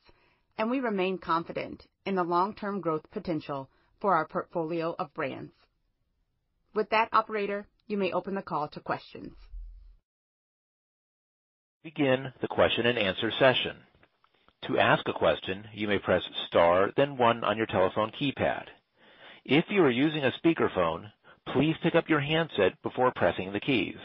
and 0.58 0.72
we 0.72 0.80
remain 0.80 1.18
confident 1.18 1.86
in 2.06 2.16
the 2.16 2.24
long-term 2.24 2.80
growth 2.80 3.04
potential 3.12 3.70
for 4.00 4.16
our 4.16 4.26
portfolio 4.28 4.96
of 4.98 5.14
brands. 5.14 5.52
With 6.74 6.90
that, 6.92 7.10
operator, 7.12 7.68
you 7.88 7.98
may 7.98 8.14
open 8.14 8.36
the 8.36 8.42
call 8.42 8.70
to 8.70 8.80
questions. 8.80 9.34
Begin 11.84 12.32
the 12.42 12.48
question-and-answer 12.48 13.32
session. 13.40 13.76
To 14.68 14.78
ask 14.78 15.08
a 15.08 15.14
question, 15.14 15.66
you 15.74 15.88
may 15.88 16.00
press 16.00 16.24
star 16.48 16.92
then 16.96 17.18
one 17.18 17.44
on 17.44 17.58
your 17.58 17.66
telephone 17.68 18.12
keypad. 18.12 18.68
If 19.48 19.64
you 19.70 19.82
are 19.84 19.90
using 19.90 20.26
a 20.26 20.34
speakerphone, 20.44 21.10
please 21.54 21.76
pick 21.82 21.96
up 21.96 22.10
your 22.10 22.20
handset 22.20 22.74
before 22.84 23.14
pressing 23.16 23.54
the 23.54 23.62
keys. 23.62 23.96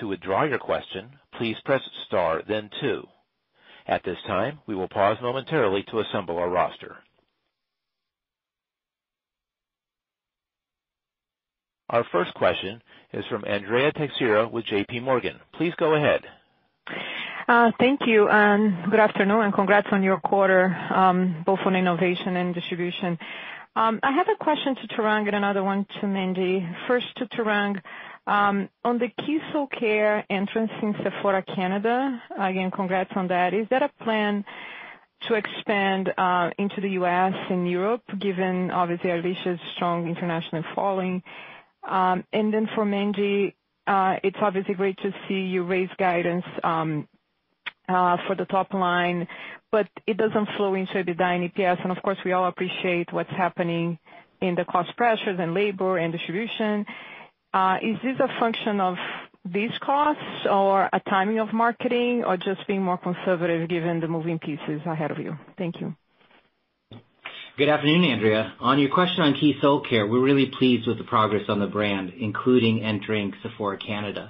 To 0.00 0.08
withdraw 0.08 0.44
your 0.44 0.58
question, 0.58 1.08
please 1.38 1.56
press 1.64 1.80
star 2.06 2.42
then 2.46 2.68
two. 2.78 3.06
At 3.86 4.04
this 4.04 4.18
time, 4.26 4.58
we 4.66 4.74
will 4.74 4.86
pause 4.88 5.16
momentarily 5.22 5.82
to 5.84 6.00
assemble 6.00 6.36
our 6.36 6.50
roster. 6.50 6.96
Our 11.88 12.04
first 12.12 12.34
question 12.34 12.82
is 13.14 13.24
from 13.30 13.46
Andrea 13.46 13.92
Teixeira 13.92 14.46
with 14.46 14.66
JPMorgan. 14.66 15.40
Please 15.54 15.72
go 15.78 15.94
ahead. 15.94 16.20
Uh, 17.48 17.72
thank 17.80 18.00
you, 18.06 18.28
and 18.28 18.90
good 18.90 19.00
afternoon, 19.00 19.40
and 19.40 19.54
congrats 19.54 19.88
on 19.90 20.02
your 20.02 20.20
quarter, 20.20 20.66
um, 20.94 21.42
both 21.46 21.58
on 21.64 21.74
innovation 21.74 22.36
and 22.36 22.54
distribution. 22.54 23.18
I 23.76 24.12
have 24.12 24.26
a 24.28 24.42
question 24.42 24.74
to 24.76 24.86
Tarang 24.88 25.26
and 25.26 25.36
another 25.36 25.62
one 25.62 25.86
to 26.00 26.06
Mandy. 26.06 26.66
First 26.88 27.06
to 27.16 27.26
Tarang. 27.26 27.80
Um 28.26 28.68
on 28.84 28.98
the 28.98 29.08
Keys 29.24 29.40
Soulcare 29.52 30.24
entrance 30.28 30.70
in 30.82 30.94
Sephora 31.02 31.42
Canada, 31.42 32.22
again, 32.38 32.70
congrats 32.70 33.10
on 33.16 33.28
that. 33.28 33.54
Is 33.54 33.66
that 33.70 33.82
a 33.82 33.90
plan 34.04 34.44
to 35.28 35.34
expand 35.34 36.12
uh 36.18 36.50
into 36.58 36.80
the 36.80 36.90
U.S. 37.00 37.32
and 37.50 37.68
Europe, 37.70 38.02
given 38.18 38.70
obviously 38.70 39.10
Alicia's 39.10 39.58
strong 39.74 40.06
international 40.08 40.62
following? 40.74 41.22
Um 41.88 42.24
and 42.32 42.52
then 42.52 42.68
for 42.74 42.84
Mandy, 42.84 43.54
uh, 43.86 44.16
it's 44.22 44.36
obviously 44.40 44.74
great 44.74 44.98
to 44.98 45.12
see 45.26 45.40
you 45.54 45.64
raise 45.64 45.90
guidance 45.98 46.44
Uh, 47.90 48.16
for 48.28 48.36
the 48.36 48.44
top 48.44 48.72
line, 48.72 49.26
but 49.72 49.88
it 50.06 50.16
doesn't 50.16 50.48
flow 50.56 50.74
into 50.74 50.92
EBITDA 50.92 51.20
and 51.20 51.52
EPS. 51.52 51.82
And 51.82 51.90
of 51.90 52.00
course, 52.04 52.18
we 52.24 52.30
all 52.30 52.46
appreciate 52.46 53.12
what's 53.12 53.30
happening 53.30 53.98
in 54.40 54.54
the 54.54 54.64
cost 54.64 54.96
pressures 54.96 55.38
and 55.40 55.54
labor 55.54 55.98
and 55.98 56.12
distribution. 56.12 56.86
Uh, 57.52 57.78
is 57.82 57.96
this 58.04 58.14
a 58.20 58.28
function 58.38 58.80
of 58.80 58.94
these 59.44 59.72
costs 59.82 60.46
or 60.48 60.88
a 60.92 61.00
timing 61.08 61.40
of 61.40 61.52
marketing 61.52 62.22
or 62.24 62.36
just 62.36 62.64
being 62.68 62.82
more 62.82 62.98
conservative 62.98 63.68
given 63.68 63.98
the 63.98 64.06
moving 64.06 64.38
pieces 64.38 64.80
ahead 64.86 65.10
of 65.10 65.18
you? 65.18 65.36
Thank 65.58 65.80
you. 65.80 65.96
Good 67.58 67.68
afternoon, 67.68 68.04
Andrea. 68.04 68.54
On 68.60 68.78
your 68.78 68.94
question 68.94 69.24
on 69.24 69.34
Keys 69.34 69.56
Soulcare, 69.62 70.08
we're 70.08 70.22
really 70.22 70.50
pleased 70.58 70.86
with 70.86 70.98
the 70.98 71.04
progress 71.04 71.42
on 71.48 71.58
the 71.58 71.66
brand, 71.66 72.12
including 72.18 72.84
entering 72.84 73.32
Sephora 73.42 73.78
Canada. 73.78 74.28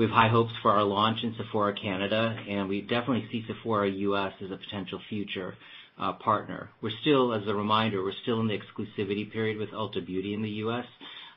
We 0.00 0.06
have 0.06 0.14
high 0.14 0.28
hopes 0.28 0.54
for 0.62 0.70
our 0.70 0.82
launch 0.82 1.18
in 1.24 1.34
Sephora 1.36 1.74
Canada, 1.74 2.34
and 2.48 2.70
we 2.70 2.80
definitely 2.80 3.28
see 3.30 3.44
Sephora 3.46 3.86
U.S. 3.90 4.32
as 4.42 4.50
a 4.50 4.56
potential 4.56 4.98
future 5.10 5.54
uh, 6.00 6.14
partner. 6.14 6.70
We're 6.80 6.96
still 7.02 7.34
as 7.34 7.46
a 7.46 7.54
reminder, 7.54 8.02
we're 8.02 8.14
still 8.22 8.40
in 8.40 8.48
the 8.48 8.58
exclusivity 8.58 9.30
period 9.30 9.58
with 9.58 9.68
Ulta 9.72 10.06
Beauty 10.06 10.32
in 10.32 10.40
the 10.40 10.48
U.S. 10.64 10.86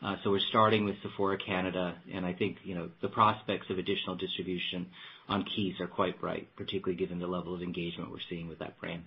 Uh, 0.02 0.15
so 0.23 0.32
we're 0.32 0.39
starting 0.47 0.86
with 0.86 0.95
Sephora 1.02 1.38
Canada, 1.45 1.95
and 2.13 2.26
I 2.26 2.32
think 2.32 2.60
you 2.63 2.73
know 2.73 2.89
the 3.02 3.10
prospects 3.10 3.69
of 3.69 3.80
additional 3.80 4.15
distribution 4.15 4.88
on 5.28 5.43
Keys 5.54 5.76
are 5.82 5.88
quite 5.88 6.21
bright, 6.21 6.47
particularly 6.56 6.95
given 6.95 7.19
the 7.19 7.28
level 7.28 7.54
of 7.54 7.62
engagement 7.62 8.12
we're 8.12 8.19
seeing 8.30 8.47
with 8.47 8.60
that 8.60 8.80
brand. 8.80 9.04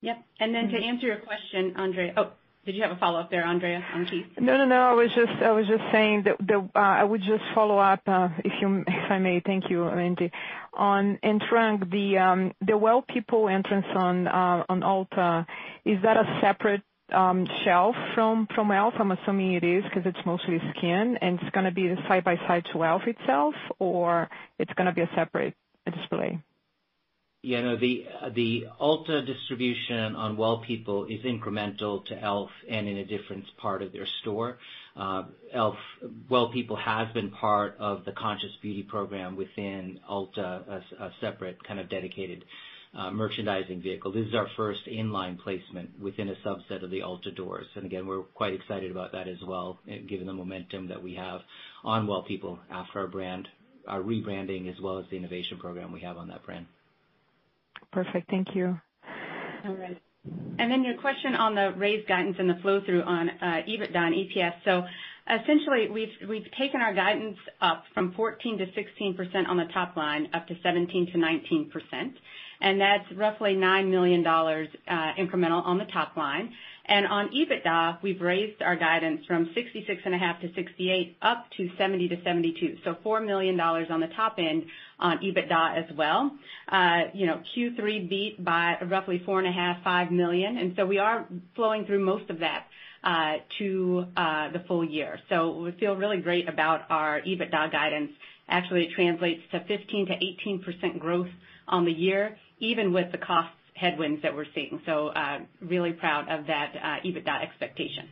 Yep. 0.00 0.24
And 0.40 0.52
then 0.52 0.70
to 0.70 0.76
mm-hmm. 0.76 0.88
answer 0.88 1.06
your 1.06 1.18
question, 1.18 1.74
Andrea. 1.76 2.14
Oh, 2.16 2.32
did 2.64 2.74
you 2.74 2.82
have 2.82 2.92
a 2.92 2.96
follow-up 2.96 3.30
there, 3.30 3.44
Andrea, 3.44 3.84
on 3.94 4.06
Keys? 4.06 4.24
No, 4.38 4.56
no. 4.56 4.64
No 4.64 4.76
I 4.76 4.92
was 4.92 5.10
just 5.14 5.42
I 5.42 5.52
was 5.52 5.66
just 5.66 5.82
saying 5.92 6.24
that 6.24 6.36
uh, 6.50 6.78
I 6.78 7.04
would 7.04 7.20
just 7.20 7.44
follow 7.54 7.78
up, 7.78 8.00
uh, 8.06 8.28
if 8.38 8.52
you 8.60 8.84
if 8.86 9.10
I 9.10 9.18
may. 9.18 9.40
Thank 9.40 9.70
you, 9.70 9.84
Mandy. 9.84 10.30
Tarang, 10.74 11.90
the 11.90 12.18
um, 12.18 12.52
the 12.66 12.76
Well 12.76 13.02
People 13.02 13.48
entrance 13.48 13.86
uh, 13.94 14.64
on 14.68 14.80
Ulta, 14.80 15.46
is 15.84 16.00
that 16.02 16.16
a 16.16 16.38
separate 16.40 16.82
um, 17.12 17.46
shelf 17.64 17.94
from 18.14 18.48
e.l.f.? 18.50 18.94
I'm 18.98 19.10
assuming 19.12 19.54
it 19.54 19.64
is 19.64 19.84
because 19.84 20.02
it's 20.06 20.24
mostly 20.26 20.60
skin, 20.76 21.18
and 21.20 21.38
it's 21.40 21.50
going 21.50 21.66
to 21.66 21.72
be 21.72 21.94
side 22.08 22.24
by 22.24 22.36
side 22.48 22.64
to 22.72 22.78
e.l.f. 22.78 23.06
itself, 23.06 23.54
or 23.78 24.28
it's 24.58 24.72
going 24.74 24.86
to 24.86 24.92
be 24.92 25.02
a 25.02 25.10
separate 25.14 25.54
display? 25.92 26.40
The 27.44 28.06
the 28.34 28.66
Ulta 28.80 29.26
distribution 29.26 30.16
on 30.16 30.38
Well 30.38 30.62
People 30.66 31.04
is 31.04 31.20
incremental 31.24 32.02
to 32.06 32.14
e.l.f. 32.14 32.50
and 32.70 32.88
in 32.88 32.96
a 32.96 33.04
different 33.04 33.44
part 33.58 33.82
of 33.82 33.92
their 33.92 34.06
store. 34.22 34.56
Uh, 34.96 35.24
elf 35.52 35.76
Well 36.30 36.50
People 36.50 36.76
has 36.76 37.12
been 37.12 37.30
part 37.30 37.76
of 37.78 38.06
the 38.06 38.12
Conscious 38.12 38.52
Beauty 38.62 38.82
program 38.82 39.36
within 39.36 40.00
Ulta, 40.10 40.82
a 40.98 41.10
separate 41.20 41.62
kind 41.62 41.80
of 41.80 41.90
dedicated 41.90 42.46
uh, 42.94 43.10
merchandising 43.10 43.82
vehicle. 43.82 44.12
This 44.12 44.28
is 44.28 44.34
our 44.34 44.48
first 44.56 44.86
in-line 44.86 45.36
placement 45.36 46.00
within 46.00 46.30
a 46.30 46.36
subset 46.46 46.82
of 46.82 46.90
the 46.90 47.00
Ulta 47.00 47.34
doors. 47.34 47.66
And 47.74 47.84
again, 47.84 48.06
we're 48.06 48.22
quite 48.22 48.54
excited 48.54 48.90
about 48.90 49.12
that 49.12 49.28
as 49.28 49.42
well, 49.46 49.80
eh, 49.86 49.98
given 49.98 50.26
the 50.26 50.32
momentum 50.32 50.88
that 50.88 51.02
we 51.02 51.16
have 51.16 51.42
on 51.84 52.06
Well 52.06 52.22
People 52.22 52.58
after 52.70 53.00
our 53.00 53.08
brand, 53.08 53.48
our 53.86 54.00
rebranding 54.00 54.72
as 54.72 54.80
well 54.80 54.98
as 54.98 55.04
the 55.10 55.18
innovation 55.18 55.58
program 55.58 55.92
we 55.92 56.00
have 56.00 56.16
on 56.16 56.28
that 56.28 56.42
brand. 56.44 56.66
Perfect. 57.94 58.28
Thank 58.28 58.48
you. 58.54 58.76
All 59.64 59.74
right. 59.76 59.96
And 60.58 60.70
then 60.70 60.82
your 60.84 60.96
question 61.00 61.34
on 61.34 61.54
the 61.54 61.72
raised 61.76 62.08
guidance 62.08 62.36
and 62.38 62.50
the 62.50 62.56
flow-through 62.60 63.02
on 63.02 63.28
uh, 63.30 63.44
EBITDA 63.68 63.96
and 63.96 64.14
EPS. 64.14 64.52
So 64.64 64.82
essentially, 65.30 65.88
we've 65.92 66.28
we've 66.28 66.46
taken 66.58 66.80
our 66.80 66.92
guidance 66.94 67.36
up 67.60 67.84
from 67.94 68.12
14%-16% 68.14 69.48
on 69.48 69.56
the 69.58 69.66
top 69.72 69.96
line 69.96 70.28
up 70.34 70.46
to 70.48 70.54
17%-19%, 70.54 71.70
and 72.62 72.80
that's 72.80 73.04
roughly 73.16 73.54
$9 73.54 73.90
million 73.90 74.26
uh, 74.26 75.12
incremental 75.18 75.64
on 75.64 75.78
the 75.78 75.86
top 75.92 76.16
line. 76.16 76.52
And 76.86 77.06
on 77.06 77.30
EBITDA, 77.30 78.02
we've 78.02 78.20
raised 78.20 78.60
our 78.60 78.76
guidance 78.76 79.24
from 79.26 79.46
$66.5 79.56 80.04
million-$68 80.04 80.78
million 80.78 81.14
up 81.22 81.46
to 81.56 81.68
$70 81.78 81.78
million-$72 81.80 82.24
million. 82.26 82.78
$4 83.04 83.26
million 83.26 83.60
on 83.60 84.00
the 84.00 84.08
top 84.16 84.36
end 84.38 84.64
on 84.98 85.18
EBITDA 85.18 85.78
as 85.78 85.96
well. 85.96 86.30
Uh, 86.68 87.02
you 87.12 87.26
know, 87.26 87.40
Q3 87.56 88.08
beat 88.08 88.44
by 88.44 88.76
roughly 88.88 89.22
$4.5 89.26 90.10
million-$5 90.10 90.10
million, 90.10 90.88
we 90.88 90.98
are 90.98 91.26
flowing 91.54 91.84
through 91.86 92.04
most 92.04 92.30
of 92.30 92.40
that 92.40 92.66
to 93.58 94.06
the 94.16 94.62
full 94.66 94.84
year. 94.84 95.18
So 95.28 95.58
we 95.58 95.72
feel 95.72 95.96
really 95.96 96.18
great 96.18 96.48
about 96.48 96.82
our 96.90 97.20
EBITDA 97.20 97.72
guidance. 97.72 98.12
Actually, 98.48 98.84
it 98.84 98.90
translates 98.94 99.42
to 99.52 99.60
15%-18% 99.60 100.98
growth 100.98 101.28
on 101.68 101.84
the 101.84 101.92
year, 101.92 102.36
even 102.60 102.92
with 102.92 103.10
the 103.12 103.18
cost 103.18 103.50
headwinds 103.74 104.22
that 104.22 104.34
we're 104.34 104.46
seeing. 104.54 104.80
So 104.86 105.08
uh 105.08 105.40
really 105.60 105.92
proud 105.92 106.28
of 106.28 106.46
that 106.46 106.72
EBITDA 107.04 107.42
expectation. 107.42 108.08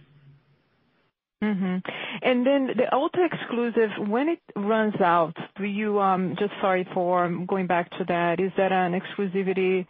And 2.22 2.46
then 2.46 2.68
the 2.76 2.84
Ulta 2.92 3.26
exclusive, 3.26 3.90
when 4.08 4.28
it 4.28 4.38
runs 4.54 4.94
out, 5.00 5.36
Um, 5.56 6.36
just 6.38 6.52
sorry 6.60 6.86
for 6.94 7.24
um, 7.24 7.46
going 7.46 7.66
back 7.66 7.90
to 7.98 8.04
that, 8.08 8.40
is 8.40 8.52
that 8.56 8.72
an 8.72 8.98
exclusivity 8.98 9.86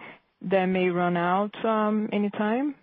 that 0.51 0.67
may 0.67 0.89
run 0.89 1.17
out 1.17 1.55
um, 1.65 2.09
anytime? 2.13 2.75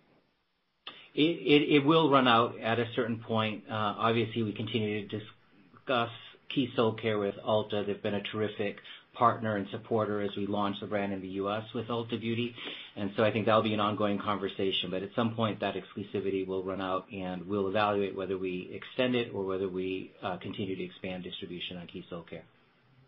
It 1.15 1.85
will 1.85 2.09
run 2.09 2.27
out 2.27 2.57
at 2.61 2.79
a 2.79 2.85
certain 2.95 3.19
point. 3.19 3.63
Uh, 3.69 3.73
obviously, 3.73 4.43
we 4.43 4.53
continue 4.53 5.05
to 5.05 5.19
discuss 5.19 6.09
Keys 6.53 6.69
Soulcare 6.77 7.19
with 7.19 7.35
Ulta. 7.45 7.85
They've 7.85 8.01
been 8.01 8.13
a 8.13 8.23
terrific 8.31 8.77
partner 9.15 9.57
and 9.57 9.67
supporter 9.69 10.21
as 10.21 10.29
we 10.37 10.47
launch 10.47 10.77
the 10.79 10.87
brand 10.87 11.11
in 11.11 11.19
the 11.19 11.27
U.S. 11.43 11.63
with 11.75 11.87
Ulta 11.87 12.19
Beauty. 12.19 12.55
And 12.95 13.11
so 13.17 13.23
I 13.23 13.31
think 13.31 13.47
that'll 13.47 13.63
be 13.63 13.73
an 13.73 13.81
ongoing 13.81 14.19
conversation. 14.19 14.91
But 14.91 15.03
at 15.03 15.09
some 15.15 15.35
point, 15.35 15.59
that 15.59 15.75
exclusivity 15.75 16.47
will 16.47 16.63
run 16.63 16.79
out, 16.79 17.11
and 17.11 17.45
we'll 17.45 17.67
evaluate 17.67 18.15
whether 18.15 18.37
we 18.37 18.71
extend 18.71 19.15
it 19.15 19.31
or 19.33 19.43
whether 19.43 19.67
we 19.67 20.13
uh, 20.23 20.37
continue 20.37 20.77
to 20.77 20.83
expand 20.83 21.23
distribution 21.23 21.75
on 21.75 21.87
Keys 21.87 22.05
Soulcare. 22.09 22.43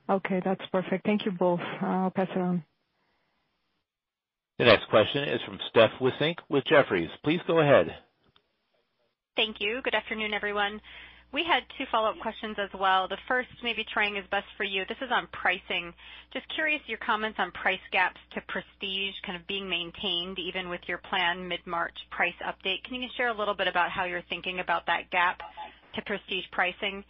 Okay, 0.10 0.42
that's 0.44 0.66
perfect. 0.72 1.06
Thank 1.06 1.26
you 1.26 1.32
both. 1.32 1.62
I'll 1.82 2.12
pass 2.12 2.28
it 2.36 2.40
on. 2.40 2.64
The 4.60 4.66
next 4.66 4.90
question 4.90 5.24
is 5.24 5.42
from 5.44 5.60
Steph 5.70 5.92
Wissink 6.00 6.36
with 6.50 6.66
Jefferies. 6.66 7.10
Please 7.24 7.40
go 7.48 7.60
ahead. 7.60 7.96
Thank 9.36 9.58
you. 9.60 9.82
Good 9.84 9.96
afternoon, 9.96 10.34
everyone. 10.34 10.82
We 11.34 11.46
had 11.46 11.64
two 11.78 11.86
follow-up 11.90 12.20
questions 12.20 12.58
as 12.60 12.70
well. 12.78 13.08
The 13.08 13.18
first, 13.28 13.48
maybe 13.64 13.86
Tarang 13.86 14.20
is 14.20 14.26
best 14.30 14.48
for 14.58 14.66
you. 14.66 14.84
This 14.90 14.98
is 15.02 15.12
on 15.12 15.28
pricing. 15.32 15.94
Just 16.34 16.46
curious 16.54 16.82
your 16.88 16.98
comments 16.98 17.40
on 17.40 17.52
price 17.52 17.80
gaps 17.94 18.20
to 18.34 18.42
prestige 18.50 19.16
kind 19.26 19.38
of 19.40 19.48
being 19.48 19.70
maintained 19.70 20.38
even 20.40 20.68
with 20.68 20.82
your 20.88 20.98
planned 20.98 21.48
mid-March 21.48 21.96
price 22.12 22.36
update. 22.46 22.84
Can 22.84 23.02
you 23.02 23.08
share 23.16 23.30
a 23.30 23.38
little 23.38 23.54
bit 23.54 23.70
about 23.70 23.92
how 23.92 24.04
you're 24.04 24.24
thinking 24.30 24.60
about 24.60 24.86
that 24.88 25.10
gap 25.10 25.40
to 25.96 26.02
prestige 26.02 26.46
pricing? 26.52 27.04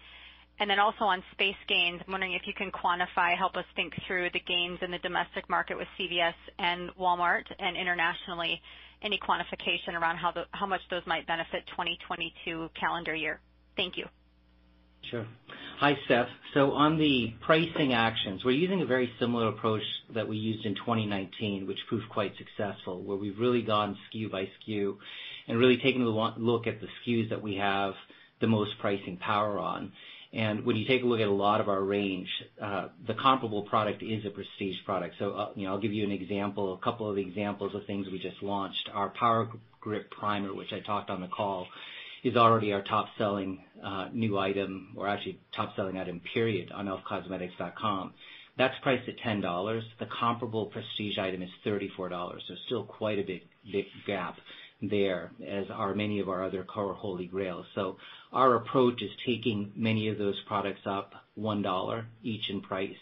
And 0.61 0.69
then 0.69 0.77
also 0.79 1.05
on 1.05 1.23
space 1.31 1.55
gains, 1.67 2.01
I'm 2.05 2.11
wondering 2.11 2.33
if 2.33 2.43
you 2.45 2.53
can 2.53 2.71
quantify, 2.71 3.35
help 3.35 3.57
us 3.57 3.65
think 3.75 3.95
through 4.05 4.29
the 4.31 4.39
gains 4.41 4.77
in 4.83 4.91
the 4.91 4.99
domestic 4.99 5.49
market 5.49 5.75
with 5.75 5.87
CVS 5.99 6.35
and 6.59 6.91
Walmart 6.97 7.45
and 7.57 7.75
internationally, 7.75 8.61
any 9.01 9.17
quantification 9.17 9.99
around 9.99 10.17
how 10.17 10.31
the 10.31 10.43
how 10.51 10.67
much 10.67 10.81
those 10.91 11.01
might 11.07 11.25
benefit 11.25 11.63
2022 11.71 12.69
calendar 12.79 13.15
year. 13.15 13.39
Thank 13.75 13.97
you. 13.97 14.05
Sure. 15.09 15.25
Hi, 15.79 15.97
Steph. 16.05 16.27
On 16.55 16.99
the 16.99 17.33
pricing 17.43 17.93
actions, 17.93 18.45
we're 18.45 18.51
using 18.51 18.81
a 18.81 18.85
very 18.85 19.11
similar 19.19 19.47
approach 19.47 19.81
that 20.13 20.27
we 20.27 20.37
used 20.37 20.63
in 20.67 20.75
2019, 20.75 21.65
which 21.65 21.79
proved 21.89 22.07
quite 22.07 22.33
successful, 22.37 23.01
where 23.01 23.17
we've 23.17 23.39
really 23.39 23.63
gone 23.63 23.97
SKU 24.13 24.29
by 24.29 24.43
SKU 24.43 24.95
and 25.47 25.57
really 25.57 25.77
taken 25.77 26.03
a 26.03 26.05
look 26.05 26.67
at 26.67 26.79
the 26.81 26.87
SKUs 27.01 27.31
that 27.31 27.41
we 27.41 27.55
have 27.55 27.95
the 28.41 28.47
most 28.47 28.77
pricing 28.79 29.17
power 29.17 29.57
on. 29.57 29.91
And 30.33 30.65
when 30.65 30.77
you 30.77 30.85
take 30.85 31.03
a 31.03 31.05
look 31.05 31.19
at 31.19 31.27
a 31.27 31.31
lot 31.31 31.59
of 31.59 31.67
our 31.67 31.81
range, 31.83 32.29
uh 32.61 32.87
the 33.05 33.13
comparable 33.13 33.63
product 33.63 34.01
is 34.01 34.25
a 34.25 34.29
prestige 34.29 34.77
product. 34.85 35.15
So 35.19 35.33
I'll 35.33 35.53
you 35.55 35.65
know, 35.65 35.73
I'll 35.73 35.81
give 35.81 35.93
you 35.93 36.03
an 36.05 36.11
example, 36.11 36.73
a 36.73 36.77
couple 36.77 37.09
of 37.09 37.17
examples 37.17 37.75
of 37.75 37.85
things 37.85 38.07
we 38.11 38.19
just 38.19 38.41
launched. 38.41 38.89
Our 38.93 39.09
Power 39.09 39.49
Grip 39.81 40.09
Primer, 40.11 40.53
which 40.53 40.71
I 40.71 40.79
talked 40.79 41.09
on 41.09 41.21
the 41.21 41.27
call, 41.27 41.67
is 42.23 42.35
already 42.35 42.71
our 42.71 42.81
top-selling 42.83 43.63
uh 43.83 44.07
new 44.13 44.37
item, 44.37 44.93
or 44.95 45.07
actually 45.07 45.39
top-selling 45.55 45.97
item, 45.97 46.21
period, 46.33 46.71
on 46.71 46.85
elfcosmetics.com. 46.87 48.13
That's 48.57 48.75
priced 48.83 49.07
at 49.07 49.17
$10. 49.17 49.81
The 49.99 50.07
comparable 50.19 50.67
prestige 50.67 51.17
item 51.17 51.41
is 51.41 51.49
$34. 51.65 52.39
So 52.47 52.53
still 52.67 52.83
quite 52.83 53.19
a 53.19 53.23
big 53.23 53.41
big 53.71 53.85
gap 54.07 54.37
there, 54.81 55.31
as 55.47 55.65
are 55.71 55.93
many 55.93 56.19
of 56.19 56.29
our 56.29 56.43
other 56.43 56.63
core 56.63 56.93
holy 56.93 57.27
grails. 57.27 57.65
So 57.75 57.97
our 58.33 58.55
approach 58.55 59.01
is 59.01 59.11
taking 59.25 59.71
many 59.75 60.07
of 60.07 60.17
those 60.17 60.39
products 60.47 60.81
up 60.85 61.13
$1 61.39 62.03
each 62.23 62.49
in 62.49 62.61
price. 62.61 62.95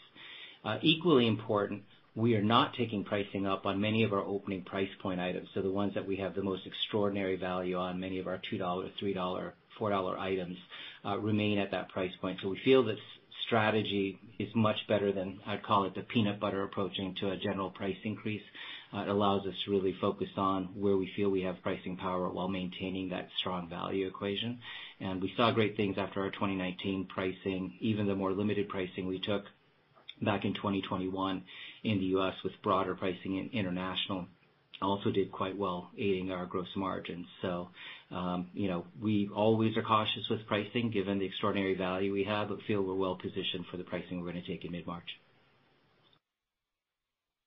Uh, 0.65 0.77
equally 0.81 1.27
important, 1.27 1.83
we 2.15 2.35
are 2.35 2.43
not 2.43 2.73
taking 2.73 3.03
pricing 3.03 3.47
up 3.47 3.65
on 3.65 3.79
many 3.79 4.03
of 4.03 4.11
our 4.11 4.19
opening 4.19 4.63
price 4.63 4.89
point 5.01 5.19
items. 5.19 5.47
So 5.53 5.61
the 5.61 5.71
ones 5.71 5.93
that 5.93 6.05
we 6.05 6.17
have 6.17 6.35
the 6.35 6.43
most 6.43 6.63
extraordinary 6.65 7.37
value 7.37 7.77
on, 7.77 7.99
many 7.99 8.19
of 8.19 8.27
our 8.27 8.41
$2, 8.51 8.59
$3, 8.59 9.51
$4 9.79 10.19
items 10.19 10.57
uh, 11.05 11.17
remain 11.17 11.59
at 11.59 11.71
that 11.71 11.89
price 11.89 12.11
point. 12.19 12.39
So 12.41 12.49
we 12.49 12.59
feel 12.65 12.83
this 12.83 12.99
strategy 13.47 14.19
is 14.37 14.49
much 14.53 14.77
better 14.87 15.11
than, 15.11 15.39
I'd 15.47 15.63
call 15.63 15.85
it, 15.85 15.95
the 15.95 16.01
peanut 16.01 16.39
butter 16.39 16.63
approaching 16.63 17.15
to 17.21 17.31
a 17.31 17.37
general 17.37 17.69
price 17.69 17.97
increase. 18.03 18.41
It 18.91 19.07
allows 19.07 19.45
us 19.45 19.53
to 19.65 19.71
really 19.71 19.95
focus 20.01 20.29
on 20.35 20.69
where 20.73 20.97
we 20.97 21.11
feel 21.15 21.29
we 21.29 21.43
have 21.43 21.61
pricing 21.61 21.95
power 21.97 22.29
while 22.29 22.47
maintaining 22.47 23.09
that 23.09 23.29
strong 23.39 23.69
value 23.69 24.07
equation. 24.07 24.59
And 24.99 25.21
we 25.21 25.31
saw 25.37 25.51
great 25.51 25.77
things 25.77 25.95
after 25.97 26.21
our 26.21 26.31
2019 26.31 27.07
pricing. 27.13 27.77
Even 27.79 28.07
the 28.07 28.15
more 28.15 28.31
limited 28.31 28.67
pricing 28.67 29.05
we 29.07 29.19
took 29.19 29.43
back 30.21 30.43
in 30.43 30.53
2021 30.55 31.43
in 31.83 31.99
the 31.99 32.05
U.S. 32.05 32.33
with 32.43 32.53
broader 32.63 32.95
pricing 32.95 33.37
in 33.37 33.49
international 33.57 34.25
also 34.81 35.11
did 35.11 35.31
quite 35.31 35.57
well, 35.57 35.91
aiding 35.97 36.31
our 36.31 36.45
gross 36.45 36.67
margins. 36.75 37.25
So 37.41 37.69
um, 38.11 38.47
you 38.53 38.67
know, 38.67 38.85
we 39.01 39.29
always 39.35 39.75
are 39.77 39.83
cautious 39.83 40.23
with 40.29 40.45
pricing 40.47 40.89
given 40.91 41.19
the 41.19 41.25
extraordinary 41.25 41.75
value 41.75 42.11
we 42.11 42.23
have, 42.23 42.49
but 42.49 42.59
feel 42.67 42.81
we're 42.81 42.95
well 42.95 43.15
positioned 43.15 43.65
for 43.69 43.77
the 43.77 43.83
pricing 43.83 44.21
we're 44.21 44.31
to 44.31 44.41
take 44.41 44.65
in 44.65 44.71
mid-March. 44.71 45.07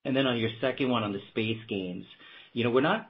And 0.05 0.17
then 0.17 0.27
on 0.27 0.39
your 0.39 0.51
second 0.61 0.91
one 0.91 1.03
on 1.03 1.13
the 1.13 1.21
space 1.31 1.61
gains, 1.69 2.05
you 2.53 2.65
know, 2.65 2.71
we're 2.71 2.81
not 2.81 3.09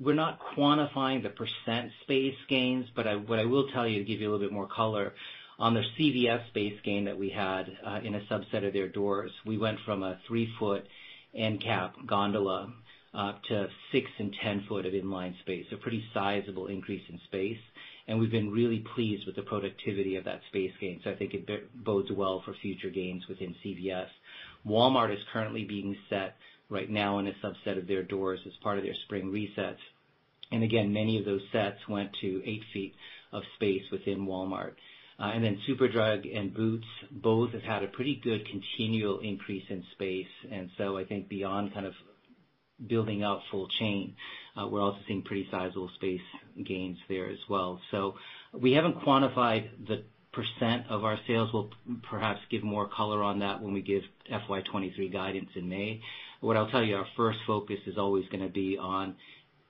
we're 0.00 0.14
not 0.14 0.40
quantifying 0.56 1.22
the 1.22 1.30
percent 1.30 1.92
space 2.02 2.36
gains, 2.48 2.86
but 2.96 3.28
what 3.28 3.38
I 3.38 3.44
will 3.44 3.68
tell 3.68 3.86
you 3.86 4.00
to 4.00 4.04
give 4.04 4.20
you 4.20 4.28
a 4.28 4.30
little 4.30 4.44
bit 4.44 4.52
more 4.52 4.66
color, 4.66 5.12
on 5.58 5.74
the 5.74 5.82
CVS 5.98 6.48
space 6.48 6.78
gain 6.84 7.04
that 7.04 7.18
we 7.18 7.30
had 7.30 7.66
uh, 7.86 8.00
in 8.02 8.14
a 8.14 8.20
subset 8.22 8.66
of 8.66 8.72
their 8.72 8.88
doors, 8.88 9.30
we 9.46 9.56
went 9.56 9.78
from 9.84 10.02
a 10.02 10.18
3-foot 10.28 10.86
end 11.34 11.60
cap 11.62 11.94
gondola 12.06 12.72
uh, 13.14 13.32
to 13.48 13.68
6 13.92 14.10
and 14.18 14.34
10 14.42 14.64
foot 14.68 14.86
of 14.86 14.94
in-line 14.94 15.36
space. 15.42 15.66
A 15.72 15.76
pretty 15.76 16.04
sizable 16.12 16.66
increase 16.66 17.02
in 17.08 17.20
space, 17.26 17.60
and 18.08 18.18
we've 18.18 18.32
been 18.32 18.50
really 18.50 18.84
pleased 18.94 19.26
with 19.26 19.36
the 19.36 19.42
productivity 19.42 20.16
of 20.16 20.24
that 20.24 20.40
space 20.48 20.72
gain. 20.80 21.00
So 21.04 21.10
I 21.10 21.14
think 21.14 21.34
it 21.34 21.84
bodes 21.84 22.10
well 22.10 22.42
for 22.44 22.54
future 22.60 22.90
gains 22.90 23.28
within 23.28 23.54
CVS. 23.64 24.08
Walmart 24.66 25.12
is 25.12 25.22
currently 25.32 25.64
being 25.64 25.96
set 26.08 26.36
right 26.70 26.88
now 26.88 27.18
in 27.18 27.26
a 27.26 27.32
subset 27.42 27.78
of 27.78 27.86
their 27.86 28.02
doors 28.02 28.40
as 28.46 28.52
part 28.62 28.78
of 28.78 28.84
their 28.84 28.94
spring 29.04 29.30
resets. 29.30 29.78
And 30.50 30.62
again, 30.62 30.92
many 30.92 31.18
of 31.18 31.24
those 31.24 31.42
sets 31.52 31.86
went 31.88 32.12
to 32.20 32.42
8 32.44 32.62
feet 32.72 32.94
of 33.32 33.42
space 33.56 33.82
within 33.90 34.26
Walmart. 34.26 34.74
Uh 35.18 35.30
and 35.34 35.44
then 35.44 35.60
Superdrug 35.68 36.36
and 36.36 36.52
Boots 36.52 36.86
both 37.10 37.52
have 37.52 37.62
had 37.62 37.82
a 37.84 37.88
pretty 37.88 38.16
good 38.16 38.46
continual 38.48 39.20
increase 39.20 39.64
in 39.68 39.84
space. 39.92 40.34
And 40.50 40.70
so 40.76 40.96
I 40.96 41.04
think 41.04 41.28
beyond 41.28 41.72
kind 41.74 41.86
of 41.86 41.94
building 42.86 43.22
out 43.22 43.42
full 43.50 43.68
chain, 43.68 44.16
we're 44.56 44.80
also 44.80 44.98
seeing 45.06 45.22
pretty 45.22 45.46
sizable 45.50 45.90
space 45.94 46.26
gains 46.62 46.98
there 47.08 47.28
as 47.30 47.38
well. 47.48 47.80
So 47.90 48.16
we 48.52 48.72
haven't 48.72 49.00
quantified 49.00 49.68
the 49.86 50.04
% 50.08 50.13
of 50.90 51.04
our 51.04 51.18
sales. 51.26 51.50
We'll 51.52 51.70
perhaps 52.08 52.40
give 52.50 52.62
more 52.62 52.88
color 52.88 53.22
on 53.22 53.38
that 53.40 53.62
when 53.62 53.72
we 53.72 53.82
give 53.82 54.02
FY 54.28 54.38
2023 54.38 55.08
guidance 55.08 55.50
in 55.54 55.68
May. 55.68 56.00
What 56.40 56.56
I'll 56.56 56.70
tell 56.70 56.82
you, 56.82 56.96
our 56.96 57.06
first 57.16 57.38
focus 57.46 57.78
is 57.86 57.96
always 57.98 58.24
going 58.28 58.42
to 58.42 58.52
be 58.52 58.76
on 58.78 59.16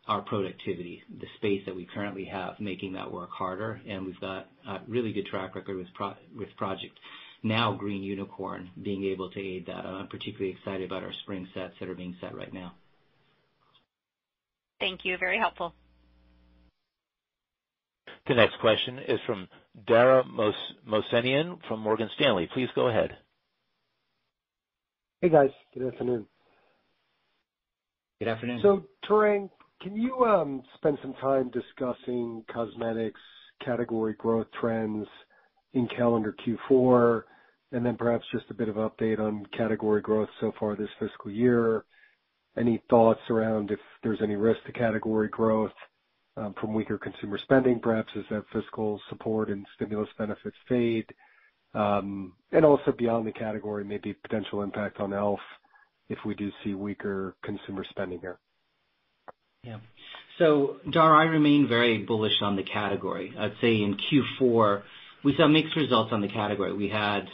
our 0.06 0.20
productivity, 0.20 1.02
the 1.20 1.26
space 1.36 1.62
that 1.66 1.74
we 1.74 1.86
currently 1.86 2.24
have, 2.26 2.60
making 2.60 2.92
that 2.94 3.10
work 3.10 3.30
harder. 3.30 3.80
And 3.88 4.04
we've 4.04 4.20
got 4.20 4.48
a 4.68 4.80
really 4.86 5.12
good 5.12 5.26
track 5.26 5.54
record 5.54 5.76
with 5.76 6.56
Project 6.56 6.98
Now 7.42 7.72
Green 7.72 8.02
Unicorn 8.02 8.70
being 8.82 9.04
able 9.04 9.30
to 9.30 9.40
aid 9.40 9.66
that. 9.66 9.86
I'm 9.86 10.08
particularly 10.08 10.50
excited 10.52 10.84
about 10.90 11.02
our 11.02 11.12
spring 11.22 11.48
sets 11.54 11.74
that 11.80 11.88
are 11.88 11.94
being 11.94 12.16
set 12.20 12.34
right 12.34 12.52
now. 12.52 12.74
Thank 14.80 15.04
you. 15.04 15.16
Very 15.16 15.38
helpful. 15.38 15.74
The 18.26 18.34
next 18.34 18.58
question 18.60 18.98
is 18.98 19.20
from 19.26 19.48
Dara 19.86 20.24
Mohsenian 20.24 21.58
from 21.68 21.80
Morgan 21.80 22.08
Stanley. 22.16 22.48
Please 22.52 22.68
go 22.74 22.88
ahead. 22.88 23.16
Hey, 25.20 25.28
guys. 25.28 25.50
Good 25.72 25.92
afternoon. 25.92 26.26
Good 28.20 28.28
afternoon. 28.28 28.60
So, 28.62 28.84
Tarang, 29.08 29.50
can 29.82 29.96
you 29.96 30.24
um, 30.24 30.62
spend 30.76 30.98
some 31.02 31.14
time 31.14 31.50
discussing 31.50 32.44
cosmetics 32.52 33.20
category 33.64 34.14
growth 34.14 34.46
trends 34.60 35.06
in 35.72 35.88
calendar 35.96 36.34
Q4, 36.46 37.22
and 37.72 37.84
then 37.84 37.96
perhaps 37.96 38.24
just 38.32 38.44
a 38.50 38.54
bit 38.54 38.68
of 38.68 38.76
update 38.76 39.18
on 39.18 39.44
category 39.56 40.00
growth 40.00 40.28
so 40.40 40.52
far 40.58 40.76
this 40.76 40.88
fiscal 41.00 41.30
year? 41.30 41.84
Any 42.56 42.80
thoughts 42.88 43.20
around 43.30 43.72
if 43.72 43.80
there's 44.04 44.20
any 44.22 44.36
risk 44.36 44.60
to 44.66 44.72
category 44.72 45.28
growth 45.28 45.72
from 46.34 46.74
weaker 46.74 46.98
consumer 46.98 47.38
spending, 47.42 47.80
perhaps 47.80 48.12
as 48.16 48.24
that 48.30 48.44
fiscal 48.52 49.00
support 49.08 49.48
and 49.50 49.66
stimulus 49.76 50.08
benefits 50.18 50.56
fade? 50.68 51.06
Um 51.74 52.34
and 52.52 52.64
also 52.64 52.92
beyond 52.96 53.26
the 53.26 53.32
category, 53.32 53.84
maybe 53.84 54.12
potential 54.12 54.62
impact 54.62 55.00
on 55.00 55.12
e.l.f. 55.12 55.40
if 56.08 56.18
we 56.24 56.34
do 56.34 56.50
see 56.62 56.74
weaker 56.74 57.34
consumer 57.42 57.84
spending 57.90 58.20
here. 58.20 58.38
Yeah. 59.64 59.78
So 60.38 60.76
Dara, 60.90 61.18
I 61.18 61.24
remain 61.24 61.68
very 61.68 61.98
bullish 61.98 62.42
on 62.42 62.56
the 62.56 62.62
category. 62.62 63.34
I'd 63.38 63.54
say 63.60 63.82
in 63.82 63.96
Q4, 63.96 64.82
we 65.24 65.34
saw 65.36 65.48
mixed 65.48 65.74
results 65.76 66.12
on 66.12 66.20
the 66.20 66.28
category. 66.28 66.72
We 66.74 66.88
had 66.88 67.28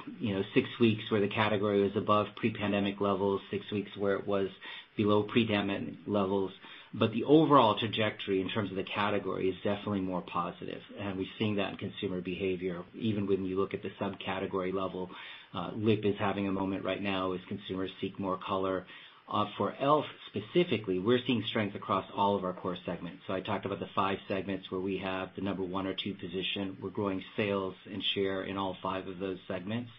six 0.54 0.68
weeks 0.80 1.02
where 1.10 1.20
the 1.20 1.28
category 1.28 1.82
was 1.82 1.92
above 1.96 2.26
pre-pandemic 2.36 3.00
levels, 3.00 3.40
six 3.50 3.64
weeks 3.72 3.90
where 3.98 4.14
it 4.14 4.26
was 4.26 4.48
below 4.96 5.24
pre-pandemic 5.24 5.94
levels. 6.06 6.52
But 6.92 7.12
the 7.12 7.24
overall 7.24 7.78
trajectory 7.78 8.40
in 8.40 8.48
terms 8.48 8.70
of 8.70 8.76
the 8.76 8.82
category 8.82 9.48
is 9.48 9.54
definitely 9.62 10.00
more 10.00 10.22
positive, 10.22 10.82
and 10.98 11.16
we've 11.16 11.28
seen 11.38 11.56
that 11.56 11.70
in 11.70 11.76
consumer 11.76 12.20
behavior. 12.20 12.82
Even 12.94 13.26
when 13.26 13.44
you 13.44 13.58
look 13.58 13.74
at 13.74 13.82
the 13.82 13.90
subcategory 14.00 14.74
level, 14.74 15.10
uh, 15.54 15.70
lip 15.74 16.04
is 16.04 16.16
having 16.18 16.48
a 16.48 16.52
moment 16.52 16.84
right 16.84 17.00
now 17.00 17.32
as 17.32 17.40
consumers 17.48 17.90
seek 18.00 18.18
more 18.18 18.36
color. 18.36 18.86
Uh, 19.32 19.46
for 19.56 19.70
e.l.f. 19.70 20.04
specifically, 20.26 20.98
we're 20.98 21.20
seeing 21.24 21.44
strength 21.44 21.76
across 21.76 22.04
all 22.16 22.34
of 22.34 22.42
our 22.42 22.52
core 22.52 22.76
segments. 22.84 23.22
So 23.28 23.34
I 23.34 23.40
talked 23.40 23.64
about 23.64 23.78
the 23.78 23.88
five 23.94 24.18
segments 24.26 24.68
where 24.72 24.80
we 24.80 24.98
have 24.98 25.28
the 25.36 25.42
number 25.42 25.62
one 25.62 25.86
or 25.86 25.94
two 25.94 26.14
position. 26.14 26.76
We're 26.82 26.90
growing 26.90 27.22
sales 27.36 27.76
and 27.86 28.02
share 28.02 28.42
in 28.42 28.56
all 28.56 28.76
five 28.82 29.06
of 29.06 29.20
those 29.20 29.38
segments, 29.46 29.92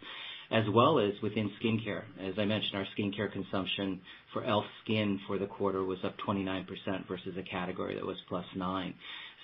as 0.52 0.66
well 0.74 1.00
as 1.00 1.14
within 1.24 1.50
skincare. 1.62 2.04
As 2.20 2.34
I 2.38 2.46
mentioned, 2.46 2.76
our 2.76 2.86
skincare 2.98 3.32
consumption 3.32 4.02
for 4.34 4.44
e.l.f. 4.44 4.66
SKIN 4.84 5.20
for 5.28 5.38
the 5.38 5.48
quarter 5.48 5.84
was 5.84 6.00
up 6.04 6.16
29% 6.28 6.66
versus 7.08 7.36
a 7.38 7.44
category 7.44 7.96
that 7.96 8.06
was 8.06 8.18
+9. 8.30 8.94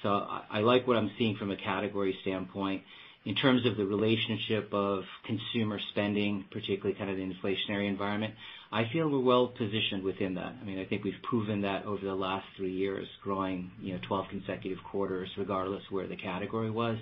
So 0.03 0.09
I 0.09 0.59
like 0.59 0.85
what 0.87 0.97
I'm 0.97 1.11
seeing 1.17 1.37
from 1.37 1.51
a 1.51 1.57
category 1.57 2.15
standpoint. 2.21 2.83
In 3.25 3.35
terms 3.35 3.65
of 3.65 3.75
the 3.75 3.85
relationship 3.85 4.69
of 4.73 5.03
consumer 5.25 5.79
spending, 5.91 6.45
particularly 6.51 6.97
kind 6.97 7.09
of 7.09 7.17
the 7.17 7.23
inflationary 7.23 7.89
environment, 7.89 8.33
I 8.71 8.83
feel 8.93 9.09
we're 9.09 9.19
well 9.19 9.47
positioned 9.47 10.03
within 10.03 10.35
that. 10.35 10.53
I 10.61 10.63
mean 10.65 10.79
I 10.79 10.85
think 10.85 11.03
we've 11.03 11.21
proven 11.23 11.61
that 11.61 11.85
over 11.85 12.05
the 12.05 12.15
last 12.15 12.45
three 12.55 12.71
years, 12.71 13.07
growing 13.23 13.71
12 14.07 14.25
consecutive 14.29 14.77
quarters, 14.89 15.29
regardless 15.37 15.83
where 15.89 16.07
the 16.07 16.15
category 16.15 16.69
was. 16.71 16.97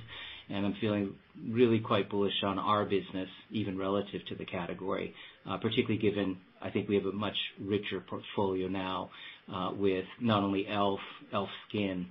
I'm 0.49 0.75
feeling 0.79 1.15
really 1.49 1.79
quite 1.79 2.09
bullish 2.09 2.43
on 2.43 2.59
our 2.59 2.85
business, 2.85 3.29
even 3.51 3.77
relative 3.77 4.21
to 4.29 4.35
the 4.35 4.45
category, 4.45 5.13
uh, 5.49 5.57
particularly 5.57 5.97
given, 5.97 6.37
I 6.61 6.69
think 6.69 6.87
we 6.87 6.95
have 6.95 7.05
a 7.05 7.11
much 7.11 7.35
richer 7.59 8.03
portfolio 8.07 8.67
now, 8.67 9.09
uh, 9.53 9.71
with 9.75 10.05
not 10.21 10.43
only 10.43 10.61
e.l.f. 10.61 10.99
Elf 11.33 11.49
skin, 11.69 12.07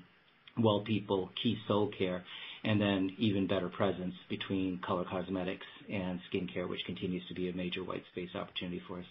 Well 0.59 0.83
People, 0.85 1.31
Keys 1.43 1.59
Soulcare, 1.69 2.23
and 2.65 2.81
then 2.81 3.11
even 3.19 3.47
better 3.47 3.69
presence 3.69 4.15
between 4.29 4.81
color 4.87 5.05
cosmetics 5.09 5.67
and 5.93 6.19
skincare, 6.33 6.69
which 6.69 6.81
continues 6.87 7.23
to 7.29 7.35
be 7.35 7.51
a 7.51 7.53
major 7.53 7.85
white 7.85 8.03
space 8.13 8.31
opportunity 8.35 8.81
for 8.89 8.99
us. 8.99 9.07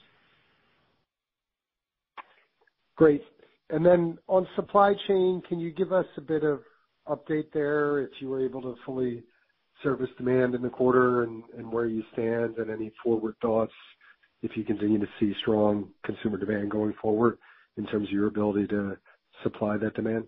Great. 2.95 3.21
And 3.69 3.85
then 3.85 4.17
on 4.27 4.47
supply 4.55 4.93
chain, 5.07 5.41
can 5.47 5.59
you 5.59 5.71
give 5.71 5.91
us 5.91 6.05
a 6.17 6.21
bit 6.21 6.43
of 6.43 6.61
update 7.07 7.51
there 7.53 7.99
if 7.99 8.09
you 8.19 8.29
were 8.29 8.43
able 8.43 8.61
to 8.61 8.75
fully 8.85 9.23
service 9.81 10.09
demand 10.17 10.55
in 10.55 10.61
the 10.61 10.69
quarter 10.69 11.23
and 11.23 11.43
where 11.71 11.87
you 11.87 12.03
stand 12.13 12.57
and 12.57 12.69
any 12.69 12.91
forward 13.03 13.35
thoughts 13.41 13.73
if 14.41 14.55
you 14.55 14.63
continue 14.63 14.99
to 14.99 15.07
see 15.19 15.33
strong 15.41 15.89
consumer 16.05 16.37
demand 16.37 16.69
going 16.69 16.93
forward 17.01 17.37
in 17.77 17.85
terms 17.87 18.07
of 18.07 18.13
your 18.13 18.27
ability 18.27 18.67
to 18.67 18.97
supply 19.41 19.77
that 19.77 19.93
demand? 19.95 20.25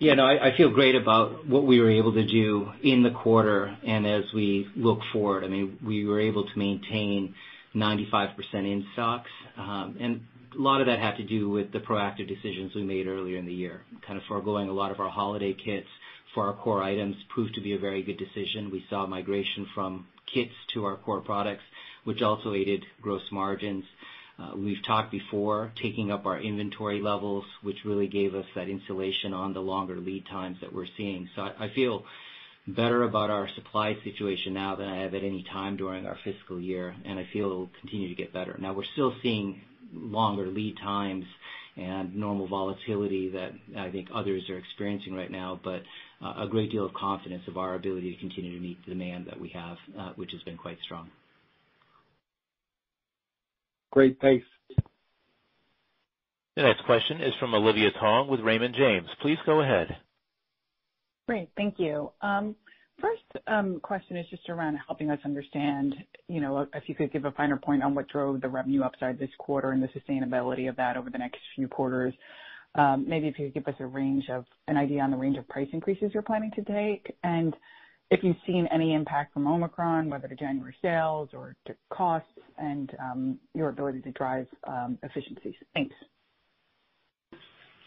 Yeah, 0.00 0.14
no, 0.14 0.26
I 0.26 0.56
feel 0.56 0.70
great 0.70 0.94
about 0.94 1.46
what 1.46 1.66
we 1.66 1.80
were 1.80 1.90
able 1.90 2.12
to 2.14 2.24
do 2.24 2.70
in 2.82 3.02
the 3.02 3.10
quarter 3.10 3.76
and 3.84 4.06
as 4.06 4.24
we 4.32 4.68
look 4.76 5.00
forward. 5.12 5.44
I 5.44 5.48
mean 5.48 5.78
we 5.84 6.04
were 6.04 6.20
able 6.20 6.44
to 6.44 6.58
maintain 6.58 7.34
95% 7.74 8.34
in 8.54 8.86
stocks. 8.94 9.30
Um, 9.56 9.96
A 10.56 10.60
lot 10.60 10.80
of 10.80 10.86
that 10.86 10.98
had 10.98 11.16
to 11.18 11.24
do 11.24 11.48
with 11.48 11.72
the 11.72 11.80
proactive 11.80 12.28
decisions 12.28 12.74
we 12.74 12.82
made 12.82 13.06
earlier 13.06 13.36
in 13.36 13.46
the 13.46 13.52
year, 13.52 13.82
kind 14.06 14.18
of 14.18 14.24
foregoing 14.24 14.68
a 14.68 14.72
lot 14.72 14.90
of 14.90 15.00
our 15.00 15.10
holiday 15.10 15.52
kits 15.52 15.88
for 16.34 16.46
our 16.46 16.54
core 16.54 16.82
items 16.82 17.16
proved 17.28 17.54
to 17.54 17.60
be 17.60 17.74
a 17.74 17.78
very 17.78 18.02
good 18.02 18.18
decision. 18.18 18.70
We 18.70 18.84
saw 18.88 19.06
migration 19.06 19.66
from 19.74 20.06
kits 20.32 20.54
to 20.74 20.84
our 20.84 20.96
core 20.96 21.20
products, 21.20 21.64
which 22.04 22.22
also 22.22 22.54
aided 22.54 22.84
gross 23.00 23.22
margins. 23.30 23.84
Uh, 24.38 24.52
we've 24.56 24.82
talked 24.86 25.10
before, 25.10 25.72
taking 25.82 26.10
up 26.10 26.24
our 26.24 26.40
inventory 26.40 27.00
levels, 27.00 27.44
which 27.62 27.84
really 27.84 28.06
gave 28.06 28.34
us 28.34 28.46
that 28.54 28.68
insulation 28.68 29.34
on 29.34 29.52
the 29.52 29.60
longer 29.60 29.96
lead 29.96 30.24
times 30.26 30.58
that 30.60 30.72
we're 30.72 30.86
seeing. 30.96 31.28
So 31.34 31.42
I 31.42 31.68
feel 31.74 32.04
better 32.66 33.02
about 33.02 33.30
our 33.30 33.48
supply 33.54 33.96
situation 34.04 34.54
now 34.54 34.76
than 34.76 34.88
I 34.88 35.02
have 35.02 35.14
at 35.14 35.24
any 35.24 35.42
time 35.42 35.76
during 35.76 36.06
our 36.06 36.18
fiscal 36.22 36.60
year, 36.60 36.94
and 37.04 37.18
I 37.18 37.26
feel 37.32 37.50
it 37.50 37.54
will 37.54 37.70
continue 37.80 38.08
to 38.08 38.14
get 38.14 38.32
better. 38.32 38.56
Now, 38.60 38.74
we're 38.74 38.84
still 38.92 39.14
seeing 39.22 39.62
longer 39.92 40.46
lead 40.46 40.76
times 40.78 41.24
and 41.76 42.14
normal 42.14 42.48
volatility 42.48 43.30
that 43.30 43.52
I 43.76 43.90
think 43.90 44.08
others 44.12 44.42
are 44.50 44.58
experiencing 44.58 45.14
right 45.14 45.30
now, 45.30 45.60
but 45.62 45.82
uh, 46.20 46.44
a 46.44 46.48
great 46.48 46.72
deal 46.72 46.84
of 46.84 46.92
confidence 46.94 47.42
of 47.46 47.56
our 47.56 47.74
ability 47.74 48.12
to 48.14 48.20
continue 48.20 48.54
to 48.54 48.60
meet 48.60 48.84
the 48.84 48.92
demand 48.92 49.26
that 49.26 49.38
we 49.38 49.48
have, 49.50 49.76
uh, 49.98 50.12
which 50.16 50.32
has 50.32 50.42
been 50.42 50.56
quite 50.56 50.78
strong. 50.84 51.08
Great. 53.92 54.18
Thanks. 54.20 54.44
The 56.56 56.62
next 56.64 56.84
question 56.84 57.20
is 57.20 57.32
from 57.38 57.54
Olivia 57.54 57.90
Tong 58.00 58.28
with 58.28 58.40
Raymond 58.40 58.74
James. 58.76 59.06
Please 59.22 59.38
go 59.46 59.60
ahead. 59.60 59.96
Great. 61.28 61.48
Thank 61.56 61.78
you. 61.78 62.10
Um, 62.20 62.56
First 63.00 63.44
um, 63.46 63.78
question 63.80 64.16
is 64.16 64.26
just 64.28 64.48
around 64.48 64.78
helping 64.86 65.10
us 65.10 65.20
understand, 65.24 65.94
you 66.28 66.40
know, 66.40 66.66
if 66.74 66.88
you 66.88 66.94
could 66.94 67.12
give 67.12 67.26
a 67.26 67.32
finer 67.32 67.56
point 67.56 67.82
on 67.82 67.94
what 67.94 68.08
drove 68.08 68.40
the 68.40 68.48
revenue 68.48 68.82
upside 68.82 69.18
this 69.18 69.30
quarter 69.38 69.70
and 69.70 69.82
the 69.82 69.88
sustainability 69.88 70.68
of 70.68 70.76
that 70.76 70.96
over 70.96 71.08
the 71.08 71.18
next 71.18 71.38
few 71.54 71.68
quarters. 71.68 72.12
Um, 72.74 73.08
maybe 73.08 73.28
if 73.28 73.38
you 73.38 73.46
could 73.46 73.64
give 73.64 73.72
us 73.72 73.80
a 73.80 73.86
range 73.86 74.24
of 74.30 74.44
an 74.66 74.76
idea 74.76 75.00
on 75.00 75.10
the 75.10 75.16
range 75.16 75.38
of 75.38 75.46
price 75.48 75.68
increases 75.72 76.10
you're 76.12 76.22
planning 76.22 76.50
to 76.56 76.64
take, 76.64 77.14
and 77.22 77.54
if 78.10 78.20
you've 78.22 78.36
seen 78.46 78.66
any 78.72 78.94
impact 78.94 79.32
from 79.32 79.46
Omicron, 79.46 80.10
whether 80.10 80.28
to 80.28 80.34
January 80.34 80.74
sales 80.82 81.28
or 81.32 81.54
to 81.66 81.74
costs 81.90 82.28
and 82.56 82.90
um, 83.00 83.38
your 83.54 83.68
ability 83.68 84.00
to 84.02 84.10
drive 84.12 84.46
efficiencies. 85.02 85.54
Thanks. 85.74 85.94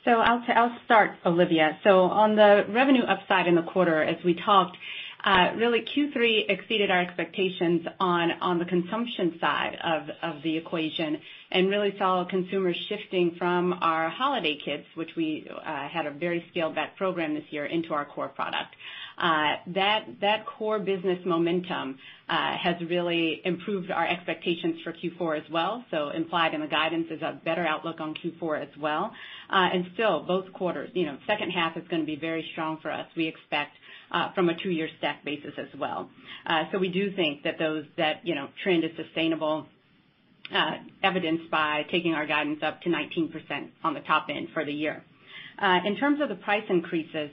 I'll 0.05 0.77
start, 0.85 1.11
Olivia. 1.25 1.77
So 1.83 2.01
on 2.05 2.35
the 2.35 2.65
revenue 2.69 3.03
upside 3.03 3.47
in 3.47 3.55
the 3.55 3.61
quarter, 3.63 4.01
as 4.03 4.23
we 4.23 4.33
talked, 4.33 4.77
uh 5.23 5.51
really 5.55 5.81
Q3 5.81 6.49
exceeded 6.49 6.89
our 6.89 6.99
expectations 7.01 7.85
on 7.99 8.31
on 8.41 8.57
the 8.57 8.65
consumption 8.65 9.37
side 9.39 9.77
of 9.83 10.09
of 10.23 10.41
the 10.41 10.57
equation 10.57 11.19
and 11.51 11.69
really 11.69 11.93
saw 11.99 12.23
consumers 12.25 12.75
shifting 12.89 13.35
from 13.37 13.73
our 13.81 14.09
holiday 14.09 14.57
kits, 14.63 14.85
which 14.95 15.11
we 15.15 15.47
had 15.63 16.05
a 16.07 16.11
very 16.11 16.43
scaled-back 16.49 16.95
program 16.97 17.33
this 17.35 17.43
year, 17.51 17.65
into 17.65 17.93
our 17.93 18.05
core 18.05 18.29
product. 18.29 18.73
That 19.18 20.05
that 20.22 20.45
core 20.45 20.80
business 20.80 21.20
momentum 21.26 21.97
uh 22.30 22.57
has 22.57 22.76
really 22.89 23.41
improved 23.45 23.91
our 23.91 24.07
expectations 24.07 24.80
for 24.84 24.93
Q4 24.93 25.43
as 25.45 25.51
well. 25.51 25.84
So 25.91 26.09
implied 26.09 26.53
in 26.53 26.62
the 26.62 26.68
guidance 26.68 27.07
is 27.12 27.22
a 27.22 27.39
better 27.43 27.66
outlook 27.66 27.99
on 27.99 28.14
Q4 28.16 28.62
as 28.64 28.78
well. 28.80 29.12
Uh 29.49 29.70
and 29.74 29.86
still, 29.93 30.22
both 30.24 30.51
quarters, 30.53 30.89
second 31.28 31.51
half 31.51 31.78
is 31.78 31.84
going 31.89 32.01
to 32.01 32.05
be 32.05 32.16
very 32.16 32.47
strong 32.53 32.80
for 32.82 32.91
us, 32.91 33.05
we 33.16 33.28
expect, 33.28 33.72
uh 34.12 34.32
from 34.34 34.49
a 34.49 34.55
two-year 34.64 34.89
stack 34.97 35.24
basis 35.26 35.53
as 35.57 35.68
well. 35.80 36.09
Uh 36.45 36.64
so 36.72 36.78
we 36.78 36.89
do 36.89 37.12
think 37.16 37.43
that 37.43 37.57
those 37.59 37.86
that 37.97 38.26
you 38.26 38.36
know 38.36 38.47
trend 38.64 38.84
is 38.84 38.91
sustainable, 38.95 39.66
uh 40.53 40.72
evidenced 41.03 41.49
by 41.51 41.84
taking 41.91 42.14
our 42.14 42.26
guidance 42.26 42.59
up 42.64 42.82
to 42.82 42.89
19% 42.89 43.70
on 43.84 43.93
the 43.93 44.01
top 44.01 44.28
end 44.30 44.47
for 44.53 44.64
the 44.66 44.74
year. 44.74 45.03
Uh 45.59 45.80
in 45.86 45.95
terms 45.97 46.22
of 46.22 46.30
the 46.30 46.36
price 46.36 46.66
increases, 46.70 47.30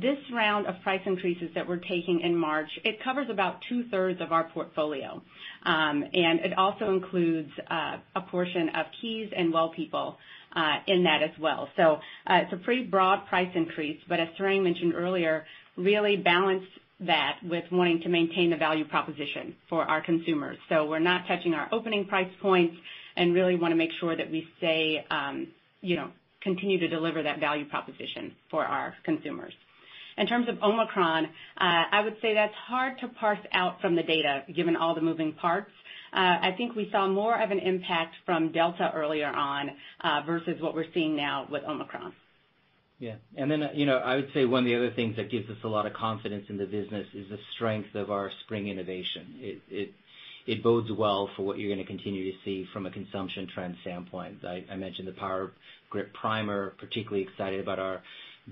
this 0.00 0.18
round 0.32 0.66
of 0.66 0.80
price 0.82 1.00
increases 1.06 1.50
that 1.54 1.66
we're 1.68 1.76
taking 1.78 2.20
in 2.20 2.36
March, 2.36 2.68
it 2.84 3.02
covers 3.02 3.28
about 3.30 3.62
two-thirds 3.68 4.20
of 4.20 4.32
our 4.32 4.44
portfolio. 4.44 5.22
Um 5.64 6.04
and 6.12 6.40
it 6.40 6.56
also 6.58 6.92
includes 6.94 7.50
uh 7.70 7.96
a 8.14 8.20
portion 8.22 8.68
of 8.70 8.86
Keys 9.00 9.30
and 9.36 9.52
Well 9.52 9.70
People 9.70 10.18
uh 10.54 10.76
in 10.86 11.04
that 11.04 11.22
as 11.22 11.30
well. 11.40 11.68
So 11.76 12.00
uh 12.26 12.40
it's 12.42 12.52
a 12.52 12.56
pretty 12.58 12.84
broad 12.84 13.26
price 13.26 13.50
increase, 13.54 14.00
but 14.08 14.20
as 14.20 14.28
Tarang 14.38 14.62
mentioned 14.62 14.94
earlier, 14.94 15.44
really 15.76 16.16
balance 16.16 16.64
that 17.00 17.38
with 17.42 17.64
wanting 17.72 18.00
to 18.02 18.08
maintain 18.08 18.50
the 18.50 18.56
value 18.56 18.84
proposition 18.84 19.54
for 19.68 19.84
our 19.84 20.00
consumers. 20.00 20.56
So 20.68 20.86
we're 20.86 21.00
not 21.00 21.26
touching 21.26 21.54
our 21.54 21.68
opening 21.72 22.06
price 22.06 22.30
points 22.40 22.76
and 23.16 23.34
really 23.34 23.56
want 23.56 23.72
to 23.72 23.76
make 23.76 23.90
sure 24.00 24.16
that 24.16 24.30
we 24.30 24.46
continue 26.44 26.78
to 26.78 26.88
deliver 26.88 27.22
that 27.22 27.40
value 27.40 27.64
proposition 27.64 28.32
for 28.50 28.64
our 28.64 28.94
consumers. 29.04 29.52
In 30.16 30.26
terms 30.28 30.48
of 30.48 30.62
Omicron, 30.62 31.24
uh, 31.24 31.28
I 31.58 32.00
would 32.02 32.16
say 32.22 32.34
that's 32.34 32.54
hard 32.68 33.00
to 33.00 33.08
parse 33.08 33.38
out 33.52 33.80
from 33.80 33.96
the 33.96 34.02
data, 34.02 34.44
given 34.54 34.76
all 34.76 34.94
the 34.94 35.00
moving 35.00 35.32
parts. 35.32 35.72
Uh, 36.12 36.38
I 36.42 36.54
think 36.56 36.76
we 36.76 36.88
saw 36.92 37.08
more 37.08 37.42
of 37.42 37.50
an 37.50 37.58
impact 37.58 38.14
from 38.24 38.52
Delta 38.52 38.92
earlier 38.94 39.26
on, 39.26 39.70
uh, 40.00 40.20
versus 40.24 40.60
what 40.60 40.74
we're 40.74 40.92
seeing 40.94 41.16
now 41.16 41.48
with 41.50 41.64
Omicron. 41.64 42.12
Yeah. 43.00 43.16
And 43.36 43.50
then 43.50 43.68
you 43.74 43.86
know, 43.86 43.98
I 43.98 44.14
would 44.14 44.28
say 44.32 44.44
one 44.44 44.60
of 44.60 44.66
the 44.66 44.76
other 44.76 44.92
things 44.92 45.16
that 45.16 45.30
gives 45.30 45.50
us 45.50 45.56
a 45.64 45.68
lot 45.68 45.84
of 45.84 45.94
confidence 45.94 46.44
in 46.48 46.56
the 46.56 46.66
business 46.66 47.08
is 47.12 47.28
the 47.28 47.38
strength 47.56 47.94
of 47.96 48.12
our 48.12 48.30
spring 48.44 48.68
innovation. 48.68 49.60
It 50.46 50.62
bodes 50.62 50.90
well 50.92 51.28
for 51.36 51.42
what 51.42 51.58
you're 51.58 51.74
going 51.74 51.84
to 51.84 51.90
continue 51.90 52.30
to 52.30 52.38
see 52.44 52.66
from 52.72 52.86
a 52.86 52.90
consumption 52.90 53.48
trend 53.52 53.76
standpoint. 53.80 54.44
I 54.44 54.76
mentioned 54.76 55.08
the 55.08 55.12
Power 55.12 55.52
Grip 55.94 56.12
Primer, 56.12 56.74
particularly 56.80 57.22
excited 57.22 57.60
about 57.60 57.78
our 57.78 58.02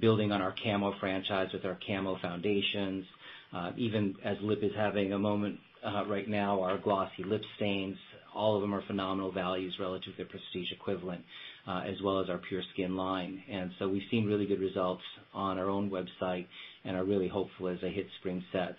building 0.00 0.30
on 0.30 0.40
our 0.40 0.54
camo 0.62 0.94
franchise 1.00 1.48
with 1.52 1.64
our 1.64 1.76
camo 1.84 2.16
foundations. 2.22 3.04
Uh, 3.52 3.72
even 3.76 4.14
as 4.24 4.36
lip 4.42 4.60
is 4.62 4.70
having 4.76 5.12
a 5.12 5.18
moment 5.18 5.58
uh, 5.84 6.04
right 6.06 6.28
now, 6.28 6.62
our 6.62 6.78
glossy 6.78 7.24
lip 7.26 7.42
stains, 7.56 7.96
all 8.32 8.54
of 8.54 8.60
them 8.62 8.72
are 8.72 8.84
phenomenal 8.86 9.32
values 9.32 9.74
relative 9.80 10.12
to 10.12 10.18
their 10.18 10.26
prestige 10.26 10.70
equivalent, 10.70 11.20
uh, 11.66 11.82
as 11.84 12.00
well 12.04 12.20
as 12.20 12.30
our 12.30 12.38
Pure 12.38 12.62
Skin 12.74 12.96
line. 12.96 13.42
And 13.50 13.72
so 13.80 13.88
we've 13.88 14.08
seen 14.08 14.24
really 14.24 14.46
good 14.46 14.60
results 14.60 15.02
on 15.34 15.58
our 15.58 15.68
own 15.68 15.90
website 15.90 16.46
and 16.84 16.96
are 16.96 17.04
really 17.04 17.26
hopeful 17.26 17.66
as 17.66 17.78
they 17.82 17.90
hit 17.90 18.06
spring 18.20 18.44
sets. 18.52 18.78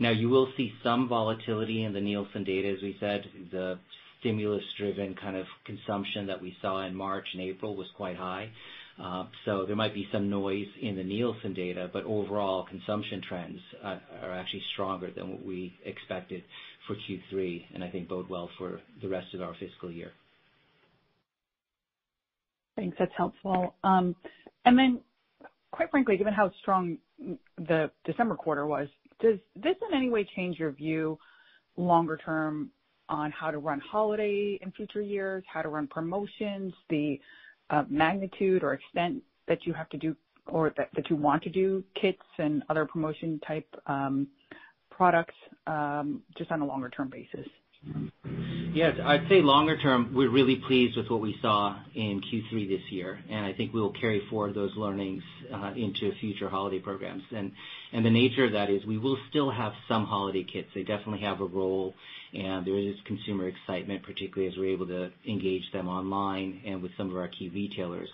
Now, 0.00 0.10
you 0.10 0.28
will 0.28 0.48
see 0.56 0.72
some 0.82 1.08
volatility 1.08 1.84
in 1.84 1.92
the 1.92 2.00
Nielsen 2.00 2.42
data. 2.42 2.70
As 2.70 2.82
we 2.82 2.96
said, 2.98 3.24
the 3.52 3.78
stimulus-driven 4.20 5.14
kind 5.20 5.36
of 5.36 5.46
consumption 5.64 6.26
that 6.26 6.40
we 6.40 6.56
saw 6.62 6.86
in 6.86 6.94
March 6.94 7.26
and 7.32 7.42
April 7.42 7.76
was 7.76 7.86
quite 7.96 8.16
high. 8.16 8.50
So 9.44 9.64
there 9.66 9.76
might 9.76 9.94
be 9.94 10.06
some 10.12 10.28
noise 10.28 10.68
in 10.80 10.96
the 10.96 11.04
Nielsen 11.04 11.54
data, 11.54 11.90
but 11.92 12.04
overall 12.04 12.66
consumption 12.68 13.22
trends 13.26 13.58
are 13.82 14.32
actually 14.32 14.62
stronger 14.74 15.10
than 15.10 15.30
what 15.30 15.44
we 15.44 15.74
expected 15.84 16.42
for 16.86 16.96
Q3, 16.96 17.64
and 17.74 17.84
I 17.84 17.90
think 17.90 18.08
bode 18.08 18.28
well 18.28 18.50
for 18.58 18.80
the 19.00 19.08
rest 19.08 19.34
of 19.34 19.42
our 19.42 19.54
fiscal 19.58 19.90
year. 19.90 20.12
Thanks. 22.76 22.96
That's 22.98 23.12
helpful. 23.16 23.74
Um 23.84 24.16
and 24.64 24.78
then 24.78 25.00
quite 25.70 25.90
frankly, 25.90 26.16
given 26.16 26.32
how 26.32 26.50
strong 26.60 26.98
the 27.58 27.90
December 28.04 28.34
quarter 28.34 28.66
was, 28.66 28.88
does 29.20 29.38
this 29.54 29.76
in 29.88 29.96
any 29.96 30.10
way 30.10 30.26
change 30.36 30.58
your 30.58 30.72
view 30.72 31.18
longer 31.76 32.16
term 32.16 32.70
on 33.10 33.30
how 33.32 33.50
to 33.50 33.58
run 33.58 33.80
holiday 33.80 34.58
in 34.62 34.70
future 34.72 35.02
years, 35.02 35.44
how 35.52 35.60
to 35.60 35.68
run 35.68 35.86
promotions, 35.86 36.72
the 36.88 37.20
uh, 37.68 37.84
magnitude 37.88 38.62
or 38.62 38.72
extent 38.72 39.22
that 39.48 39.66
you 39.66 39.72
have 39.72 39.88
to 39.90 39.98
do 39.98 40.16
or 40.46 40.72
that 40.76 40.88
you 41.10 41.16
want 41.16 41.42
to 41.42 41.50
do 41.50 41.84
kits 42.00 42.22
and 42.38 42.62
other 42.68 42.84
promotion 42.84 43.38
type 43.46 43.68
um, 43.86 44.26
products, 44.90 45.34
um, 45.66 46.22
just 46.36 46.50
on 46.50 46.60
a 46.60 46.64
longer 46.64 46.88
term 46.88 47.08
basis? 47.10 47.46
Yes. 48.72 48.98
I'd 49.02 49.28
say 49.28 49.42
longer 49.42 49.76
term, 49.76 50.12
we're 50.14 50.30
really 50.30 50.56
pleased 50.56 50.96
with 50.96 51.10
what 51.10 51.20
we 51.20 51.36
saw 51.42 51.76
in 51.94 52.20
Q3 52.20 52.68
this 52.68 52.82
year, 52.90 53.18
and 53.28 53.44
I 53.44 53.52
think 53.52 53.74
we'll 53.74 53.92
carry 53.92 54.22
forward 54.30 54.54
those 54.54 54.76
learnings 54.76 55.24
uh, 55.52 55.72
into 55.74 56.12
future 56.20 56.48
holiday 56.48 56.78
programs. 56.78 57.24
And 57.34 57.50
and 57.92 58.04
the 58.04 58.10
nature 58.10 58.44
of 58.44 58.52
that 58.52 58.70
is 58.70 58.84
we 58.86 58.98
will 58.98 59.18
still 59.28 59.50
have 59.50 59.72
some 59.88 60.06
holiday 60.06 60.44
kits. 60.44 60.68
They 60.72 60.84
definitely 60.84 61.22
have 61.22 61.40
a 61.40 61.46
role, 61.46 61.94
and 62.32 62.64
there 62.64 62.78
is 62.78 62.94
consumer 63.06 63.48
excitement, 63.48 64.04
particularly 64.04 64.52
as 64.52 64.56
we're 64.56 64.72
able 64.72 64.86
to 64.86 65.10
engage 65.28 65.64
them 65.72 65.88
online 65.88 66.62
and 66.64 66.80
with 66.80 66.92
some 66.96 67.10
of 67.10 67.16
our 67.16 67.28
key 67.28 67.48
retailers. 67.48 68.08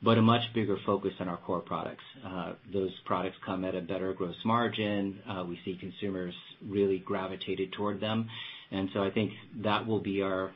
but 0.00 0.16
a 0.16 0.22
much 0.22 0.42
bigger 0.54 0.78
focus 0.86 1.12
on 1.18 1.28
our 1.28 1.38
core 1.38 1.60
products. 1.60 2.04
Uh, 2.24 2.52
those 2.72 2.92
products 3.04 3.36
come 3.44 3.64
at 3.64 3.74
a 3.74 3.80
better 3.80 4.12
gross 4.14 4.36
margin. 4.44 5.18
Uh, 5.28 5.44
we 5.44 5.58
see 5.64 5.76
consumers 5.76 6.34
really 6.66 7.00
gravitated 7.00 7.72
toward 7.72 8.00
them. 8.00 8.28
I 8.70 9.10
think 9.10 9.32
that 9.62 9.86
will 9.86 10.00
be 10.00 10.22
our, 10.22 10.50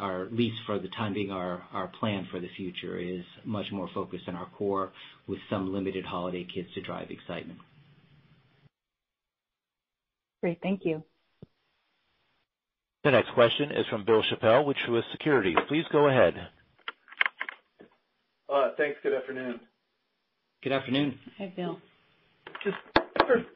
at 0.00 0.32
least 0.32 0.56
for 0.66 0.78
the 0.78 0.88
time 0.88 1.14
being, 1.14 1.30
our 1.30 1.90
plan 1.98 2.28
for 2.30 2.38
the 2.40 2.48
future 2.56 2.98
is 2.98 3.24
much 3.44 3.66
more 3.72 3.88
focused 3.92 4.28
on 4.28 4.36
our 4.36 4.46
core 4.56 4.92
with 5.26 5.38
some 5.50 5.72
limited 5.72 6.04
holiday 6.04 6.44
kits 6.52 6.68
to 6.74 6.82
drive 6.82 7.10
excitement. 7.10 7.58
Great. 10.40 10.60
Thank 10.62 10.84
you. 10.84 11.02
The 13.02 13.10
next 13.10 13.32
question 13.34 13.70
is 13.72 13.86
from 13.88 14.04
Bill 14.04 14.22
Chappell 14.28 14.64
with 14.64 14.76
Truist 14.86 15.10
Securities. 15.12 15.56
Please 15.68 15.84
go 15.90 16.08
ahead. 16.08 16.34
Uh, 18.52 18.70
thanks. 18.76 18.98
Good 19.02 19.14
afternoon. 19.14 19.60
Good 20.62 20.72
afternoon. 20.72 21.18
Hi, 21.38 21.52
Bill. 21.56 21.80
Just 22.64 22.76
first 23.26 23.46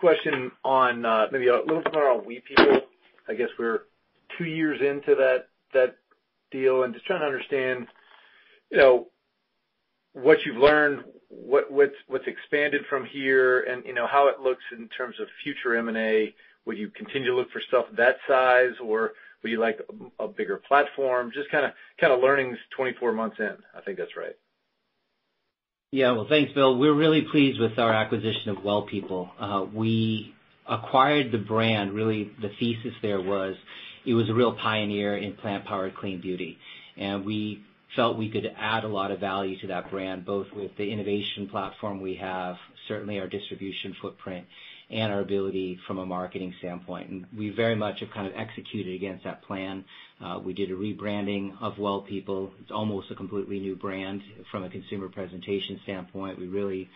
question 0.00 0.50
on 0.64 1.04
uh 1.04 1.26
maybe 1.32 1.48
a 1.48 1.58
little 1.58 1.82
bit 1.82 1.92
more 1.92 2.10
on 2.10 2.24
Well 2.24 2.36
People. 2.46 2.80
I 3.28 3.34
guess 3.34 3.48
we're 3.58 3.80
two 4.38 4.44
years 4.44 4.80
into 4.80 5.14
that 5.16 5.48
that 5.72 5.96
deal, 6.50 6.84
and 6.84 6.94
just 6.94 7.06
trying 7.06 7.20
to 7.20 7.26
understand 7.26 7.86
you 8.70 8.78
know, 8.78 9.08
what 10.12 10.38
you've 10.44 10.56
learned, 10.56 11.04
what 11.28 11.70
what's 11.70 12.26
expanded 12.26 12.82
from 12.88 13.04
here, 13.04 13.62
and 13.62 13.84
you 13.84 13.94
know, 13.94 14.06
how 14.06 14.28
it 14.28 14.40
looks 14.40 14.62
in 14.76 14.88
terms 14.88 15.16
of 15.20 15.26
future 15.42 15.76
M&A. 15.76 16.34
Would 16.64 16.78
you 16.78 16.88
continue 16.90 17.30
to 17.30 17.36
look 17.36 17.50
for 17.52 17.60
stuff 17.68 17.86
that 17.96 18.16
size, 18.26 18.72
or 18.82 19.12
would 19.42 19.52
you 19.52 19.60
like 19.60 19.80
a 20.18 20.26
bigger 20.26 20.56
platform? 20.56 21.30
Just 21.32 21.50
kind 21.50 21.64
of 22.12 22.20
learnings 22.20 22.58
24 22.76 23.12
months 23.12 23.36
in. 23.38 23.56
I 23.76 23.80
think 23.82 23.98
that's 23.98 24.16
right. 24.16 24.36
Yeah. 25.96 26.10
Well, 26.12 26.26
thanks, 26.28 26.52
Bill. 26.52 26.76
We're 26.76 26.92
really 26.92 27.22
pleased 27.22 27.58
with 27.58 27.78
our 27.78 27.90
acquisition 27.90 28.50
of 28.50 28.62
Well 28.62 28.82
People. 28.82 29.30
Uh, 29.40 29.64
we 29.72 30.34
acquired 30.68 31.32
the 31.32 31.38
brand, 31.38 31.94
really 31.94 32.32
the 32.42 32.50
thesis 32.60 32.92
there 33.00 33.18
was 33.22 33.56
it 34.04 34.12
was 34.12 34.28
a 34.28 34.34
real 34.34 34.52
pioneer 34.52 35.16
in 35.16 35.32
plant-powered 35.32 35.96
clean 35.96 36.20
beauty. 36.20 36.58
And 36.98 37.24
we 37.24 37.64
felt 37.96 38.18
we 38.18 38.30
could 38.30 38.44
add 38.58 38.84
a 38.84 38.88
lot 38.88 39.10
of 39.10 39.20
value 39.20 39.58
to 39.60 39.68
that 39.68 39.90
brand, 39.90 40.26
both 40.26 40.48
with 40.54 40.76
the 40.76 40.84
innovation 40.84 41.48
platform 41.48 42.02
we 42.02 42.16
have, 42.16 42.56
certainly 42.88 43.18
our 43.18 43.26
distribution 43.26 43.96
footprint, 44.02 44.46
our 44.90 45.20
ability 45.20 45.78
from 45.86 45.98
a 45.98 46.06
marketing 46.06 46.54
standpoint. 46.58 47.26
We 47.36 47.50
very 47.50 47.74
much 47.74 48.00
have 48.00 48.10
kind 48.10 48.26
of 48.26 48.34
executed 48.36 48.94
against 48.94 49.24
that 49.24 49.42
plan. 49.42 49.84
Uh, 50.20 50.38
we 50.42 50.52
did 50.54 50.70
a 50.70 50.74
rebranding 50.74 51.60
of 51.60 51.78
Well 51.78 52.02
People. 52.02 52.52
It's 52.60 52.70
almost 52.70 53.10
a 53.10 53.14
completely 53.14 53.58
new 53.58 53.74
brand 53.74 54.22
from 54.50 54.62
a 54.62 54.70
consumer 54.70 55.08
presentation 55.08 55.80
standpoint. 55.82 56.38
We 56.38 56.46
really 56.46 56.88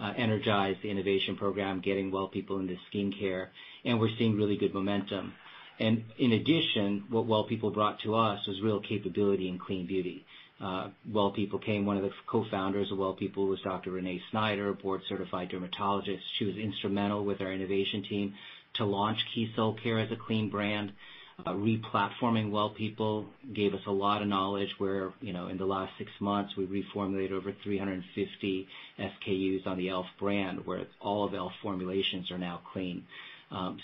uh, 0.00 0.12
energized 0.16 0.82
the 0.82 0.90
innovation 0.90 1.36
program, 1.36 1.80
getting 1.80 2.10
Well 2.10 2.28
People 2.28 2.60
into 2.60 2.76
skincare, 2.92 3.48
and 3.84 3.98
we're 3.98 4.16
seeing 4.16 4.36
really 4.36 4.56
good 4.56 4.72
momentum. 4.72 5.34
And 5.80 6.04
in 6.18 6.32
addition, 6.32 7.04
what 7.08 7.26
Well 7.26 7.44
People 7.44 7.70
brought 7.70 8.00
to 8.00 8.14
us 8.14 8.46
was 8.46 8.60
real 8.62 8.80
capability 8.80 9.48
in 9.48 9.58
clean 9.58 9.86
beauty. 9.86 10.24
Uh, 10.62 10.90
well 11.12 11.32
People 11.32 11.58
came, 11.58 11.84
one 11.84 11.96
of 11.96 12.04
the 12.04 12.10
co-founders 12.28 12.92
of 12.92 12.98
Well 12.98 13.14
People 13.14 13.46
was 13.48 13.60
Dr. 13.62 13.90
Renee 13.90 14.22
Snyder, 14.30 14.68
a 14.68 14.74
board-certified 14.74 15.48
dermatologist. 15.48 16.22
She 16.38 16.44
was 16.44 16.56
instrumental 16.56 17.24
with 17.24 17.40
our 17.40 17.52
innovation 17.52 18.04
team 18.08 18.34
to 18.74 18.84
launch 18.84 19.18
Keys 19.34 19.50
Soulcare 19.56 20.04
as 20.04 20.12
a 20.12 20.16
clean 20.16 20.50
brand. 20.50 20.92
Uh, 21.44 21.54
re-platforming 21.54 22.52
Well 22.52 22.70
People 22.70 23.26
gave 23.52 23.74
us 23.74 23.80
a 23.86 23.90
lot 23.90 24.22
of 24.22 24.28
knowledge 24.28 24.68
where, 24.78 25.12
you 25.20 25.32
know, 25.32 25.48
in 25.48 25.58
the 25.58 25.64
last 25.64 25.92
six 25.98 26.10
months, 26.20 26.52
we 26.56 26.66
reformulated 26.66 27.32
over 27.32 27.52
350 27.64 28.68
SKUs 29.00 29.66
on 29.66 29.78
the 29.78 29.84
e.l.f. 29.84 30.06
brand, 30.20 30.64
where 30.64 30.86
all 31.00 31.24
of 31.24 31.32
e.l.f. 31.32 31.52
formulations 31.60 32.30
are 32.30 32.38
now 32.38 32.60
clean. 32.72 33.04
Um, 33.52 33.78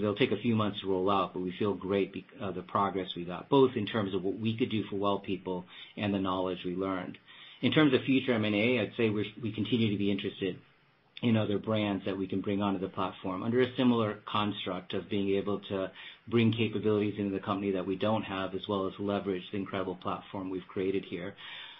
they'll 0.00 0.14
take 0.14 0.30
a 0.30 0.36
few 0.36 0.54
months 0.54 0.80
to 0.80 0.86
roll 0.88 1.10
out, 1.10 1.34
but 1.34 1.40
we 1.40 1.52
feel 1.58 1.74
great 1.74 2.24
uh, 2.40 2.52
the 2.52 2.62
progress 2.62 3.08
we 3.16 3.24
got, 3.24 3.48
both 3.48 3.72
in 3.74 3.84
terms 3.84 4.14
of 4.14 4.22
what 4.22 4.38
we 4.38 4.56
could 4.56 4.70
do 4.70 4.84
for 4.84 4.96
Well 4.96 5.18
People 5.18 5.64
and 5.96 6.14
the 6.14 6.20
knowledge 6.20 6.58
we 6.64 6.76
learned. 6.76 7.18
In 7.62 7.72
terms 7.72 7.94
of 7.94 8.02
future 8.02 8.32
M&A, 8.34 8.80
I'd 8.80 8.92
say 8.96 9.10
we 9.10 9.52
continue 9.52 9.90
to 9.90 9.98
be 9.98 10.10
interested 10.10 10.56
in 11.22 11.36
other 11.36 11.58
brands 11.58 12.04
that 12.04 12.18
we 12.18 12.26
can 12.26 12.40
bring 12.40 12.62
onto 12.62 12.80
the 12.80 12.88
platform 12.88 13.42
under 13.42 13.60
a 13.60 13.76
similar 13.76 14.18
construct 14.26 14.92
of 14.92 15.08
being 15.08 15.30
able 15.36 15.60
to 15.60 15.90
bring 16.28 16.52
capabilities 16.52 17.14
into 17.18 17.32
the 17.32 17.40
company 17.40 17.72
that 17.72 17.86
we 17.86 17.96
don't 17.96 18.24
have, 18.24 18.54
as 18.54 18.62
well 18.68 18.86
as 18.86 18.92
leverage 18.98 19.42
the 19.50 19.56
incredible 19.56 19.94
platform 19.96 20.50
we've 20.50 20.66
created 20.66 21.04
here. 21.04 21.34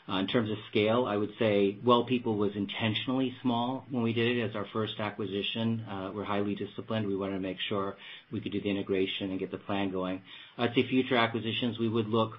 Uh, 0.09 0.19
in 0.19 0.27
terms 0.27 0.51
of 0.51 0.59
scale, 0.71 1.07
I 1.07 1.17
would 1.17 1.31
say 1.39 1.79
Well 1.85 2.05
People 2.05 2.37
was 2.37 2.51
intentionally 2.57 3.35
small 3.41 3.87
when 3.91 4.03
we 4.03 4.13
did 4.13 4.37
it 4.37 4.43
as 4.43 4.57
our 4.57 4.67
first 4.73 4.99
acquisition. 4.99 5.85
Uh, 5.89 6.11
we're 6.13 6.25
highly 6.25 6.57
disciplined. 6.57 7.07
We 7.07 7.17
wanted 7.17 7.35
to 7.35 7.41
make 7.41 7.59
sure 7.69 7.97
we 8.33 8.41
could 8.41 8.53
do 8.53 8.61
the 8.61 8.71
integration 8.71 9.31
and 9.31 9.39
get 9.39 9.53
the 9.53 9.59
plan 9.59 9.93
going. 9.93 10.21
I'd 10.59 10.75
say 10.75 10.87
future 10.89 11.17
acquisitions, 11.17 11.79
we 11.79 11.89
would 11.89 12.09
look 12.09 12.33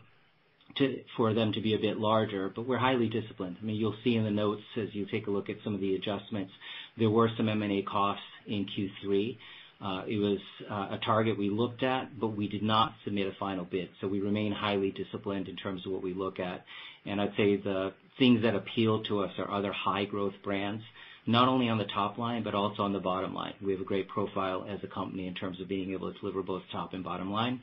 for 1.16 1.34
them 1.34 1.54
to 1.54 1.62
be 1.62 1.76
a 1.76 1.80
bit 1.80 2.00
larger, 2.00 2.52
but 2.54 2.68
we're 2.68 2.78
highly 2.78 3.08
disciplined. 3.08 3.58
I 3.62 3.66
mean 3.66 3.76
you'll 3.76 3.96
see 4.04 4.16
in 4.16 4.24
the 4.24 4.32
notes 4.32 4.64
as 4.76 4.94
you 4.94 5.06
take 5.06 5.28
a 5.28 5.32
look 5.32 5.50
at 5.50 5.58
some 5.64 5.76
of 5.76 5.82
the 5.82 5.96
adjustments, 5.96 6.52
there 6.98 7.10
were 7.10 7.30
some 7.38 7.48
M&A 7.48 7.84
costs 7.84 8.24
in 8.48 8.66
Q3. 8.66 9.38
Uh, 9.82 10.04
it 10.08 10.18
was 10.18 10.40
a 10.70 10.98
target 11.06 11.38
we 11.38 11.50
looked 11.50 11.84
at, 11.84 12.18
but 12.20 12.30
we 12.30 12.48
did 12.48 12.64
not 12.64 12.94
submit 13.04 13.28
a 13.28 13.34
final 13.38 13.66
bid. 13.66 13.90
So 14.00 14.08
we 14.08 14.22
remain 14.22 14.54
highly 14.54 14.92
disciplined 14.92 15.50
in 15.50 15.58
terms 15.58 15.86
of 15.86 15.92
what 15.92 16.02
we 16.02 16.14
look 16.14 16.40
at. 16.40 16.66
I'd 17.06 17.36
say 17.38 17.58
the 17.58 17.94
things 18.20 18.42
that 18.44 18.56
appeal 18.56 19.04
to 19.04 19.20
us 19.20 19.32
are 19.38 19.52
other 19.52 19.72
high-growth 19.72 20.34
brands, 20.44 20.84
not 21.26 21.48
only 21.48 21.70
on 21.70 21.78
the 21.78 21.86
top 21.86 22.18
line, 22.18 22.44
but 22.44 22.56
also 22.56 22.84
on 22.84 22.94
the 22.94 23.00
bottom 23.00 23.34
line. 23.34 23.54
We 23.62 23.72
have 23.72 23.82
a 23.82 23.86
great 23.86 24.08
profile 24.08 24.66
as 24.70 24.80
a 24.84 24.88
company 24.88 25.28
in 25.28 25.34
terms 25.34 25.60
of 25.62 25.68
being 25.68 25.94
able 25.94 26.12
to 26.12 26.20
deliver 26.20 26.42
both 26.42 26.64
top 26.72 26.94
and 26.94 27.04
bottom 27.04 27.32
line. 27.32 27.62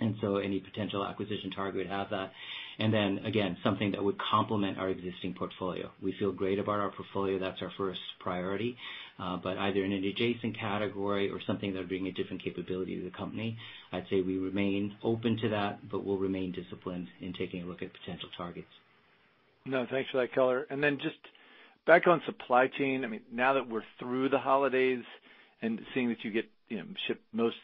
And 0.00 0.16
so 0.20 0.36
any 0.36 0.60
potential 0.60 1.04
acquisition 1.04 1.50
target 1.50 1.76
would 1.76 1.86
have 1.88 2.10
that. 2.10 2.32
And 2.80 2.92
then 2.94 3.20
again, 3.26 3.58
something 3.62 3.90
that 3.92 4.02
would 4.02 4.16
complement 4.18 4.78
our 4.78 4.88
existing 4.88 5.34
portfolio. 5.34 5.90
We 6.02 6.14
feel 6.18 6.32
great 6.32 6.58
about 6.58 6.80
our 6.80 6.90
portfolio. 6.90 7.38
That's 7.38 7.60
our 7.60 7.70
first 7.76 8.00
priority. 8.20 8.76
Uh 9.18 9.36
but 9.36 9.58
either 9.58 9.84
in 9.84 9.92
an 9.92 10.02
adjacent 10.04 10.58
category 10.58 11.30
or 11.30 11.40
something 11.46 11.72
that 11.72 11.80
would 11.80 11.88
bring 11.88 12.06
a 12.06 12.12
different 12.12 12.42
capability 12.42 12.96
to 12.96 13.04
the 13.04 13.16
company, 13.16 13.58
I'd 13.92 14.06
say 14.08 14.22
we 14.22 14.38
remain 14.38 14.96
open 15.02 15.36
to 15.42 15.50
that, 15.50 15.90
but 15.90 16.04
we'll 16.04 16.16
remain 16.16 16.52
disciplined 16.52 17.08
in 17.20 17.34
taking 17.34 17.62
a 17.62 17.66
look 17.66 17.82
at 17.82 17.92
potential 17.92 18.30
targets. 18.36 18.72
No, 19.66 19.86
thanks 19.90 20.10
for 20.10 20.18
that 20.22 20.32
color. 20.34 20.66
Just 21.02 21.18
back 21.86 22.06
on 22.06 22.22
supply 22.24 22.68
chain, 22.78 23.04
I 23.04 23.08
mean 23.08 23.22
now 23.30 23.52
that 23.54 23.68
we're 23.68 23.84
through 23.98 24.30
the 24.30 24.38
holidays 24.38 25.04
and 25.62 25.80
seeing 25.92 26.08
that 26.08 26.24
you 26.24 26.30
get 26.30 26.48
you 26.70 26.78
know, 26.78 26.84
shipped 27.06 27.22
most 27.32 27.56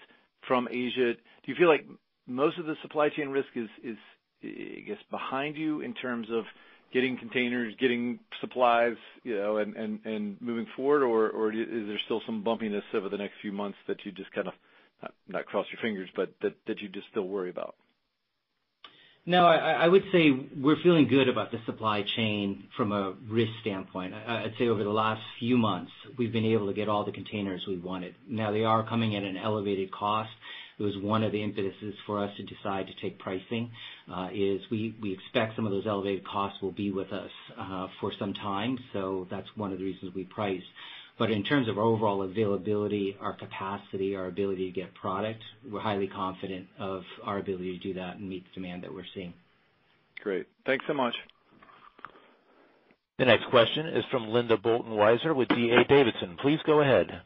from 0.46 0.68
Asia, 0.70 1.14
do 1.14 1.46
you 1.46 1.54
feel 1.54 1.68
like 1.68 1.86
most 2.26 2.58
of 2.58 2.66
the 2.66 2.74
supply 2.82 3.08
chain 3.08 3.28
risk 3.28 3.48
is, 3.54 3.68
I 4.43 4.84
guess, 4.87 4.99
behind 5.11 5.57
you 5.57 5.80
in 5.80 5.95
terms 5.95 6.28
of 6.30 6.45
getting 6.93 7.18
containers, 7.18 7.74
getting 7.80 8.20
supplies, 8.41 8.97
you 9.24 9.37
know, 9.37 9.57
and 9.59 10.37
moving 10.41 10.66
forward? 10.76 11.03
Or 11.03 11.53
is 11.53 11.87
there 11.89 12.01
still 12.05 12.22
some 12.26 12.45
bumpiness 12.45 12.82
over 12.95 13.09
the 13.09 13.18
next 13.18 13.34
few 13.43 13.53
months 13.53 13.78
that 13.89 14.05
you 14.05 14.12
just 14.12 14.30
kind 14.32 14.49
of, 14.49 14.55
not 15.28 15.47
cross 15.47 15.66
your 15.72 15.80
fingers, 15.82 16.09
but 16.14 16.32
that 16.43 16.80
you 16.80 16.89
just 16.89 17.09
still 17.11 17.26
worry 17.28 17.51
about? 17.51 17.74
No, 19.28 19.45
I 19.45 19.89
would 19.89 20.05
say 20.12 20.30
we're 20.57 20.80
feeling 20.84 21.09
good 21.09 21.28
about 21.28 21.51
the 21.51 21.59
supply 21.66 22.05
chain 22.14 22.68
from 22.76 22.93
a 22.93 23.14
risk 23.28 23.51
standpoint. 23.62 24.14
I'd 24.14 24.55
say 24.57 24.68
over 24.68 24.84
the 24.84 24.91
last 24.91 25.20
few 25.41 25.59
months, 25.59 25.91
we've 26.16 26.32
been 26.32 26.45
able 26.45 26.68
to 26.68 26.72
get 26.72 26.89
all 26.89 27.05
the 27.05 27.11
containers 27.11 27.66
we 27.66 27.76
wanted. 27.76 28.14
Now 28.28 28.53
they 28.53 28.62
are 28.62 28.89
coming 28.89 29.16
at 29.16 29.24
an 29.24 29.37
elevated 29.37 29.91
cost. 29.91 30.30
It 30.78 30.82
was 30.82 30.96
one 30.98 31.24
of 31.24 31.32
the 31.32 31.42
impetuses 31.42 31.94
for 32.06 32.22
us 32.22 32.30
to 32.36 32.42
decide 32.42 32.86
to 32.88 32.94
take 33.00 33.18
pricing, 33.18 33.70
uh, 34.12 34.28
is 34.32 34.60
we 34.70 34.94
expect 35.04 35.56
some 35.56 35.64
of 35.66 35.72
those 35.72 35.86
elevated 35.86 36.26
costs 36.26 36.60
will 36.60 36.72
be 36.72 36.90
with 36.90 37.12
us 37.12 37.30
uh, 37.56 37.88
for 38.00 38.12
some 38.18 38.34
time. 38.34 38.78
So 38.92 39.26
that's 39.30 39.48
one 39.56 39.72
of 39.72 39.78
the 39.78 39.84
reasons 39.84 40.14
we 40.14 40.24
priced. 40.24 40.66
But 41.18 41.30
in 41.30 41.44
terms 41.44 41.68
of 41.68 41.78
overall 41.78 42.22
availability, 42.22 43.16
our 43.20 43.32
capacity, 43.32 44.14
our 44.16 44.26
ability 44.26 44.66
to 44.66 44.72
get 44.72 44.92
product, 44.94 45.42
we're 45.70 45.80
highly 45.80 46.08
confident 46.08 46.66
of 46.78 47.04
our 47.24 47.38
ability 47.38 47.78
to 47.78 47.82
do 47.82 47.94
that 47.94 48.16
and 48.16 48.28
meet 48.28 48.44
the 48.44 48.60
demand 48.60 48.82
that 48.82 48.92
we're 48.92 49.06
seeing. 49.14 49.32
Great. 50.22 50.46
Thanks 50.66 50.84
so 50.86 50.92
much. 50.92 51.14
The 53.18 53.24
next 53.24 53.46
question 53.48 53.86
is 53.86 54.04
from 54.10 54.28
Linda 54.28 54.58
Bolton 54.58 54.92
Weiser 54.92 55.34
with 55.34 55.48
D.A. 55.48 55.84
Davidson. 55.84 56.36
Please 56.42 56.58
go 56.66 56.82
ahead. 56.82 57.22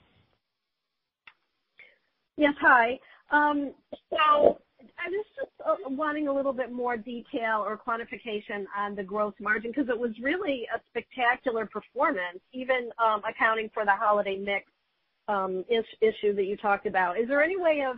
Yes, 2.36 2.54
hi. 2.60 3.00
Um, 3.32 3.72
I 4.12 5.08
was 5.08 5.26
just 5.36 5.50
uh, 5.66 5.76
wanting 5.88 6.28
a 6.28 6.32
little 6.32 6.52
bit 6.52 6.72
more 6.72 6.96
detail 6.96 7.64
or 7.64 7.78
quantification 7.78 8.64
on 8.76 8.94
the 8.94 9.02
gross 9.02 9.34
margin, 9.40 9.70
because 9.70 9.88
it 9.88 9.98
was 9.98 10.10
really 10.20 10.66
a 10.74 10.80
spectacular 10.88 11.66
performance, 11.66 12.40
even 12.52 12.90
um, 12.98 13.22
accounting 13.28 13.70
for 13.72 13.84
the 13.84 13.92
holiday 13.92 14.36
mix 14.36 14.66
um, 15.28 15.64
issue 15.70 16.34
that 16.34 16.44
you 16.44 16.56
talked 16.56 16.86
about. 16.86 17.18
Is 17.18 17.28
there 17.28 17.42
any 17.42 17.56
way 17.56 17.84
of 17.88 17.96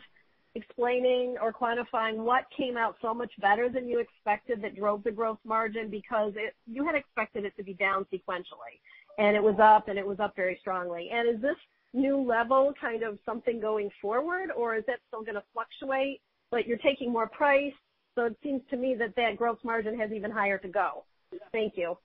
explaining 0.54 1.36
or 1.40 1.50
quantifying 1.50 2.16
what 2.16 2.44
came 2.54 2.76
out 2.76 2.96
so 3.00 3.14
much 3.14 3.32
better 3.40 3.70
than 3.70 3.88
you 3.88 4.00
expected 4.00 4.60
that 4.62 4.76
drove 4.76 5.02
the 5.02 5.10
gross 5.10 5.38
margin? 5.44 5.88
Because 5.88 6.34
you 6.66 6.84
had 6.84 6.94
expected 6.94 7.44
it 7.44 7.56
to 7.56 7.64
be 7.64 7.74
down 7.74 8.04
sequentially, 8.12 8.76
and 9.18 9.34
it 9.34 9.42
was 9.42 9.56
up, 9.58 9.88
and 9.88 9.98
it 9.98 10.06
was 10.06 10.20
up 10.20 10.36
very 10.36 10.58
strongly. 10.60 11.08
And 11.10 11.28
is 11.28 11.40
this 11.40 11.56
new 11.92 12.20
level 12.20 12.72
kind 12.80 13.02
of 13.02 13.18
something 13.26 13.60
going 13.60 13.90
forward, 14.00 14.50
or 14.56 14.74
is 14.76 14.84
that 14.86 15.00
still 15.08 15.22
gonna 15.22 15.42
fluctuate, 15.52 16.20
but 16.50 16.66
you're 16.66 16.78
taking 16.78 17.12
more 17.12 17.28
price, 17.28 17.74
so 18.14 18.24
it 18.26 18.36
seems 18.42 18.62
to 18.70 18.76
me 18.76 18.94
that 18.94 19.14
that 19.16 19.36
gross 19.36 19.58
margin 19.64 19.98
has 19.98 20.10
even 20.12 20.30
higher 20.30 20.58
to 20.58 20.68
go. 20.68 21.04
Thank 21.52 21.76
you. 21.76 21.96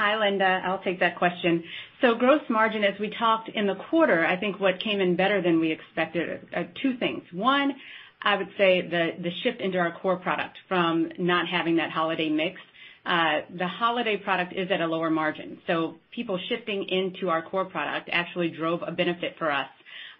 Hi, 0.00 0.16
Linda. 0.16 0.62
I'll 0.64 0.82
take 0.82 1.00
that 1.00 1.18
question. 1.18 1.64
So 2.00 2.14
gross 2.14 2.42
margin, 2.48 2.84
as 2.84 2.98
we 3.00 3.10
talked 3.18 3.48
in 3.48 3.66
the 3.66 3.74
quarter, 3.74 4.24
I 4.24 4.36
think 4.36 4.60
what 4.60 4.78
came 4.78 5.00
in 5.00 5.16
better 5.16 5.42
than 5.42 5.58
we 5.58 5.72
expected 5.72 6.46
are 6.54 6.68
two 6.80 6.96
things. 6.98 7.24
One, 7.32 7.74
I 8.22 8.36
would 8.36 8.50
say 8.56 8.80
the 8.80 9.30
shift 9.42 9.60
into 9.60 9.78
our 9.78 9.90
core 9.90 10.16
product 10.16 10.56
from 10.68 11.10
not 11.18 11.48
having 11.48 11.76
that 11.76 11.90
holiday 11.90 12.28
mix. 12.28 12.60
The 13.08 13.66
holiday 13.66 14.16
product 14.18 14.52
is 14.52 14.70
at 14.70 14.80
a 14.80 14.86
lower 14.86 15.10
margin, 15.10 15.58
so 15.66 15.94
people 16.14 16.38
shifting 16.48 16.84
into 16.88 17.30
our 17.30 17.42
core 17.42 17.64
product 17.64 18.08
actually 18.12 18.50
drove 18.50 18.82
a 18.86 18.92
benefit 18.92 19.36
for 19.38 19.50
us 19.50 19.68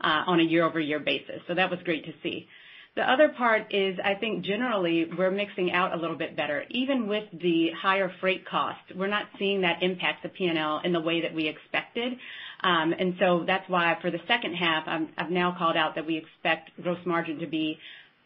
uh 0.01 0.23
on 0.27 0.39
a 0.41 0.45
year-over-year 0.45 1.01
basis. 1.01 1.41
So 1.49 1.55
that 1.55 1.71
was 1.71 1.81
great 1.85 2.05
to 2.05 2.13
see. 2.23 2.47
The 2.95 3.09
other 3.09 3.29
part 3.29 3.73
is, 3.73 3.99
I 4.03 4.15
think 4.15 4.45
generally 4.45 5.07
we're 5.17 5.31
mixing 5.31 5.71
out 5.73 5.93
a 5.93 5.97
little 5.97 6.17
bit 6.17 6.35
better. 6.37 6.65
Even 6.71 7.07
with 7.09 7.25
the 7.33 7.71
higher 7.71 8.11
freight 8.21 8.45
cost, 8.47 8.81
we're 8.97 9.07
not 9.07 9.27
seeing 9.39 9.61
that 9.61 9.83
impact 9.83 10.23
the 10.25 10.29
P&L 10.31 10.81
in 10.83 10.93
the 10.93 11.01
way 11.01 11.21
that 11.21 11.33
we 11.35 11.47
expected. 11.47 12.15
Um 12.63 12.93
and 12.99 13.15
so 13.21 13.45
that's 13.47 13.69
why 13.69 13.97
for 14.01 14.11
the 14.11 14.21
second 14.27 14.55
half, 14.55 14.85
I've 15.17 15.31
now 15.31 15.55
called 15.59 15.77
out 15.77 15.95
that 15.97 16.07
we 16.07 16.17
expect 16.17 16.71
gross 16.83 16.99
margin 17.05 17.39
to 17.41 17.47
be 17.47 17.79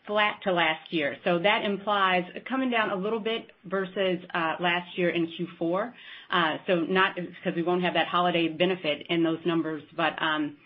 flat 0.07 0.41
to 0.45 0.53
last 0.53 0.93
year. 0.93 1.17
So 1.25 1.39
that 1.39 1.65
implies 1.65 2.25
coming 2.49 2.71
down 2.71 2.91
a 2.91 2.97
little 2.97 3.21
bit 3.21 3.51
versus 3.65 4.19
uh, 4.35 4.55
last 4.61 4.97
year 4.99 5.11
in 5.11 5.29
Q4. 5.61 5.93
Uh, 6.31 6.57
not 6.89 7.15
because 7.17 7.55
we 7.55 7.63
won't 7.63 7.83
have 7.83 7.95
that 7.95 8.07
holiday 8.09 8.49
benefit 8.49 9.07
in 9.11 9.23
those 9.23 9.39
numbers, 9.45 9.83
but 9.97 10.15
um, 10.21 10.57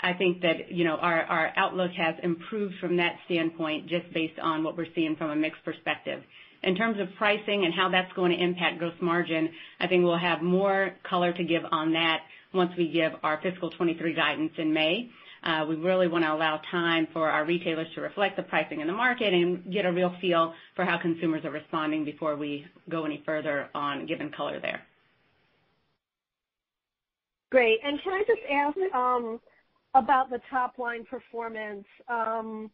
I 0.00 0.12
think 0.12 0.42
that, 0.42 0.70
you 0.70 0.84
know, 0.84 0.96
our 0.96 1.52
outlook 1.56 1.92
has 1.92 2.16
improved 2.22 2.74
from 2.80 2.96
that 2.96 3.16
standpoint 3.24 3.86
just 3.88 4.12
based 4.12 4.38
on 4.40 4.62
what 4.62 4.76
we're 4.76 4.92
seeing 4.94 5.16
from 5.16 5.30
a 5.30 5.36
mix 5.36 5.56
perspective. 5.64 6.22
In 6.62 6.74
terms 6.74 6.98
of 7.00 7.08
pricing 7.16 7.64
and 7.64 7.72
how 7.72 7.88
that's 7.90 8.12
going 8.14 8.32
to 8.32 8.42
impact 8.42 8.78
gross 8.78 8.94
margin, 9.00 9.48
I 9.80 9.86
think 9.86 10.02
we'll 10.04 10.18
have 10.18 10.42
more 10.42 10.92
color 11.08 11.32
to 11.32 11.44
give 11.44 11.62
on 11.70 11.92
that 11.92 12.20
once 12.52 12.72
we 12.76 12.90
give 12.90 13.12
our 13.22 13.36
fiscal 13.42 13.70
2023 13.70 14.14
guidance 14.14 14.52
in 14.58 14.72
May. 14.72 15.08
Uh, 15.46 15.64
we 15.64 15.76
really 15.76 16.08
wanna 16.08 16.34
allow 16.34 16.60
time 16.72 17.06
for 17.12 17.30
our 17.30 17.44
retailers 17.44 17.86
to 17.94 18.00
reflect 18.00 18.36
the 18.36 18.42
pricing 18.42 18.80
in 18.80 18.88
the 18.88 18.92
market 18.92 19.32
and 19.32 19.72
get 19.72 19.86
a 19.86 19.92
real 19.92 20.12
feel 20.20 20.52
for 20.74 20.84
how 20.84 20.98
consumers 20.98 21.44
are 21.44 21.52
responding 21.52 22.04
before 22.04 22.34
we 22.34 22.66
go 22.88 23.04
any 23.04 23.22
further 23.24 23.68
on 23.72 24.06
giving 24.06 24.28
color 24.32 24.58
there. 24.58 24.82
Great. 27.52 27.78
And 27.84 28.02
can 28.02 28.12
I 28.12 28.24
just 28.26 28.40
ask 28.50 28.76
um, 28.92 29.40
about 29.94 30.30
the 30.30 30.40
top 30.50 30.78
line 30.78 31.04
performance? 31.04 31.86
Um, 32.08 32.68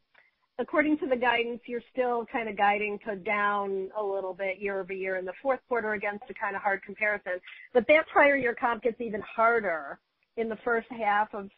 according 0.59 0.97
to 1.01 1.07
the 1.07 1.16
guidance, 1.16 1.61
you're 1.66 1.83
still 1.93 2.25
kind 2.33 2.49
of 2.49 2.57
guiding 2.57 2.99
to 3.07 3.16
down 3.16 3.91
a 3.99 4.03
little 4.03 4.33
bit 4.33 4.61
year-over-year 4.61 5.16
in 5.16 5.27
the 5.27 5.35
fourth 5.43 5.61
quarter 5.68 5.93
against 5.93 6.25
a 6.31 6.35
kind 6.35 6.57
of 6.57 6.62
hard 6.62 6.83
comparison. 6.83 7.35
But 7.75 7.87
that 7.89 8.07
prior 8.11 8.37
year 8.37 8.55
comp 8.59 8.83
gets 8.83 8.99
even 8.99 9.20
harder 9.20 9.99
in 10.37 10.49
the 10.49 10.57
first 10.64 10.89
half 10.91 11.35
of 11.35 11.51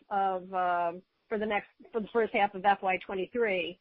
for 1.29 1.39
the 1.39 2.09
first 2.13 2.33
half 2.35 2.55
of 2.55 2.63
FY 2.63 2.97
2023. 2.99 3.79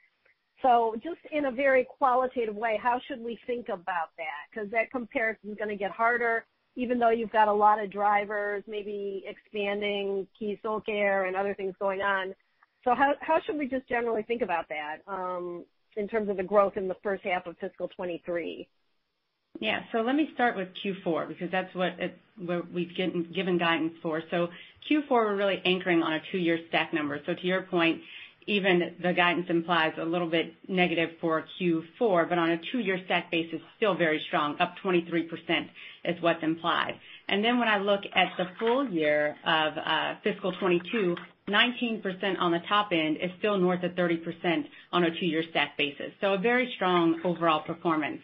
Just 1.04 1.20
in 1.32 1.46
a 1.46 1.52
very 1.52 1.86
qualitative 1.86 2.56
way, 2.56 2.80
how 2.82 3.00
should 3.08 3.20
we 3.22 3.38
think 3.46 3.70
about 3.70 4.10
that? 4.18 4.48
'Cause 4.54 4.70
that 4.70 4.92
comparison 4.92 5.52
is 5.52 5.58
gonna 5.58 5.76
get 5.76 5.92
harder, 5.92 6.46
even 6.76 7.00
though 7.00 7.10
you've 7.10 7.32
got 7.32 7.48
a 7.48 7.54
lot 7.54 7.80
of 7.80 7.90
drivers, 7.90 8.66
maybe 8.68 9.24
expanding 9.28 10.28
Keys 10.38 10.60
Soulcare 10.64 11.28
and 11.28 11.36
other 11.36 11.54
things 11.54 11.76
going 11.78 12.02
on. 12.02 12.34
So 12.84 12.96
how 12.96 13.16
how 13.22 13.40
should 13.42 13.58
we 13.58 13.68
just 13.68 13.88
generally 13.88 14.24
think 14.24 14.42
about 14.42 14.68
that 14.70 15.02
um 15.08 15.66
in 15.96 16.08
terms 16.08 16.30
of 16.30 16.38
the 16.38 16.44
growth 16.44 16.78
in 16.78 16.88
the 16.88 16.96
first 16.96 17.24
half 17.24 17.46
of 17.46 17.58
fiscal 17.58 17.88
2023? 17.90 18.68
Yeah. 19.60 19.82
So 19.92 20.00
let 20.00 20.16
me 20.16 20.30
start 20.34 20.56
with 20.56 20.70
Q4 20.84 21.28
because 21.28 21.52
that's 21.52 21.74
what 21.76 21.94
we've 22.74 22.96
given 22.96 23.58
guidance 23.58 23.94
for. 24.02 24.22
So 24.32 24.50
Q4, 24.90 25.10
we're 25.10 25.36
really 25.36 25.62
anchoring 25.66 26.02
on 26.02 26.14
a 26.14 26.22
two-year 26.32 26.60
stack 26.70 26.94
number. 26.94 27.20
So 27.26 27.34
to 27.34 27.46
your 27.46 27.62
point, 27.64 28.02
even 28.48 28.96
the 29.02 29.14
guidance 29.14 29.46
implies 29.50 29.94
a 29.98 30.04
little 30.04 30.30
bit 30.30 30.54
negative 30.68 31.12
for 31.22 31.46
Q4, 31.62 32.28
but 32.28 32.38
on 32.38 32.52
a 32.52 32.58
two-year 32.72 33.00
stack 33.06 33.32
basis, 33.32 33.62
still 33.78 33.96
very 33.96 34.22
strong, 34.28 34.58
up 34.60 34.76
23% 34.84 35.30
is 36.06 36.22
what's 36.22 36.44
implied. 36.44 36.96
And 37.30 37.44
then 37.44 37.58
when 37.58 37.70
I 37.70 37.78
look 37.78 38.02
at 38.14 38.34
the 38.38 38.46
full 38.60 38.90
year 38.90 39.38
of 39.46 39.74
uh, 39.78 40.16
fiscal 40.24 40.52
2022, 40.54 41.16
19% 41.50 42.40
on 42.40 42.52
the 42.52 42.60
top 42.68 42.90
end 42.92 43.18
is 43.18 43.30
still 43.40 43.58
north 43.58 43.84
of 43.84 43.92
30% 43.92 44.66
on 44.92 45.04
a 45.04 45.10
two-year 45.20 45.44
stack 45.52 45.78
basis. 45.78 46.12
So 46.22 46.34
a 46.34 46.38
very 46.38 46.72
strong 46.76 47.22
overall 47.24 47.62
performance. 47.62 48.22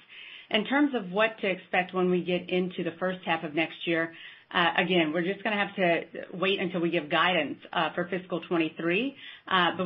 In 0.52 0.66
terms 0.66 0.94
of 0.96 1.12
what 1.12 1.38
to 1.42 1.48
expect 1.48 1.94
when 1.94 2.10
we 2.10 2.24
get 2.24 2.50
into 2.50 2.84
the 2.84 2.98
first 3.00 3.20
half 3.26 3.44
of 3.44 3.54
next 3.54 3.86
year, 3.86 4.14
again, 4.52 5.12
we're 5.14 5.22
just 5.24 5.44
gonna 5.44 5.56
have 5.58 5.76
to 5.76 6.02
wait 6.34 6.60
until 6.60 6.82
we 6.82 6.90
give 6.90 7.10
guidance 7.10 7.58
uh 7.74 7.90
for 7.94 8.06
fiscal 8.10 8.40
2023. 8.42 9.16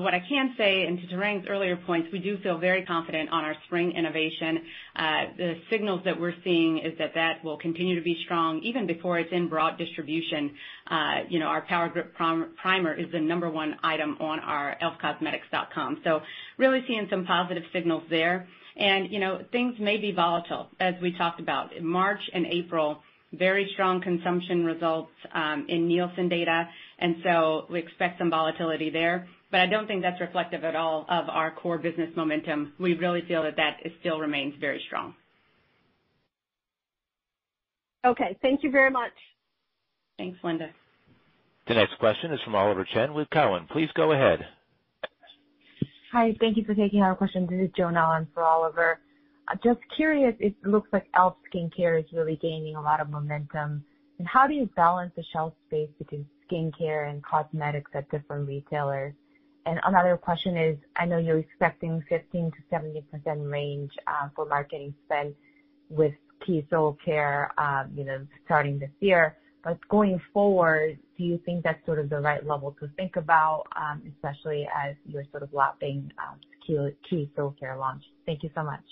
What 0.04 0.14
I 0.14 0.20
can 0.28 0.54
say, 0.58 0.86
and 0.86 1.00
to 1.00 1.08
Tarang's 1.08 1.48
earlier 1.50 1.78
points, 1.78 2.10
we 2.12 2.20
do 2.20 2.38
feel 2.44 2.58
very 2.58 2.84
confident 2.86 3.30
on 3.30 3.44
our 3.44 3.56
spring 3.66 3.92
innovation. 3.94 4.60
Uh 4.96 5.22
the 5.38 5.54
signals 5.70 6.02
that 6.06 6.20
we're 6.20 6.36
seeing 6.44 6.80
is 6.80 6.98
that 6.98 7.14
that 7.16 7.44
will 7.44 7.58
continue 7.58 7.96
to 7.96 8.02
be 8.02 8.18
strong 8.26 8.60
even 8.64 8.88
before 8.88 9.20
it's 9.20 9.32
in 9.32 9.48
broad 9.50 9.78
distribution. 9.78 10.52
Uh, 10.90 11.20
you 11.30 11.40
know, 11.40 11.46
our 11.48 11.62
Power 11.62 11.90
Grip 11.90 12.14
Primer 12.16 12.94
is 12.94 13.12
the 13.12 13.20
number 13.20 13.50
one 13.50 13.76
item 13.84 14.18
on 14.20 14.40
our 14.40 14.76
elfcosmetics.com. 14.82 16.02
So 16.04 16.22
really 16.58 16.84
seeing 16.88 17.08
some 17.10 17.26
positive 17.26 17.64
signals 17.72 18.04
there. 18.10 18.48
And 18.76 19.12
you 19.12 19.20
know, 19.20 19.42
things 19.52 19.76
may 19.80 19.98
be 19.98 20.12
volatile, 20.12 20.68
as 20.80 20.96
we 21.02 21.16
talked 21.18 21.40
about. 21.40 21.74
In 21.74 21.86
March 21.86 22.20
and 22.34 22.46
April, 22.48 23.02
very 23.34 23.70
strong 23.74 24.02
consumption 24.02 24.64
results 24.64 25.12
um, 25.34 25.66
in 25.70 25.88
Nielsen 25.88 26.30
data, 26.30 26.68
and 27.00 27.16
so 27.24 27.66
we 27.70 27.80
expect 27.80 28.20
some 28.20 28.30
volatility 28.30 28.90
there. 28.90 29.28
But 29.52 29.60
I 29.62 29.68
don't 29.68 29.86
think 29.88 30.02
that's 30.02 30.20
reflective 30.20 30.64
at 30.64 30.76
all 30.76 31.06
of 31.10 31.30
our 31.30 31.52
core 31.52 31.78
business 31.78 32.10
momentum. 32.16 32.74
We 32.80 32.96
really 32.96 33.22
feel 33.28 33.44
that 33.44 33.56
that 33.58 33.78
still 34.00 34.20
remains 34.20 34.56
very 34.60 34.82
strong. 34.88 35.14
Okay. 38.06 38.38
Thank 38.42 38.64
you 38.64 38.72
very 38.72 38.90
much. 38.90 39.12
Thanks, 40.18 40.38
Linda. 40.44 40.70
The 41.68 41.76
next 41.76 41.98
question 42.00 42.34
is 42.34 42.40
from 42.44 42.56
Oliver 42.56 42.86
Chen 42.94 43.14
with 43.14 43.30
Cowen. 43.30 43.68
Please 43.72 43.90
go 43.96 44.12
ahead. 44.12 44.40
Hi. 46.12 46.36
Thank 46.40 46.58
you 46.58 46.66
for 46.66 46.76
taking 46.76 47.02
our 47.02 47.16
question. 47.16 47.48
This 47.50 47.68
is 47.68 47.72
Joan 47.76 47.96
Allen 47.96 48.28
for 48.34 48.44
Oliver. 48.44 49.00
Just 49.64 49.80
curious, 49.96 50.36
it 50.40 50.56
looks 50.64 50.90
like 50.94 51.04
e.l.f. 51.04 51.36
skincare 51.54 52.00
is 52.00 52.06
really 52.14 52.38
gaining 52.38 52.76
a 52.76 52.82
lot 52.82 53.00
of 53.02 53.10
momentum. 53.10 53.84
And 54.20 54.28
how 54.28 54.48
do 54.48 54.54
you 54.54 54.70
balance 54.76 55.12
the 55.16 55.24
shelf 55.34 55.54
space 55.68 55.90
between 55.98 56.26
skincare 56.50 57.10
and 57.10 57.24
cosmetics 57.24 57.92
at 57.94 58.10
different 58.10 58.48
retailers? 58.48 59.14
And 59.66 59.80
another 59.84 60.18
question 60.18 60.58
is, 60.58 60.78
I 60.96 61.06
know 61.06 61.18
you're 61.18 61.38
expecting 61.38 62.04
15%-70% 62.12 63.52
range 63.52 63.92
uh, 64.08 64.30
for 64.36 64.46
marketing 64.46 64.94
spend 65.06 65.36
with 65.90 66.14
Keys 66.46 66.66
Soulcare, 66.72 67.48
um, 67.58 67.92
you 67.96 68.04
know, 68.04 68.26
starting 68.46 68.80
this 68.80 68.92
year. 69.00 69.38
But 69.64 69.78
going 69.88 70.22
forward, 70.34 71.00
do 71.18 71.24
you 71.24 71.40
think 71.46 71.64
that's 71.64 71.84
sort 71.86 72.00
of 72.00 72.10
the 72.10 72.20
right 72.20 72.46
level 72.46 72.76
to 72.82 72.90
think 72.98 73.16
about, 73.16 73.64
um, 73.78 74.02
especially 74.14 74.68
as 74.76 74.96
you're 75.06 75.24
sort 75.32 75.44
of 75.44 75.54
lapping 75.54 76.12
um, 76.18 76.40
Keys 77.10 77.30
Soulcare 77.38 77.78
launch? 77.78 78.04
Thank 78.26 78.44
you 78.44 78.50
so 78.54 78.64
much. 78.64 78.84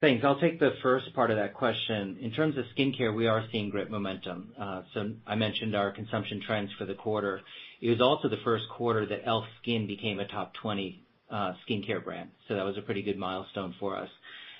Thanks. 0.00 0.24
I'll 0.24 0.38
take 0.38 0.60
the 0.60 0.74
first 0.80 1.12
part 1.12 1.32
of 1.32 1.38
that 1.38 1.54
question. 1.54 2.18
In 2.20 2.30
terms 2.30 2.56
of 2.56 2.64
skincare, 2.76 3.12
we 3.12 3.26
are 3.26 3.44
seeing 3.50 3.68
great 3.68 3.90
momentum. 3.90 4.52
Uh 4.58 4.82
so 4.94 5.10
I 5.26 5.34
mentioned 5.34 5.74
our 5.74 5.90
consumption 5.90 6.40
trends 6.40 6.70
for 6.78 6.84
the 6.84 6.94
quarter. 6.94 7.40
It 7.80 7.90
was 7.90 8.00
also 8.00 8.28
the 8.28 8.42
first 8.44 8.68
quarter 8.68 9.06
that 9.06 9.20
e.l.f. 9.20 9.48
SKIN 9.60 9.88
became 9.88 10.20
a 10.20 10.26
top 10.28 10.54
20 10.54 11.02
skincare 11.32 12.02
brand, 12.04 12.30
so 12.46 12.54
that 12.54 12.64
was 12.64 12.78
a 12.78 12.82
pretty 12.82 13.02
good 13.02 13.18
milestone 13.18 13.74
for 13.80 13.96
us. 13.96 14.08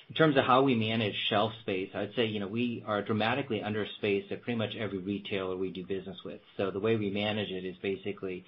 In 0.09 0.15
terms 0.15 0.37
of 0.37 0.43
how 0.43 0.63
we 0.63 0.73
manage 0.75 1.13
shelf 1.29 1.51
space, 1.61 1.89
I'd 1.93 2.15
say, 2.15 2.25
you 2.25 2.39
know, 2.39 2.47
we 2.47 2.83
are 2.85 3.03
dramatically 3.03 3.61
under-spaced 3.61 4.31
at 4.31 4.41
pretty 4.41 4.57
much 4.57 4.75
every 4.75 4.97
retailer 4.97 5.55
we 5.55 5.69
do 5.71 5.85
business 5.85 6.17
with. 6.25 6.41
So 6.57 6.71
the 6.71 6.79
way 6.79 6.95
we 6.95 7.11
manage 7.11 7.51
it 7.51 7.63
is 7.63 7.75
basically 7.77 8.43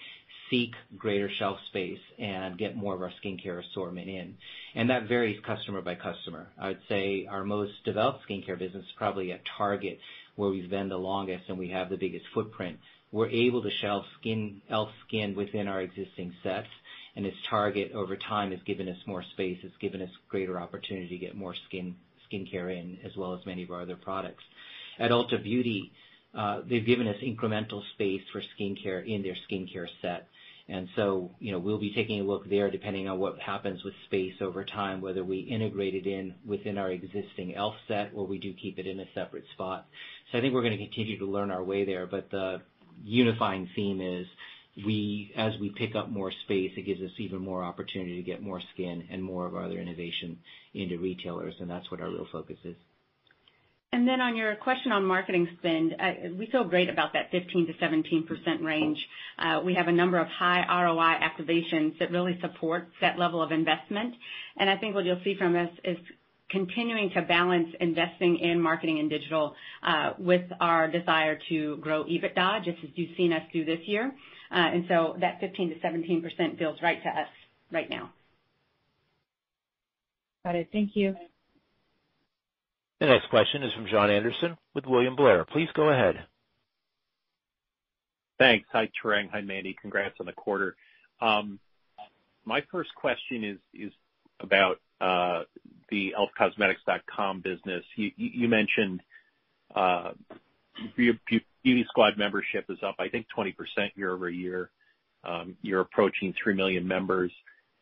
seek 0.51 0.73
greater 0.97 1.31
shelf 1.39 1.57
space 1.69 1.97
and 2.19 2.57
get 2.57 2.75
more 2.75 2.93
of 2.93 3.01
our 3.01 3.11
skincare 3.23 3.63
assortment 3.65 4.07
in. 4.07 4.35
And 4.75 4.91
that 4.91 5.07
varies 5.07 5.39
customer 5.43 5.81
by 5.81 5.95
customer. 5.95 6.49
I'd 6.61 6.77
say 6.87 7.25
our 7.27 7.43
most 7.43 7.71
developed 7.85 8.19
skincare 8.29 8.59
business 8.59 8.83
is 8.83 8.91
probably 8.97 9.31
at 9.31 9.41
Target, 9.57 9.97
where 10.35 10.51
we've 10.51 10.69
been 10.69 10.89
the 10.89 10.97
longest 10.97 11.45
and 11.47 11.57
we 11.57 11.69
have 11.69 11.89
the 11.89 11.97
biggest 11.97 12.25
footprint. 12.33 12.77
We're 13.11 13.29
able 13.29 13.63
to 13.63 13.69
shelf 13.81 14.05
skin 14.19 14.61
e.l.f. 14.69 14.89
SKIN 15.07 15.35
within 15.35 15.67
our 15.67 15.81
existing 15.81 16.33
sets, 16.43 16.67
Its 17.15 17.35
target 17.49 17.91
over 17.93 18.15
time 18.15 18.51
has 18.51 18.61
given 18.63 18.87
us 18.87 18.97
more 19.05 19.23
space. 19.33 19.57
It's 19.63 19.75
given 19.77 20.01
us 20.01 20.09
greater 20.29 20.59
opportunity 20.59 21.09
to 21.09 21.17
get 21.17 21.35
more 21.35 21.55
skincare 21.71 22.71
in, 22.77 22.97
as 23.03 23.15
well 23.17 23.33
as 23.33 23.45
many 23.45 23.63
of 23.63 23.71
our 23.71 23.81
other 23.81 23.97
products. 23.97 24.43
At 24.97 25.11
Ulta 25.11 25.43
Beauty, 25.43 25.91
uh, 26.33 26.61
they've 26.67 26.85
given 26.85 27.07
us 27.07 27.17
incremental 27.21 27.81
space 27.93 28.21
for 28.31 28.41
skincare 28.57 29.05
in 29.05 29.21
their 29.23 29.35
skincare 29.49 29.87
set. 30.01 30.27
We'll 30.71 31.77
be 31.77 31.93
taking 31.93 32.21
a 32.21 32.23
look 32.23 32.49
there 32.49 32.71
depending 32.71 33.07
on 33.07 33.19
what 33.19 33.39
happens 33.39 33.83
with 33.83 33.93
space 34.05 34.35
over 34.41 34.63
time, 34.63 35.01
whether 35.01 35.23
we 35.23 35.39
integrate 35.39 35.95
it 35.95 36.07
in 36.07 36.35
within 36.45 36.77
our 36.77 36.89
existing 36.89 37.51
e.l.f. 37.51 37.75
set 37.87 38.11
or 38.15 38.25
we 38.25 38.39
do 38.39 38.53
keep 38.53 38.79
it 38.79 38.87
in 38.87 38.99
a 38.99 39.05
separate 39.13 39.45
spot. 39.53 39.87
So 40.31 40.37
I 40.37 40.41
think 40.41 40.53
we're 40.53 40.63
going 40.63 40.77
to 40.77 40.83
continue 40.83 41.19
to 41.19 41.25
learn 41.25 41.51
our 41.51 41.63
way 41.63 41.85
there. 41.85 42.07
But 42.07 42.31
the 42.31 42.61
unifying 43.03 43.69
theme 43.75 44.01
is 44.01 44.27
we 44.85 45.31
as 45.35 45.53
we 45.59 45.69
pick 45.69 45.95
up 45.95 46.09
more 46.09 46.31
space, 46.45 46.71
it 46.77 46.85
gives 46.85 47.01
us 47.01 47.11
even 47.17 47.39
more 47.39 47.63
opportunity 47.63 48.15
to 48.15 48.23
get 48.23 48.41
more 48.41 48.61
skin 48.73 49.07
and 49.11 49.21
more 49.21 49.45
of 49.45 49.55
our 49.55 49.63
other 49.63 49.79
innovation 49.79 50.39
into 50.73 50.97
retailers, 50.97 51.55
and 51.59 51.69
that's 51.69 51.91
what 51.91 51.99
our 51.99 52.09
real 52.09 52.27
focus 52.31 52.57
is. 52.63 52.75
And 53.93 54.07
then 54.07 54.21
on 54.21 54.37
your 54.37 54.55
question 54.55 54.93
on 54.93 55.03
marketing 55.05 55.49
spend, 55.59 55.95
uh, 55.99 56.29
we 56.37 56.45
feel 56.45 56.63
great 56.63 56.89
about 56.89 57.11
that 57.13 57.29
15%-17% 57.33 58.63
range. 58.63 59.05
Uh, 59.37 59.61
we 59.65 59.73
have 59.73 59.89
a 59.89 59.91
number 59.91 60.17
of 60.17 60.27
high 60.27 60.63
ROI 60.83 61.19
activations 61.19 61.99
that 61.99 62.09
really 62.09 62.39
support 62.39 62.87
that 63.01 63.19
level 63.19 63.41
of 63.41 63.51
investment. 63.51 64.15
And 64.57 64.69
I 64.69 64.77
think 64.77 64.95
what 64.95 65.03
you'll 65.03 65.19
see 65.25 65.35
from 65.37 65.57
us 65.57 65.69
is 65.83 65.97
continuing 66.49 67.09
to 67.11 67.21
balance 67.21 67.67
investing 67.81 68.37
in 68.37 68.61
marketing 68.61 68.99
and 68.99 69.09
digital 69.09 69.55
uh, 69.83 70.13
with 70.17 70.43
our 70.61 70.89
desire 70.89 71.37
to 71.49 71.77
grow 71.77 72.05
EBITDA, 72.05 72.63
just 72.63 72.77
as 72.83 72.89
you've 72.95 73.15
seen 73.17 73.33
us 73.33 73.43
do 73.51 73.65
this 73.65 73.79
year. 73.85 74.13
Uh 74.51 74.55
and 74.55 74.85
so 74.89 75.15
that 75.19 75.39
15%-17% 75.41 76.57
feels 76.57 76.81
right 76.81 77.01
to 77.03 77.09
us 77.09 77.27
right 77.71 77.89
now. 77.89 78.11
Got 80.43 80.55
it. 80.55 80.69
Thank 80.73 80.95
you. 80.95 81.15
The 83.01 83.07
next 83.07 83.31
question 83.31 83.63
is 83.63 83.73
from 83.73 83.87
Jon 83.87 84.11
Andersen 84.11 84.55
with 84.75 84.85
William 84.85 85.15
Blair. 85.15 85.43
Please 85.43 85.67
go 85.73 85.89
ahead. 85.89 86.23
Thanks. 88.37 88.67
Hi, 88.71 88.91
Tarang. 89.03 89.27
Hi, 89.31 89.41
Mandy. 89.41 89.75
Congrats 89.81 90.13
on 90.19 90.27
the 90.27 90.33
quarter. 90.33 90.75
Um, 91.19 91.59
my 92.45 92.63
first 92.71 92.93
question 92.93 93.43
is 93.43 93.57
is 93.73 93.91
about 94.39 94.79
uh, 95.01 95.45
the 95.89 96.13
elfcosmetics.com 96.15 97.41
business. 97.41 97.83
You 97.95 98.47
mentioned 98.47 99.01
uh, 99.75 100.11
Beauty 100.95 101.85
Squad 101.87 102.19
membership 102.19 102.65
is 102.69 102.77
up, 102.83 102.97
I 102.99 103.09
think, 103.09 103.25
20% 103.35 103.55
year-over-year. 103.95 104.69
Um, 105.23 105.57
you're 105.63 105.81
approaching 105.81 106.35
3 106.43 106.53
million 106.53 106.87
members. 106.87 107.31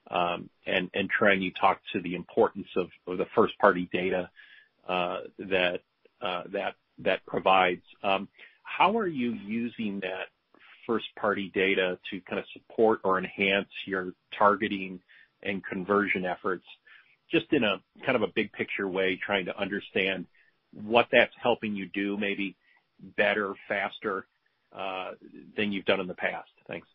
Um, 0.10 0.50
Tarang, 0.66 1.42
you 1.42 1.52
talked 1.60 1.84
to 1.92 2.02
the 2.02 2.16
importance 2.16 2.68
of 2.78 2.88
the 3.06 3.26
first-party 3.36 3.90
data 3.92 4.30
that 5.38 5.80
uh 6.22 6.44
that 6.52 6.76
that 7.00 7.26
provides. 7.26 7.84
Um 8.04 8.28
how 8.64 8.98
are 8.98 9.08
you 9.08 9.32
using 9.34 10.00
that 10.02 10.28
first-party 10.86 11.52
data 11.54 11.98
to 12.10 12.22
kind 12.22 12.40
of 12.40 12.46
support 12.54 13.00
or 13.04 13.18
enhance 13.18 13.70
your 13.86 14.14
targeting 14.38 15.00
and 15.44 15.64
conversion 15.66 16.26
efforts? 16.26 16.66
Just 17.32 17.52
in 17.52 17.64
a 17.64 17.82
kind 18.06 18.16
of 18.16 18.24
a 18.24 18.32
big 18.36 18.52
picture 18.52 18.88
way, 18.88 19.20
trying 19.24 19.46
to 19.46 19.58
understand 19.58 20.26
what 20.74 21.08
that's 21.12 21.34
helping 21.42 21.76
you 21.76 21.88
do 21.94 22.18
maybe 22.18 22.56
better, 23.18 23.54
faster, 23.68 24.26
uh 24.76 25.12
than 25.56 25.72
you've 25.72 25.86
done 25.86 26.00
in 26.00 26.08
the 26.08 26.14
past. 26.14 26.50
Thanks. 26.68 26.88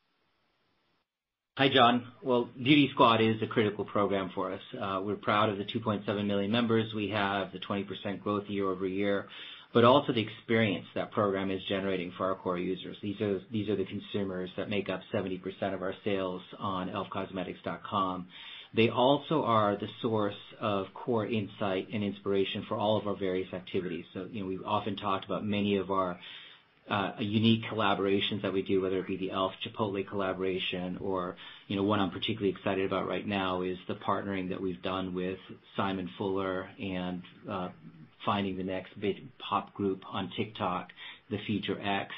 Hi, 1.57 1.69
John. 1.69 2.09
Well, 2.21 2.49
Beauty 2.61 2.91
Squad 2.95 3.21
is 3.21 3.41
a 3.41 3.47
critical 3.47 3.85
program 3.85 4.33
for 4.35 4.53
us. 4.53 4.61
Uh 4.75 5.01
we're 5.05 5.15
proud 5.15 5.51
of 5.51 5.57
the 5.57 5.63
2.7 5.63 6.27
million 6.27 6.51
members 6.51 6.93
we 6.93 7.11
have, 7.11 7.53
the 7.53 7.61
20% 7.61 8.21
growth 8.21 8.43
year-over-year, 8.49 9.29
but 9.73 9.85
also 9.85 10.13
the 10.13 10.21
experience 10.21 10.85
that 10.97 11.13
program 11.13 11.53
is 11.53 11.63
generating 11.69 12.11
for 12.17 12.27
our 12.27 12.35
core 12.35 12.59
users. 12.59 12.97
These 13.03 13.21
are 13.21 13.41
these 13.53 13.69
are 13.69 13.77
the 13.77 13.85
consumers 13.85 14.51
that 14.57 14.69
make 14.69 14.89
up 14.89 15.01
70% 15.15 15.41
of 15.73 15.81
our 15.83 15.95
sales 16.03 16.43
on 16.59 16.89
elfcosmetics.com. 16.89 18.27
They 18.75 18.89
also 18.89 19.45
are 19.45 19.77
the 19.77 19.87
source 20.03 20.43
of 20.61 20.87
core 20.93 21.27
insight 21.29 21.87
and 21.95 22.03
inspiration 22.03 22.65
for 22.67 22.77
all 22.77 22.97
of 22.97 23.07
our 23.07 23.15
various 23.15 23.53
activities. 23.55 24.07
So 24.13 24.27
you 24.29 24.41
know 24.41 24.49
we've 24.49 24.65
often 24.67 24.97
talked 24.97 25.25
about 25.25 25.45
many 25.45 25.77
of 25.77 25.93
our 25.93 26.19
unique 27.19 27.65
collaborations 27.65 28.43
that 28.43 28.53
we 28.53 28.63
do, 28.63 28.83
whether 28.83 28.99
it 28.99 29.07
be 29.07 29.17
the 29.17 29.27
e.l.f. 29.27 29.55
Chipotle 29.65 30.07
collaboration 30.07 30.99
or 31.01 31.37
you 31.67 31.77
know, 31.77 31.83
one 31.83 32.01
I'm 32.01 32.11
particularly 32.11 32.51
excited 32.51 32.85
about 32.85 33.09
right 33.09 33.27
now 33.27 33.63
is 33.63 33.79
the 33.89 33.95
partnering 33.95 34.51
that 34.51 34.61
we've 34.61 34.83
done 34.83 35.15
with 35.15 35.39
Simon 35.77 36.11
Fuller 36.19 36.69
and 36.79 37.23
uh 37.51 37.69
finding 38.25 38.57
the 38.57 38.65
next 38.65 38.99
big 38.99 39.17
pop 39.39 39.75
group 39.75 40.03
on 40.11 40.31
TikTok, 40.37 40.91
The 41.31 41.39
Future 41.47 41.79
X. 41.81 42.13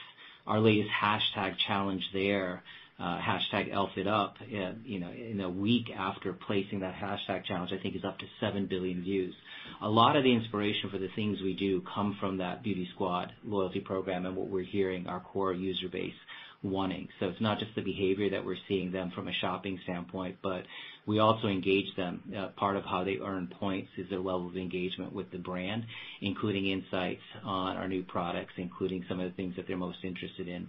Our 0.47 0.61
latest 0.61 0.91
hashtag 0.91 1.57
challenge 1.67 2.05
there, 2.13 2.63
Uh, 2.99 3.21
#elfitup, 3.53 4.33
uh, 4.41 4.73
in 4.87 5.41
a 5.43 5.51
week 5.51 5.91
after 5.95 6.33
placing 6.33 6.81
that 6.81 6.95
hashtag 6.95 7.45
challenge, 7.45 7.71
I 7.71 7.77
think 7.83 7.95
is 7.95 8.05
up 8.05 8.19
to 8.21 8.25
7 8.41 8.65
billion 8.67 9.03
views. 9.03 9.35
A 9.83 9.89
lot 9.89 10.17
of 10.17 10.25
the 10.25 10.33
inspiration 10.33 10.89
for 10.89 10.97
the 10.97 11.11
things 11.15 11.39
we 11.43 11.53
do 11.53 11.83
come 11.95 12.17
from 12.19 12.39
that 12.39 12.63
Beauty 12.63 12.89
Squad 12.95 13.33
loyalty 13.45 13.81
program 13.81 14.25
and 14.25 14.35
what 14.35 14.49
we're 14.49 14.63
hearing 14.63 15.07
our 15.09 15.21
core 15.21 15.53
user 15.53 15.89
base 15.91 16.15
wanting. 16.63 17.09
So 17.21 17.27
it's 17.27 17.41
not 17.41 17.59
just 17.59 17.75
the 17.75 17.83
behavior 17.83 18.31
that 18.31 18.45
we're 18.45 18.57
seeing 18.69 18.91
them 18.91 19.13
from 19.15 19.29
a 19.29 19.33
shopping 19.41 19.79
standpoint, 19.85 20.39
but 20.43 20.65
we 21.07 21.21
also 21.21 21.47
engage 21.47 21.95
them. 21.97 22.23
Uh, 22.37 22.49
part 22.57 22.77
of 22.77 22.85
how 22.85 23.05
they 23.05 23.19
earn 23.23 23.49
points 23.61 23.91
is 23.97 24.09
their 24.11 24.19
level 24.19 24.49
of 24.49 24.57
engagement 24.57 25.13
with 25.13 25.31
the 25.31 25.39
brand, 25.39 25.85
including 26.21 26.67
insights 26.67 27.23
on 27.45 27.77
our 27.77 27.89
new 27.89 28.03
products, 28.03 28.53
including 28.57 29.05
some 29.09 29.21
of 29.21 29.31
the 29.31 29.37
things 29.37 29.55
that 29.57 29.67
they're 29.69 29.77
most 29.77 29.99
interested 30.03 30.49
in. 30.49 30.67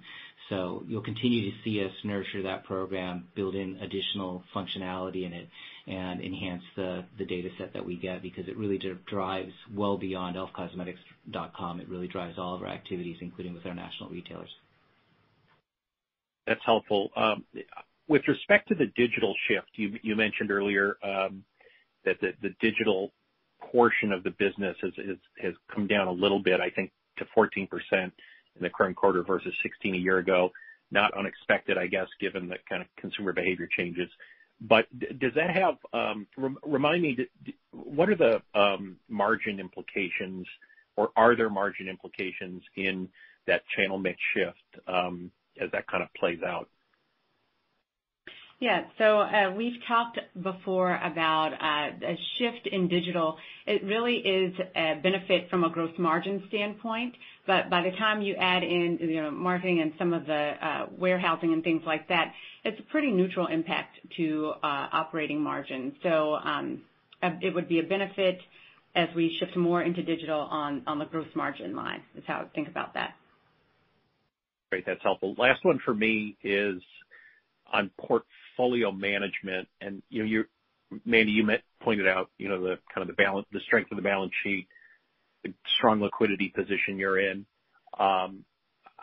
So 0.49 0.83
you'll 0.87 1.03
continue 1.03 1.51
to 1.51 1.57
see 1.63 1.83
us 1.83 1.91
nurture 2.03 2.43
that 2.43 2.63
program, 2.63 3.27
build 3.35 3.55
in 3.55 3.77
additional 3.81 4.43
functionality 4.55 5.25
in 5.25 5.33
it, 5.33 5.49
and 5.87 6.21
enhance 6.21 6.63
the 6.75 7.03
data 7.17 7.49
set 7.57 7.73
that 7.73 7.85
we 7.85 7.97
get 7.97 8.21
because 8.21 8.47
it 8.47 8.57
really 8.57 8.79
drives 9.07 9.51
well 9.75 9.97
beyond 9.97 10.37
elfcosmetics.com. 10.37 11.81
It 11.81 11.89
really 11.89 12.07
drives 12.07 12.37
all 12.37 12.55
of 12.55 12.61
our 12.61 12.69
activities, 12.69 13.17
including 13.21 13.53
with 13.53 13.65
our 13.65 13.73
national 13.73 14.09
retailers. 14.09 14.49
That's 16.45 16.61
helpful. 16.65 17.09
Um, 17.17 17.43
with 18.07 18.21
respect 18.27 18.69
to 18.69 18.75
the 18.75 18.85
digital 18.95 19.35
shift, 19.49 19.67
you 19.75 20.15
mentioned 20.15 20.49
earlier 20.49 20.97
um, 21.03 21.43
that 22.05 22.21
the 22.21 22.55
digital 22.61 23.11
portion 23.59 24.13
of 24.13 24.23
the 24.23 24.31
business 24.31 24.77
has 24.81 24.93
has 25.41 25.53
come 25.73 25.87
down 25.87 26.07
a 26.07 26.11
little 26.11 26.39
bit, 26.39 26.61
I 26.61 26.69
think, 26.69 26.91
to 27.17 27.25
14% 27.35 27.67
in 28.58 28.64
the 28.64 28.70
current 28.70 28.95
quarter 28.95 29.24
versus 29.24 29.53
16 29.64 29.95
a 29.95 29.97
year 29.97 30.18
ago. 30.18 30.51
Not 30.91 31.14
unexpected, 31.18 31.78
I 31.78 31.88
guess, 31.88 32.08
given 32.20 32.47
the 32.47 32.58
kind 32.70 32.82
of 32.82 32.88
consumer 32.97 33.34
behavior 33.34 33.68
changes. 33.76 34.10
But 34.62 34.88
does 35.20 35.34
that 35.36 35.51
have 35.51 35.76
um 35.93 36.28
remind 36.66 37.03
me, 37.03 37.28
what 37.72 38.10
are 38.10 38.16
the 38.16 38.41
margin 39.08 39.60
implications, 39.60 40.47
or 40.95 41.12
are 41.16 41.36
there 41.36 41.49
margin 41.49 41.88
implications 41.88 42.64
in 42.76 43.08
that 43.45 43.62
channel 43.76 43.97
mix 43.97 44.18
shift 44.34 44.80
as 44.88 45.72
that 45.72 45.88
kind 45.88 46.03
of 46.03 46.10
plays 46.14 46.41
out? 46.43 46.70
Yeah. 48.60 48.86
So 48.97 49.20
uh 49.20 49.53
we've 49.55 49.80
talked 49.88 50.18
before 50.41 50.95
about 50.95 51.53
uh, 51.53 52.05
a 52.05 52.18
shift 52.38 52.68
in 52.72 52.88
digital. 52.88 53.38
It 53.68 53.84
really 53.84 54.16
is 54.16 54.55
a 54.76 54.95
benefit 55.01 55.49
from 55.49 55.64
a 55.64 55.70
gross 55.70 55.91
margin 55.99 56.43
standpoint. 56.47 57.14
But 57.45 57.70
by 57.70 57.84
the 57.84 57.91
time 57.97 58.22
you 58.22 58.36
add 58.36 58.64
in 58.64 59.34
marketing 59.34 59.82
and 59.82 59.93
some 59.99 60.12
of 60.12 60.26
the 60.26 60.34
uh, 60.34 60.88
warehousing 60.97 61.53
and 61.53 61.64
things 61.64 61.84
like 61.86 62.08
that, 62.10 62.34
it's 62.64 62.80
a 62.80 62.84
pretty 62.84 63.12
neutral 63.12 63.47
impact 63.47 63.99
to 64.18 64.53
uh, 64.64 64.88
operating 64.91 65.39
margins. 65.39 65.93
So 66.01 66.34
um, 66.36 66.82
it 67.22 67.53
would 67.53 67.70
be 67.70 67.80
a 67.80 67.84
benefit 67.84 68.39
as 68.95 69.08
we 69.16 69.38
shift 69.39 69.55
more 69.55 69.84
into 69.84 70.01
digital 70.01 70.39
on 70.39 70.84
the 70.97 71.05
gross 71.05 71.28
margin 71.36 71.76
line, 71.76 72.01
is 72.16 72.24
how 72.26 72.38
I 72.38 72.43
would 72.43 72.53
think 72.53 72.68
about 72.68 72.95
that. 72.95 73.14
Great. 74.72 74.86
That's 74.86 75.01
helpful. 75.03 75.36
Last 75.38 75.64
one 75.64 75.80
for 75.86 75.93
me 75.93 76.36
is 76.43 76.82
on 77.72 77.91
portfolio 78.58 78.91
management. 78.91 79.68
And 79.82 80.01
you 80.10 80.24
know 80.24 80.43
Mandy, 81.05 81.32
you 81.32 81.47
pointed 81.82 82.08
out 82.08 82.30
you 82.38 82.49
know 82.49 82.62
the 82.62 82.78
kind 82.93 83.08
of 83.10 83.16
the 83.16 83.22
balance 83.22 83.45
the 83.51 83.60
strength 83.66 83.91
of 83.91 83.97
the 83.97 84.03
balance 84.03 84.34
sheet, 84.43 84.68
the 85.43 85.53
strong 85.78 86.01
liquidity 86.01 86.51
position 86.55 86.97
you're 86.97 87.20
in. 87.20 87.45
Um, 87.99 88.43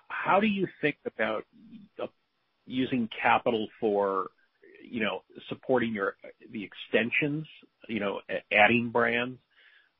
how 0.08 0.40
do 0.40 0.46
you 0.46 0.66
think 0.80 0.96
about 1.06 1.44
uh, 2.02 2.06
using 2.66 3.08
capital 3.20 3.68
for 3.80 4.28
you 4.82 5.02
know 5.02 5.22
supporting 5.48 5.94
your 5.94 6.16
the 6.50 6.64
extensions, 6.64 7.46
you 7.88 8.00
know, 8.00 8.20
adding 8.52 8.90
brands, 8.90 9.38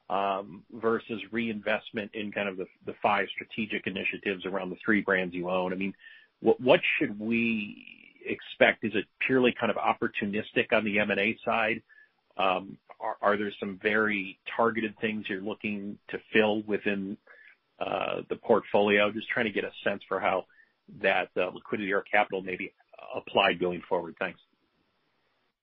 um, 0.09 0.65
versus 0.73 1.21
reinvestment 1.33 2.11
in 2.15 2.33
kind 2.33 2.49
of 2.49 2.57
the 2.57 2.95
five 3.03 3.27
strategic 3.35 3.87
initiatives 3.87 4.47
around 4.47 4.71
the 4.71 4.77
three 4.85 5.03
brands 5.03 5.35
you 5.35 5.51
own? 5.51 5.73
I 5.73 5.77
mean 5.77 5.95
what 6.41 6.61
what 6.61 6.81
should 6.99 7.19
we 7.19 8.04
expect? 8.25 8.85
Is 8.85 8.93
it 8.95 9.05
purely 9.27 9.55
kind 9.59 9.71
of 9.71 9.77
opportunistic 9.77 10.73
on 10.73 10.85
the 10.85 10.99
M&A 10.99 11.37
side? 11.45 11.83
Um, 12.37 12.79
are 13.21 13.37
there 13.37 13.53
some 13.61 13.79
very 13.83 14.39
targeted 14.57 14.95
things 15.01 15.27
you're 15.29 15.43
looking 15.43 15.99
to 16.09 16.19
fill 16.33 16.63
within 16.63 17.17
uh, 17.79 18.23
the 18.29 18.37
portfolio? 18.37 19.13
Just 19.13 19.29
trying 19.29 19.47
to 19.47 19.53
get 19.53 19.65
a 19.65 19.71
sense 19.85 20.03
for 20.09 20.19
how 20.21 20.47
that 21.03 21.29
uh, 21.37 21.51
liquidity 21.55 21.93
or 21.93 22.03
capital 22.03 22.43
may 22.43 22.57
be 22.57 22.73
applied 23.15 23.61
going 23.61 23.83
forward. 23.89 24.15
Thanks. 24.19 24.41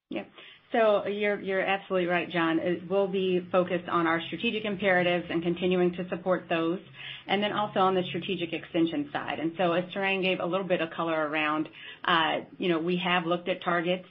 Yeah. 0.09 0.23
So 0.71 1.05
you're 1.05 1.39
you're 1.41 1.61
absolutely 1.61 2.07
right, 2.07 2.29
John. 2.29 2.59
We'll 2.89 3.07
be 3.07 3.45
focused 3.51 3.89
on 3.89 4.07
our 4.07 4.21
strategic 4.27 4.63
imperatives 4.63 5.25
and 5.29 5.43
continuing 5.43 5.91
to 5.95 6.07
support 6.07 6.45
those, 6.49 6.79
and 7.27 7.43
then 7.43 7.51
also 7.51 7.81
on 7.81 7.93
the 7.93 8.03
strategic 8.07 8.53
extension 8.53 9.09
side. 9.11 9.39
And 9.39 9.51
so 9.57 9.73
as 9.73 9.83
Tarang 9.93 10.21
gave 10.21 10.39
a 10.39 10.45
little 10.45 10.65
bit 10.65 10.79
of 10.79 10.89
color 10.91 11.27
around, 11.27 11.67
uh, 12.05 12.39
you 12.57 12.69
know, 12.69 12.79
we 12.79 12.95
have 13.03 13.25
looked 13.25 13.49
at 13.49 13.61
targets 13.63 14.07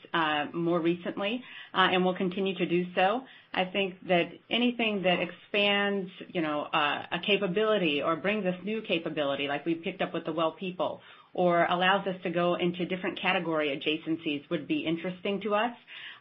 more 0.53 0.81
recently, 0.81 1.43
and 1.73 2.05
we'll 2.05 2.15
continue 2.17 2.55
to 2.57 2.67
do 2.67 2.85
so. 2.95 3.23
I 3.53 3.65
think 3.65 3.95
that 4.07 4.31
anything 4.51 5.03
that 5.03 5.19
expands 5.19 6.11
you 6.29 6.43
know, 6.43 6.69
uh 6.73 7.03
a 7.11 7.19
capability 7.27 8.03
or 8.03 8.17
brings 8.17 8.45
us 8.45 8.55
new 8.65 8.83
capability, 8.83 9.49
like 9.49 9.65
we 9.65 9.75
picked 9.75 10.03
up 10.03 10.13
with 10.13 10.25
the 10.25 10.33
Well 10.33 10.53
People, 10.53 11.01
or 11.33 11.65
allows 11.67 12.07
us 12.07 12.17
to 12.23 12.31
go 12.31 12.57
into 12.57 12.85
different 12.87 13.21
category 13.21 13.69
adjacencies 13.69 14.49
would 14.51 14.67
be 14.67 14.81
interesting 14.81 15.41
to 15.43 15.55
us. 15.55 15.73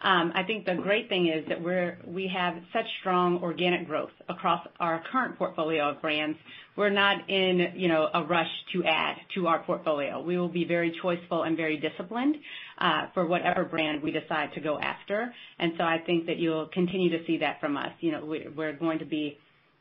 Um, 0.01 0.31
I 0.33 0.43
think 0.43 0.65
the 0.65 0.75
great 0.75 1.09
thing 1.09 1.27
is 1.27 1.45
that 1.49 1.61
we're 1.61 1.97
we 2.05 2.31
have 2.33 2.55
such 2.71 2.85
strong 3.01 3.41
organic 3.41 3.87
growth 3.87 4.11
across 4.29 4.65
our 4.79 5.03
current 5.11 5.37
portfolio 5.37 5.89
of 5.89 6.01
brands. 6.01 6.37
We're 6.77 6.89
not 6.89 7.29
in 7.29 7.73
you 7.75 7.89
know, 7.89 8.07
a 8.13 8.23
rush 8.23 8.47
to 8.73 8.83
add 8.85 9.17
to 9.35 9.47
our 9.47 9.59
portfolio. 9.63 10.21
We 10.21 10.37
will 10.37 10.47
be 10.47 10.63
very 10.63 10.97
choiceful 11.03 11.45
and 11.45 11.57
very 11.57 11.75
disciplined 11.75 12.37
uh, 12.77 13.07
for 13.13 13.25
whatever 13.25 13.65
brand 13.65 14.01
we 14.01 14.11
decide 14.11 14.53
to 14.53 14.61
go 14.61 14.79
after. 14.79 15.33
And 15.57 15.73
so 15.77 15.83
I 15.83 15.97
think 16.05 16.27
that 16.27 16.37
you'll 16.37 16.67
continue 16.67 17.09
to 17.17 17.25
see 17.25 17.37
that 17.39 17.59
from 17.59 17.75
us. 17.75 17.91
You 17.99 18.13
know, 18.13 18.25
we're 18.55 18.73
going 18.73 18.99
to 18.99 19.05
be 19.05 19.37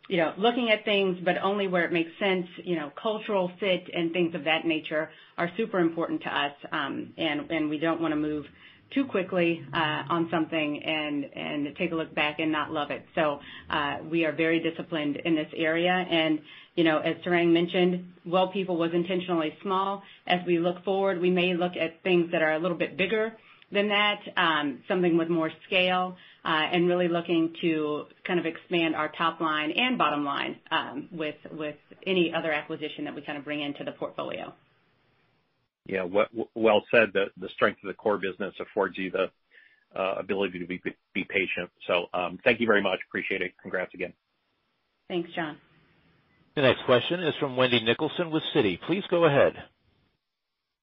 looking 0.08 0.70
at 0.70 0.84
things, 0.84 1.18
but 1.24 1.36
only 1.42 1.68
where 1.68 1.84
it 1.84 1.92
makes 1.92 2.10
sense. 2.18 2.46
You 2.64 2.76
know, 2.76 2.92
cultural 3.00 3.50
fit 3.60 3.88
and 3.94 4.12
things 4.12 4.34
of 4.34 4.44
that 4.44 4.66
nature 4.66 5.10
are 5.36 5.50
super 5.56 5.78
important 5.78 6.22
to 6.22 6.28
us, 6.36 6.52
Um 6.72 7.12
and 7.16 7.50
and 7.50 7.68
we 7.70 7.78
don't 7.78 8.00
want 8.00 8.12
to 8.12 8.16
move 8.16 8.46
too 8.94 9.04
quickly 9.04 9.62
uh 9.74 10.02
on 10.08 10.28
something 10.30 10.82
and, 10.82 11.24
and 11.36 11.76
take 11.76 11.92
a 11.92 11.94
look 11.94 12.14
back 12.14 12.38
and 12.38 12.50
not 12.50 12.70
love 12.72 12.90
it. 12.90 13.04
So 13.14 13.40
uh 13.70 13.98
we 14.10 14.24
are 14.24 14.32
very 14.32 14.60
disciplined 14.60 15.16
in 15.16 15.34
this 15.34 15.52
area. 15.56 15.92
And 15.92 16.40
you 16.74 16.84
know 16.84 16.98
as 16.98 17.16
Tarang 17.24 17.52
mentioned, 17.52 18.12
Well 18.24 18.48
People 18.48 18.76
was 18.78 18.92
intentionally 18.94 19.52
small. 19.62 20.02
As 20.26 20.40
we 20.46 20.58
look 20.58 20.84
forward, 20.84 21.20
we 21.20 21.30
may 21.30 21.54
look 21.54 21.76
at 21.76 22.02
things 22.02 22.32
that 22.32 22.42
are 22.42 22.52
a 22.52 22.58
little 22.58 22.78
bit 22.78 22.96
bigger 22.96 23.36
than 23.70 23.88
that, 23.88 24.20
um, 24.36 24.82
something 24.88 25.16
with 25.18 25.28
more 25.28 25.50
scale, 25.66 26.16
and 26.44 26.88
really 26.88 27.08
looking 27.08 27.54
to 27.60 28.04
kind 28.24 28.40
of 28.40 28.46
expand 28.46 28.94
our 28.94 29.10
top 29.16 29.40
line 29.40 29.70
and 29.72 29.98
bottom 29.98 30.24
line 30.24 30.56
um 30.70 31.08
with 31.12 31.36
with 31.52 31.76
any 32.06 32.32
other 32.34 32.52
acquisition 32.52 33.04
that 33.04 33.14
we 33.14 33.22
kind 33.22 33.38
of 33.38 33.44
bring 33.44 33.60
into 33.60 33.84
the 33.84 33.92
portfolio. 33.92 34.52
Yeah. 35.86 36.06
Well 36.54 36.84
said. 36.90 37.12
The 37.12 37.48
strength 37.54 37.82
of 37.82 37.88
the 37.88 37.94
core 37.94 38.18
business 38.18 38.54
affords 38.60 38.96
you 38.98 39.10
the 39.10 39.30
ability 39.94 40.58
to 40.58 40.66
be 40.66 40.80
be 41.14 41.24
patient. 41.24 41.70
So 41.86 42.06
um 42.14 42.38
thank 42.44 42.60
you 42.60 42.66
very 42.66 42.82
much. 42.82 43.00
Appreciate 43.08 43.42
it. 43.42 43.52
Congrats 43.60 43.94
again. 43.94 44.12
Thanks, 45.08 45.30
John. 45.34 45.56
The 46.54 46.62
next 46.62 46.84
question 46.86 47.22
is 47.22 47.34
from 47.38 47.56
Wendy 47.56 47.80
Nicholson 47.82 48.30
with 48.30 48.42
Citi. 48.54 48.78
Please 48.86 49.04
go 49.10 49.24
ahead. 49.24 49.54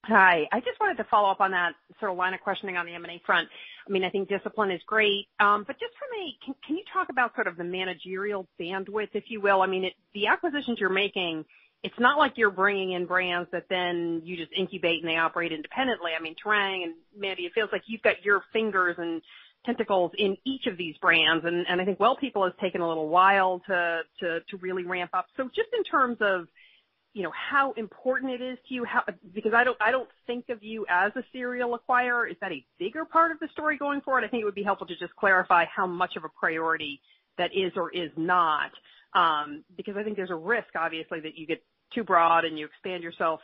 Hi. 0.07 0.47
I 0.51 0.59
just 0.59 0.79
wanted 0.79 0.97
to 0.97 1.03
follow 1.05 1.31
up 1.31 1.41
on 1.41 1.51
that 1.51 1.73
sort 1.99 2.11
of 2.11 2.17
line 2.17 2.35
of 2.35 2.41
questioning 2.41 2.77
on 2.77 2.85
the 2.85 2.93
M&A 2.93 3.19
front. 3.25 3.49
I 3.87 3.91
mean, 3.91 4.03
I 4.03 4.09
think 4.11 4.29
discipline 4.29 4.69
is 4.69 4.81
great. 4.85 5.27
Um, 5.39 5.63
but 5.65 5.79
just 5.79 5.93
for 5.97 6.05
me, 6.15 6.37
can 6.65 6.77
you 6.77 6.83
talk 6.93 7.09
about 7.09 7.33
sort 7.33 7.47
of 7.47 7.57
the 7.57 7.63
managerial 7.63 8.47
bandwidth, 8.59 9.09
if 9.13 9.25
you 9.29 9.41
will? 9.41 9.63
I 9.63 9.67
mean, 9.67 9.89
the 10.13 10.27
acquisitions 10.27 10.79
you're 10.79 10.89
making, 10.89 11.43
it's 11.81 11.97
not 11.99 12.19
like 12.19 12.33
you're 12.37 12.51
bringing 12.51 12.91
in 12.91 13.07
brands 13.07 13.49
that 13.51 13.65
then 13.67 14.21
you 14.23 14.37
just 14.37 14.51
incubate 14.55 15.01
and 15.01 15.09
they 15.09 15.17
operate 15.17 15.51
independently. 15.51 16.11
Tarang 16.45 16.83
and 16.83 16.93
Mandy, 17.17 17.43
it 17.43 17.53
feels 17.55 17.69
like 17.71 17.81
you've 17.87 18.03
got 18.03 18.23
your 18.23 18.43
fingers 18.53 18.95
and 18.99 19.23
tentacles 19.65 20.11
in 20.19 20.37
each 20.45 20.67
of 20.67 20.77
these 20.77 20.95
brands, 20.97 21.43
and 21.43 21.81
I 21.81 21.85
think 21.85 21.99
Well 21.99 22.15
People 22.15 22.43
has 22.43 22.53
taken 22.61 22.81
a 22.81 22.87
little 22.87 23.09
while 23.09 23.61
to 23.67 24.03
really 24.61 24.85
ramp 24.85 25.11
up. 25.13 25.25
So 25.35 25.45
just 25.45 25.69
in 25.75 25.83
terms 25.83 26.17
of 26.21 26.47
how 27.33 27.73
important 27.73 28.31
it 28.31 28.41
is 28.41 28.57
to 28.67 28.73
you, 28.73 28.85
because 29.33 29.53
I 29.53 29.63
don't 29.63 29.77
I 29.81 29.91
don't 29.91 30.09
think 30.27 30.49
of 30.49 30.63
you 30.63 30.85
as 30.89 31.11
a 31.15 31.23
serial 31.31 31.77
acquirer. 31.77 32.29
Is 32.29 32.37
that 32.41 32.51
a 32.51 32.65
bigger 32.77 33.05
part 33.05 33.31
of 33.31 33.39
the 33.39 33.47
story 33.53 33.77
going 33.77 34.01
forward? 34.01 34.23
I 34.23 34.27
think 34.27 34.41
it 34.41 34.45
would 34.45 34.55
be 34.55 34.63
helpful 34.63 34.87
to 34.87 34.95
just 34.95 35.15
clarify 35.15 35.65
how 35.65 35.87
much 35.87 36.15
of 36.15 36.23
a 36.23 36.29
priority 36.29 37.01
that 37.37 37.51
is 37.55 37.71
or 37.75 37.91
is 37.91 38.11
not. 38.17 38.71
Because 39.77 39.95
I 39.97 40.03
think 40.03 40.17
there's 40.17 40.31
a 40.31 40.35
risk, 40.35 40.67
obviously, 40.75 41.19
that 41.21 41.37
you 41.37 41.47
get 41.47 41.63
too 41.93 42.03
broad 42.03 42.43
and 42.45 42.59
you 42.59 42.65
expand 42.65 43.03
yourself 43.03 43.39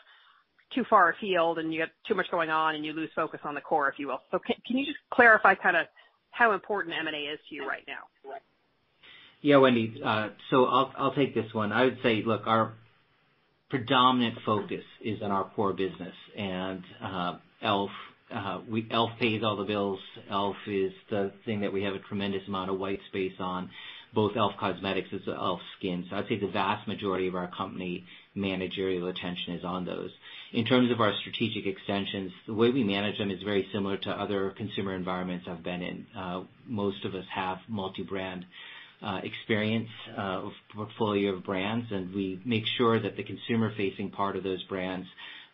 too 0.73 0.83
far 0.89 1.09
afield 1.11 1.59
and 1.59 1.73
you 1.73 1.79
get 1.79 1.89
too 2.07 2.15
much 2.15 2.29
going 2.31 2.49
on 2.49 2.75
and 2.75 2.85
you 2.85 2.93
lose 2.93 3.09
focus 3.15 3.39
on 3.43 3.55
the 3.55 3.61
core, 3.61 3.89
if 3.89 3.99
you 3.99 4.07
will. 4.07 4.21
So 4.31 4.39
can 4.39 4.77
you 4.77 4.85
just 4.85 4.99
clarify 5.09 5.55
kind 5.55 5.77
of 5.77 5.87
how 6.31 6.53
important 6.53 6.95
M&A 6.99 7.17
is 7.17 7.39
to 7.49 7.55
you 7.55 7.67
right 7.67 7.83
now? 7.87 8.33
Yeah, 9.41 9.57
Wendy. 9.57 10.01
Uh 10.03 10.29
so 10.49 10.65
I'll 10.65 10.93
I'll 10.97 11.15
take 11.15 11.33
this 11.33 11.53
one. 11.53 11.71
I 11.71 11.85
would 11.85 11.97
say, 12.03 12.21
look, 12.25 12.43
our 12.45 12.73
predominant 13.71 14.35
focus 14.45 14.83
is 15.03 15.21
on 15.23 15.31
our 15.31 15.45
core 15.55 15.73
business. 15.73 16.13
And 16.37 16.83
uh 17.03 17.33
e.l.f. 17.63 17.89
Uh 18.31 18.59
we 18.69 18.87
ELF 18.91 19.11
pays 19.19 19.41
all 19.43 19.55
the 19.57 19.63
bills. 19.63 19.99
e.l.f. 20.17 20.55
is 20.67 20.91
the 21.09 21.31
thing 21.45 21.61
that 21.61 21.73
we 21.73 21.81
have 21.83 21.95
a 21.95 21.99
tremendous 21.99 22.43
amount 22.47 22.69
of 22.69 22.77
white 22.77 22.99
space 23.09 23.33
on, 23.39 23.69
both 24.13 24.33
e.l.f. 24.35 24.55
Cosmetics 24.59 25.07
as 25.13 25.21
e.l.f. 25.25 25.59
SKIN. 25.79 26.05
So 26.09 26.17
I'd 26.17 26.27
say 26.27 26.37
the 26.37 26.47
vast 26.51 26.87
majority 26.87 27.27
of 27.27 27.35
our 27.35 27.49
company 27.49 28.03
managerial 28.35 29.07
attention 29.07 29.55
is 29.55 29.63
on 29.63 29.85
those. 29.85 30.11
In 30.53 30.65
terms 30.65 30.91
of 30.91 30.99
our 30.99 31.13
strategic 31.21 31.65
extensions, 31.65 32.31
the 32.45 32.53
way 32.53 32.69
we 32.71 32.83
manage 32.83 33.17
them 33.17 33.31
is 33.31 33.41
very 33.41 33.67
similar 33.73 33.97
to 33.97 34.09
other 34.09 34.51
consumer 34.57 34.93
environments 34.93 35.45
I've 35.49 35.63
been 35.63 35.81
in. 35.81 36.05
Most 36.67 37.05
of 37.05 37.15
us 37.15 37.25
have 37.33 37.57
multi-brand 37.69 38.45
Uh, 39.03 39.19
experience 39.23 39.89
uh, 40.15 40.43
of 40.45 40.51
portfolio 40.75 41.33
of 41.33 41.43
brands, 41.43 41.87
and 41.89 42.13
we 42.13 42.39
make 42.45 42.67
sure 42.77 42.99
that 42.99 43.17
the 43.17 43.23
consumer-facing 43.23 44.11
part 44.11 44.35
of 44.35 44.43
those 44.43 44.61
brands 44.65 45.07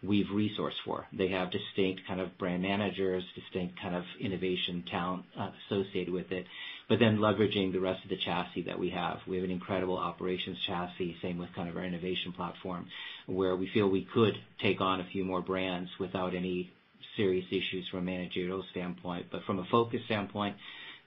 we've 0.04 0.28
resourced 0.28 0.80
for. 0.84 1.08
They 1.14 1.30
have 1.30 1.50
distinct 1.50 2.02
kind 2.06 2.20
of 2.20 2.38
brand 2.38 2.62
managers, 2.62 3.24
distinct 3.36 3.80
kind 3.82 3.96
of 3.96 4.04
innovation 4.20 4.84
talent 4.92 5.24
uh, 5.40 5.52
associated 5.66 6.14
with 6.14 6.32
it, 6.32 6.46
but 6.90 7.00
then 7.00 7.20
leveraging 7.20 7.72
the 7.72 7.80
rest 7.80 8.04
of 8.04 8.10
the 8.10 8.18
chassis 8.18 8.64
that 8.64 8.78
we 8.78 8.90
have. 8.90 9.20
We 9.26 9.38
have 9.38 9.46
an 9.46 9.52
incredible 9.52 9.98
operations 9.98 10.58
chassis, 10.68 11.16
same 11.22 11.38
with 11.38 11.54
kind 11.56 11.70
of 11.70 11.78
our 11.78 11.86
innovation 11.86 12.34
platform, 12.34 12.88
where 13.28 13.56
we 13.56 13.70
feel 13.74 13.90
we 13.90 14.08
could 14.14 14.34
take 14.62 14.82
on 14.82 15.00
a 15.00 15.08
few 15.12 15.24
more 15.24 15.42
brands 15.42 15.90
without 16.00 16.36
any 16.36 16.72
serious 17.16 17.46
issues 17.50 17.88
from 17.90 18.00
a 18.00 18.04
managerial 18.04 18.64
standpoint. 18.72 19.28
But 19.32 19.44
from 19.46 19.60
a 19.60 19.66
focus 19.72 20.02
standpoint, 20.06 20.58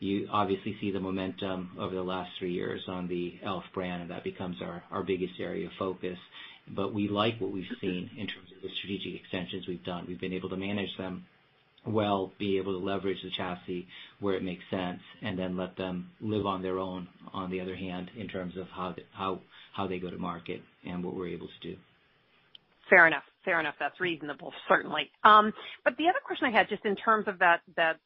you 0.01 0.29
obviously 0.33 0.77
see 0.81 0.91
the 0.91 1.01
momentum 1.01 1.73
over 1.79 1.95
the 1.95 2.03
last 2.03 2.31
three 2.39 2.53
years 2.53 2.83
on 2.89 3.07
the 3.07 3.15
e.l.f. 3.15 3.65
brand, 3.73 4.03
and 4.03 4.11
that 4.11 4.25
becomes 4.25 4.57
our 4.63 5.03
biggest 5.03 5.35
area 5.39 5.67
of 5.67 5.73
focus. 5.79 6.19
But 6.69 6.93
we 6.95 7.09
like 7.09 7.41
what 7.41 7.53
we've 7.53 7.65
seen 7.81 8.11
in 8.17 8.27
terms 8.27 8.49
of 8.57 8.63
the 8.63 8.71
strategic 8.79 9.21
extensions 9.21 9.67
we've 9.69 9.85
done. 9.85 10.07
We've 10.09 10.21
been 10.21 10.33
able 10.33 10.49
to 10.51 10.57
manage 10.57 10.97
them 10.97 11.27
well, 11.87 12.33
be 12.39 12.59
able 12.59 12.79
to 12.79 12.85
leverage 12.85 13.23
the 13.23 13.31
chassis 13.31 13.87
where 14.21 14.35
it 14.35 14.43
makes 14.43 14.63
sense, 14.71 15.01
and 15.23 15.39
then 15.39 15.57
let 15.57 15.77
them 15.77 16.11
live 16.21 16.45
on 16.47 16.63
their 16.63 16.79
own, 16.79 17.09
on 17.33 17.51
the 17.51 17.61
other 17.61 17.75
hand, 17.75 18.11
in 18.17 18.29
terms 18.29 18.57
of 18.57 18.67
how 18.69 18.93
th 18.93 19.07
how 19.73 19.87
they 19.87 19.99
go 19.99 20.11
to 20.11 20.19
market 20.19 20.61
and 20.85 21.03
what 21.03 21.15
we're 21.15 21.29
able 21.29 21.47
to 21.47 21.69
do. 21.71 21.77
Fair 22.91 23.07
enough. 23.07 23.23
Fair 23.45 23.61
enough. 23.61 23.77
That's 23.79 23.99
reasonable, 24.01 24.53
certainly. 24.69 25.11
Um 25.25 25.53
but 25.85 25.97
the 25.97 26.09
other 26.09 26.19
question 26.25 26.47
I 26.47 26.51
had, 26.51 26.69
just 26.69 26.85
in 26.85 26.97
terms 26.97 27.29
of 27.29 27.39
that 27.39 27.61
that 27.77 27.99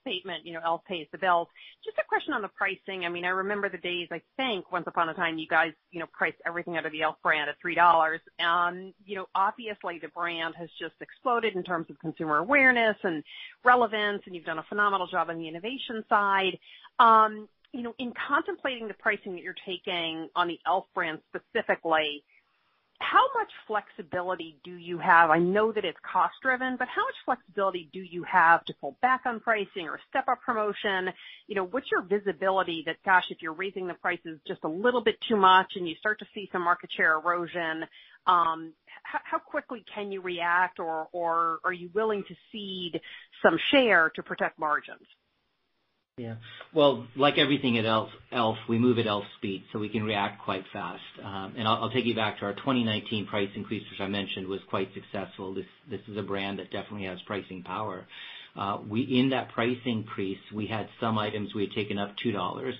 statement, 0.00 0.44
you 0.44 0.52
know, 0.52 0.60
e.l.f. 0.60 0.80
pays 0.86 1.06
the 1.12 1.18
bills. 1.18 1.48
Just 1.84 1.98
a 1.98 2.06
question 2.08 2.32
on 2.32 2.42
the 2.42 2.48
pricing. 2.48 3.04
I 3.04 3.08
mean, 3.08 3.24
I 3.24 3.28
remember 3.28 3.68
the 3.68 3.78
days, 3.78 4.08
I 4.10 4.20
think, 4.36 4.70
once 4.72 4.84
upon 4.86 5.08
a 5.08 5.14
time, 5.14 5.38
you 5.38 5.46
guys 5.46 5.72
you 5.90 6.00
know, 6.00 6.06
priced 6.12 6.38
everything 6.46 6.76
under 6.76 6.90
the 6.90 6.98
e.l.f. 6.98 7.16
brand 7.22 7.50
at 7.50 7.56
$3. 7.64 8.18
Um, 8.44 8.92
you 9.04 9.16
know, 9.16 9.26
obviously, 9.34 9.98
the 10.00 10.08
brand 10.08 10.54
has 10.56 10.68
just 10.78 10.94
exploded 11.00 11.56
in 11.56 11.62
terms 11.62 11.86
of 11.90 11.98
consumer 11.98 12.38
awareness 12.38 12.96
and 13.02 13.22
relevance, 13.64 14.22
and 14.26 14.34
you've 14.34 14.44
done 14.44 14.58
a 14.58 14.66
phenomenal 14.68 15.06
job 15.06 15.30
on 15.30 15.38
the 15.38 15.48
innovation 15.48 16.04
side. 16.08 16.58
Um, 16.98 17.48
you 17.72 17.82
know, 17.82 17.94
in 17.98 18.12
contemplating 18.26 18.88
the 18.88 18.94
pricing 18.94 19.34
that 19.34 19.42
you're 19.42 19.54
taking 19.66 20.28
on 20.34 20.48
the 20.48 20.54
e.l.f. 20.54 20.84
brand 20.94 21.18
specifically, 21.28 22.24
much 23.38 23.50
flexibility 23.66 24.58
do 24.64 24.72
you 24.72 24.98
have? 24.98 25.30
I 25.30 25.38
know 25.38 25.72
that 25.72 25.84
it's 25.84 25.98
cost 26.10 26.34
driven, 26.42 26.76
but 26.76 26.88
how 26.88 27.02
much 27.04 27.14
flexibility 27.24 27.88
do 27.92 28.00
you 28.00 28.24
have 28.24 28.64
to 28.66 28.74
pull 28.80 28.96
back 29.00 29.22
on 29.26 29.40
pricing 29.40 29.88
or 29.88 30.00
step 30.08 30.26
up 30.28 30.40
promotion? 30.44 31.10
You 31.46 31.54
know, 31.54 31.64
what's 31.64 31.90
your 31.90 32.02
visibility 32.02 32.82
that, 32.86 32.96
gosh, 33.04 33.24
if 33.30 33.38
you're 33.40 33.52
raising 33.52 33.86
the 33.86 33.94
prices 33.94 34.38
just 34.46 34.60
a 34.64 34.68
little 34.68 35.02
bit 35.02 35.16
too 35.28 35.36
much 35.36 35.72
and 35.76 35.88
you 35.88 35.94
start 36.00 36.18
to 36.20 36.26
see 36.34 36.48
some 36.52 36.62
market 36.62 36.90
share 36.96 37.14
erosion, 37.14 37.84
um 38.26 38.72
how 39.04 39.38
quickly 39.38 39.82
can 39.94 40.12
you 40.12 40.20
react, 40.20 40.78
or 40.80 41.08
or 41.12 41.60
are 41.64 41.72
you 41.72 41.88
willing 41.94 42.24
to 42.28 42.34
cede 42.52 43.00
some 43.42 43.58
share 43.70 44.10
to 44.16 44.22
protect 44.22 44.58
margins? 44.58 45.06
Yeah. 46.18 46.34
Well, 46.74 47.06
like 47.16 47.38
everything 47.38 47.78
at 47.78 47.84
e.l.f., 47.84 48.56
we 48.68 48.78
move 48.78 48.98
at 48.98 49.06
e.l.f. 49.06 49.24
speed, 49.38 49.64
so 49.72 49.78
we 49.78 49.88
can 49.88 50.02
react 50.02 50.42
quite 50.42 50.64
fast. 50.72 51.00
Um 51.24 51.54
and 51.56 51.66
I'll 51.66 51.90
take 51.90 52.04
you 52.06 52.14
back 52.14 52.38
to 52.40 52.44
our 52.46 52.54
2019 52.54 53.26
price 53.26 53.50
increase, 53.54 53.84
which 53.90 54.00
I 54.00 54.08
mentioned 54.08 54.46
was 54.48 54.60
quite 54.68 54.88
successful. 54.94 55.54
This 55.54 55.66
this 55.90 56.00
is 56.08 56.16
a 56.16 56.22
brand 56.22 56.58
that 56.58 56.70
definitely 56.70 57.06
has 57.06 57.18
pricing 57.26 57.62
power. 57.62 58.06
Uh 58.56 58.78
we 58.88 59.02
in 59.02 59.30
that 59.30 59.52
price 59.52 59.78
increase, 59.86 60.42
we 60.52 60.66
had 60.66 60.88
some 61.00 61.18
items 61.18 61.54
we 61.54 61.62
had 61.66 61.72
taken 61.72 61.98
up 61.98 62.14
$2 62.24 62.72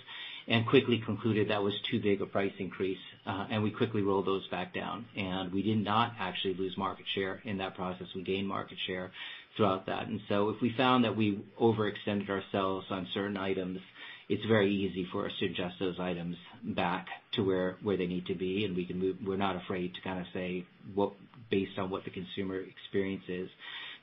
and 0.49 0.67
quickly 0.67 0.99
concluded 1.05 1.51
that 1.51 1.63
was 1.63 1.75
too 1.91 2.01
big 2.01 2.23
a 2.23 2.27
price 2.27 2.53
increase, 2.59 2.99
and 3.27 3.63
we 3.63 3.71
quickly 3.71 4.01
rolled 4.03 4.27
those 4.27 4.47
back 4.49 4.75
down. 4.75 5.05
And 5.15 5.53
we 5.53 5.63
did 5.63 5.85
not 5.85 6.15
actually 6.19 6.55
lose 6.55 6.75
market 6.79 7.05
share 7.15 7.43
in 7.45 7.59
that 7.59 7.75
process. 7.77 8.07
We 8.15 8.23
gained 8.23 8.49
market 8.49 8.79
share 8.87 9.11
throughout 9.59 9.87
that. 9.87 10.07
And 10.07 10.21
so 10.29 10.49
if 10.49 10.63
we 10.63 10.73
found 10.75 11.05
that 11.05 11.15
we 11.15 11.45
overextended 11.61 12.31
ourselves 12.31 12.87
on 12.91 13.07
certain 13.13 13.37
items, 13.37 13.81
it's 14.29 14.45
very 14.47 14.73
easy 14.75 15.07
for 15.11 15.27
us 15.27 15.33
to 15.41 15.47
adjust 15.47 15.75
those 15.81 15.99
items 15.99 16.37
back 16.63 17.07
to 17.33 17.43
where 17.43 17.77
they 17.97 18.07
need 18.07 18.27
to 18.27 18.35
be, 18.35 18.65
and 18.65 19.27
we're 19.27 19.37
not 19.37 19.57
afraid 19.57 19.95
to 19.95 20.01
kind 20.03 20.21
of 20.21 20.27
say 20.33 20.65
what 20.95 21.13
based 21.51 21.79
on 21.79 21.89
what 21.91 22.05
the 22.05 22.11
consumer 22.11 22.61
experience 22.61 23.25
is. 23.29 23.49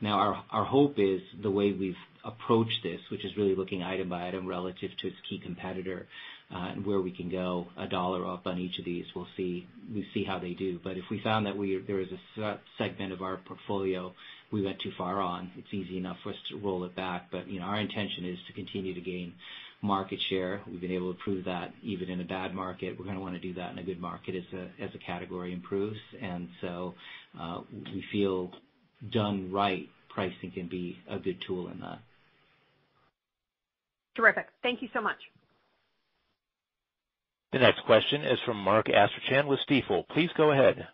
Now 0.02 0.44
our 0.52 0.66
hope 0.66 0.96
is 0.98 1.22
the 1.42 1.52
way 1.52 1.72
we've 1.72 1.96
approached 2.24 2.82
this, 2.84 3.00
which 3.12 3.24
is 3.24 3.38
really 3.38 3.56
looking 3.56 3.84
item 3.84 4.10
by 4.10 4.28
item 4.28 4.48
relative 4.48 4.92
to 5.02 5.08
its 5.08 5.16
key 5.30 5.40
competitor, 5.40 6.08
uh, 6.52 6.70
and 6.74 6.86
where 6.86 7.02
we 7.02 7.12
can 7.12 7.30
go 7.30 7.68
a 7.78 7.88
dollar 7.88 8.28
up 8.28 8.48
on 8.48 8.58
each 8.58 8.80
of 8.80 8.86
these. 8.86 9.06
We'll 9.16 9.28
see 9.38 9.68
we 9.94 10.08
see 10.14 10.24
how 10.24 10.40
they 10.40 10.54
do. 10.54 10.80
But 10.84 10.98
if 10.98 11.06
we 11.12 11.22
found 11.22 11.46
that 11.46 11.56
we 11.56 11.78
there 11.86 12.00
is 12.00 12.10
a 12.38 12.60
segment 12.80 13.14
of 13.14 13.22
our 13.22 13.38
portfolio 13.38 14.14
we 14.52 14.62
went 14.64 14.80
too 14.80 14.92
far 14.98 15.22
on, 15.22 15.52
it's 15.58 15.74
easy 15.74 15.98
enough 15.98 16.18
for 16.24 16.30
us 16.30 16.36
to 16.50 16.58
roll 16.58 16.84
it 16.86 16.96
back. 16.96 17.28
But 17.32 17.48
you 17.48 17.60
know, 17.60 17.66
our 17.66 17.80
intention 17.80 18.26
is 18.26 18.38
to 18.48 18.54
continue 18.54 18.94
to 18.94 19.02
gain 19.02 19.34
market 19.82 20.20
share. 20.30 20.62
We've 20.68 20.82
been 20.82 20.92
able 20.92 21.14
to 21.14 21.20
prove 21.20 21.46
that 21.46 21.74
even 21.84 22.10
in 22.10 22.22
a 22.22 22.24
bad 22.24 22.54
market. 22.54 22.98
We're 22.98 23.06
going 23.06 23.18
to 23.18 23.22
want 23.22 23.36
to 23.36 23.40
do 23.42 23.54
that 23.56 23.72
in 23.72 23.80
a 23.80 23.84
good 23.84 24.00
market 24.00 24.36
as 24.36 24.92
the 24.92 25.00
category 25.00 25.54
improves. 25.54 26.00
And 26.22 26.48
so 26.62 26.94
uh 27.40 27.62
we 27.72 28.04
feel 28.12 28.52
done 29.12 29.52
right, 29.52 29.88
pricing 30.10 30.52
can 30.52 30.68
be 30.68 30.98
a 31.10 31.20
good 31.20 31.38
tool 31.46 31.70
in 31.70 31.80
that. 31.82 32.00
Terrific. 34.16 34.48
Thank 34.64 34.82
you 34.82 34.90
so 34.94 35.02
much. 35.02 35.18
The 37.52 37.60
next 37.60 37.86
question 37.86 38.24
is 38.24 38.40
from 38.46 38.58
Mark 38.58 38.88
Astrachan 38.88 39.48
with 39.48 39.60
Stifel. 39.70 40.08
Please 40.10 40.30
go 40.36 40.52
ahead. 40.52 40.88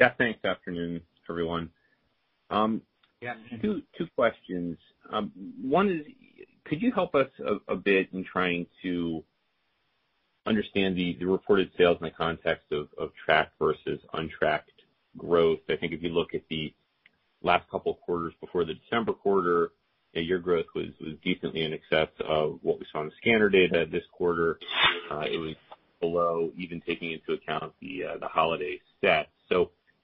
Yeah, 0.00 0.12
thanks. 0.16 0.44
Afternoon, 0.44 1.00
everyone. 1.28 1.70
Um, 2.54 2.82
yeah. 3.20 3.34
Two 3.62 3.82
questions. 4.14 4.76
Um, 5.10 5.32
one 5.62 5.90
is, 5.90 6.46
could 6.64 6.82
you 6.82 6.92
help 6.92 7.14
us 7.14 7.28
a 7.68 7.76
bit 7.76 8.08
in 8.12 8.24
trying 8.24 8.66
to 8.82 9.24
understand 10.46 10.96
the 10.96 11.16
reported 11.24 11.70
sales 11.76 11.98
in 12.00 12.04
the 12.04 12.10
context 12.10 12.66
of 12.72 12.88
tracked 13.24 13.52
versus 13.58 14.00
untracked 14.12 14.70
growth? 15.16 15.60
I 15.68 15.76
think 15.76 15.92
if 15.92 16.02
you 16.02 16.10
look 16.10 16.34
at 16.34 16.42
the 16.48 16.72
last 17.42 17.68
couple 17.70 17.92
of 17.92 18.00
quarters 18.00 18.34
before 18.40 18.64
the 18.64 18.74
December 18.74 19.12
quarter, 19.12 19.72
your 20.12 20.38
growth 20.38 20.66
was 20.74 20.88
was 21.00 21.14
decently 21.24 21.62
in 21.64 21.72
excess 21.72 22.08
of 22.20 22.60
what 22.62 22.78
we 22.78 22.86
saw 22.92 23.00
in 23.00 23.06
the 23.06 23.12
scanner 23.20 23.48
data 23.48 23.86
this 23.90 24.04
quarter. 24.12 24.58
Uh, 25.10 25.24
it 25.30 25.38
was 25.38 25.56
below, 26.00 26.50
even 26.56 26.80
taking 26.86 27.10
into 27.10 27.32
account 27.32 27.72
the 27.80 28.04
uh, 28.04 28.16
the 28.18 28.28
holiday 28.28 28.80
set. 29.00 29.28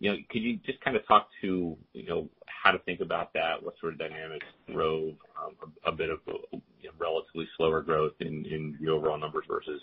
You 0.01 0.13
know, 0.13 0.17
could 0.31 0.43
you 0.43 0.57
just 0.65 0.81
kind 0.81 0.97
of 0.97 1.07
talk 1.07 1.29
to 1.43 1.77
you 1.93 2.07
know 2.07 2.29
how 2.47 2.73
to 2.73 2.79
think 2.81 3.01
about 3.01 3.33
that? 3.35 3.63
What 3.63 3.75
sort 3.81 3.93
of 3.93 3.99
dynamics 3.99 4.47
drove 4.73 5.15
um, 5.41 5.73
a 5.87 5.93
bit 5.93 6.11
of 6.11 6.19
uh, 6.29 6.57
relatively 6.99 7.47
slower 7.57 7.83
growth 7.83 8.15
in 8.21 8.77
the 8.81 8.91
overall 8.91 9.19
numbers 9.19 9.45
versus 9.49 9.81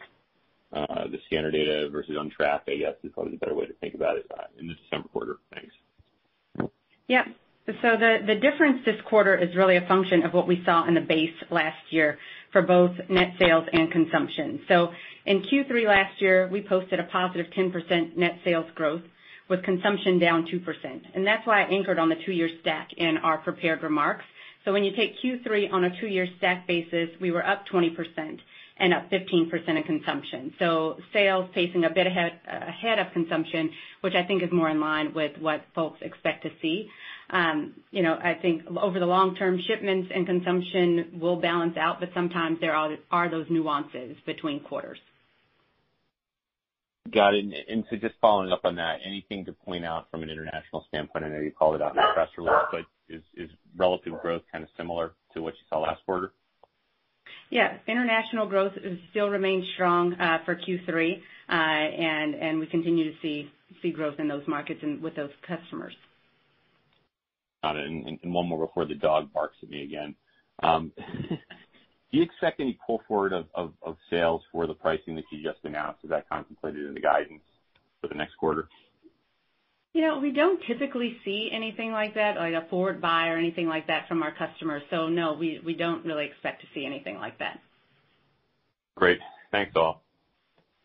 uh, 0.74 1.08
the 1.08 1.18
scanner 1.28 1.52
data 1.52 1.90
versus 1.92 2.16
untracked, 2.20 2.70
I 2.70 2.76
guess, 2.76 2.96
is 3.04 3.12
probably 3.14 3.34
the 3.34 3.38
better 3.38 3.56
way 3.56 3.66
to 3.68 3.74
think 3.76 3.94
about 3.94 4.18
it 4.18 4.26
uh, 4.38 4.44
in 4.60 4.68
the 4.68 4.74
December 4.74 5.08
quarter. 5.10 5.38
Thanks. 5.54 5.74
Yeah. 7.08 7.24
So 7.68 7.98
the 7.98 8.36
difference 8.42 8.80
this 8.86 8.96
quarter 9.10 9.36
is 9.36 9.54
really 9.56 9.76
a 9.76 9.86
function 9.88 10.24
of 10.24 10.34
what 10.34 10.48
we 10.48 10.64
saw 10.64 10.88
in 10.88 10.94
the 10.94 11.02
base 11.02 11.34
last 11.52 11.78
year 11.90 12.18
for 12.54 12.62
both 12.62 12.92
net 13.10 13.34
sales 13.40 13.66
and 13.74 13.92
consumption. 13.92 14.62
So 14.70 14.90
in 15.26 15.42
Q3 15.44 15.86
last 15.86 16.22
year, 16.22 16.48
we 16.50 16.62
posted 16.62 17.00
a 17.02 17.04
positive 17.04 17.48
10% 17.58 18.16
net 18.16 18.40
sales 18.46 18.68
growth 18.74 19.02
with 19.50 19.64
consumption 19.64 20.20
down 20.20 20.46
2%. 20.48 21.02
And 21.16 21.26
that's 21.26 21.46
why 21.48 21.62
I 21.64 21.68
anchored 21.68 22.00
on 22.00 22.10
the 22.10 22.16
two-year 22.26 22.50
stack 22.62 22.90
in 22.98 23.18
our 23.18 23.38
prepared 23.38 23.84
remarks. 23.84 24.26
So 24.66 24.74
when 24.74 24.84
you 24.84 24.96
take 24.96 25.16
Q3 25.24 25.72
on 25.72 25.86
a 25.86 26.00
two-year 26.02 26.28
stack 26.38 26.68
basis, 26.68 27.10
we 27.22 27.32
were 27.32 27.46
up 27.46 27.64
20% 27.72 28.40
and 28.80 28.94
up 28.94 29.10
15% 29.10 29.68
in 29.70 29.84
consumption. 29.84 30.54
So 30.60 30.98
sales 31.14 31.50
pacing 31.54 31.84
a 31.86 31.90
bit 31.90 32.06
ahead 32.08 33.00
of 33.00 33.12
consumption, 33.14 33.72
which 34.02 34.14
I 34.14 34.24
think 34.24 34.44
is 34.44 34.52
more 34.52 34.70
in 34.70 34.80
line 34.80 35.14
with 35.14 35.38
what 35.40 35.62
folks 35.74 36.00
expect 36.02 36.44
to 36.44 36.50
see. 36.62 36.90
Um 37.30 37.74
you 37.92 38.04
know, 38.04 38.14
I 38.22 38.36
think 38.36 38.64
over 38.78 39.00
the 39.00 39.06
long 39.06 39.36
term, 39.36 39.60
shipments 39.68 40.10
and 40.14 40.26
consumption 40.26 41.18
will 41.20 41.36
balance 41.36 41.76
out, 41.76 42.00
but 42.00 42.10
sometimes 42.14 42.60
there 42.62 42.74
are 42.76 43.30
those 43.30 43.48
nuances 43.50 44.16
between 44.26 44.62
quarters. 44.62 45.00
Got 47.14 47.36
it. 47.36 47.46
And 47.46 47.54
and 47.54 47.84
so 47.90 47.96
just 47.96 48.16
following 48.20 48.52
up 48.52 48.62
on 48.64 48.76
that, 48.76 49.00
anything 49.06 49.46
to 49.46 49.54
point 49.54 49.86
out 49.86 50.10
from 50.10 50.24
an 50.24 50.30
international 50.30 50.86
standpoint? 50.88 51.26
I 51.26 51.30
know 51.30 51.40
you 51.40 51.52
called 51.52 51.76
it 51.76 51.82
out 51.82 51.92
in 51.92 51.98
the 51.98 52.08
press 52.14 52.30
release, 52.38 52.54
but 52.72 52.82
is 53.10 53.50
relative 53.76 54.14
growth 54.22 54.42
kind 54.52 54.64
of 54.64 54.70
similar 54.76 55.14
to 55.34 55.42
what 55.42 55.54
you 55.54 55.60
saw 55.70 55.80
last 55.80 56.02
quarter? 56.06 56.32
Yeah. 57.50 57.78
International 57.88 58.48
growth 58.48 58.74
still 59.12 59.30
remains 59.30 59.66
strong 59.76 60.14
uh, 60.14 60.40
for 60.46 60.56
Q3. 60.56 61.22
Uh, 61.50 61.54
and 61.54 62.60
We 62.60 62.68
continue 62.68 63.12
to 63.12 63.18
see 63.22 63.92
growth 63.92 64.20
in 64.20 64.28
those 64.28 64.46
markets 64.48 64.80
and 64.84 65.02
with 65.02 65.16
those 65.16 65.32
customers. 65.48 65.96
Got 67.64 67.78
it. 67.78 67.88
And 67.88 68.34
one 68.34 68.48
more 68.48 68.66
before 68.66 68.86
the 68.86 68.96
dog 68.96 69.32
barks 69.34 69.56
at 69.64 69.70
me 69.70 69.84
again. 69.84 70.16
Um, 70.62 70.92
Do 72.12 72.18
you 72.18 72.24
expect 72.24 72.60
any 72.60 72.78
pull 72.86 73.02
forward 73.08 73.34
of 73.34 73.98
sales 74.10 74.42
for 74.52 74.66
the 74.66 74.74
pricing 74.74 75.16
that 75.16 75.26
you 75.32 75.44
just 75.44 75.60
announced? 75.64 76.04
Is 76.04 76.10
that 76.10 76.30
contemplated 76.30 76.86
in 76.86 76.94
the 76.94 77.02
guidance 77.02 77.44
for 78.02 78.08
the 78.08 78.16
next 78.16 78.36
quarter? 78.36 78.70
You 79.94 80.02
know, 80.04 80.20
we 80.20 80.32
don't 80.32 80.62
typically 80.68 81.18
see 81.26 81.50
anything 81.52 81.92
like 81.92 82.14
that, 82.16 82.38
like 82.38 82.54
a 82.54 82.66
forward 82.70 83.02
buy 83.02 83.30
or 83.30 83.38
anything 83.38 83.68
like 83.68 83.88
that 83.88 84.08
from 84.08 84.22
our 84.24 84.32
customers. 84.32 84.84
So 84.90 85.10
no, 85.10 85.34
we 85.34 85.76
don't 85.78 86.06
really 86.06 86.26
expect 86.26 86.62
to 86.62 86.68
see 86.74 86.86
anything 86.86 87.18
like 87.18 87.40
that. 87.40 87.60
Great. 88.96 89.20
Thanks, 89.52 89.76
all. 89.76 90.02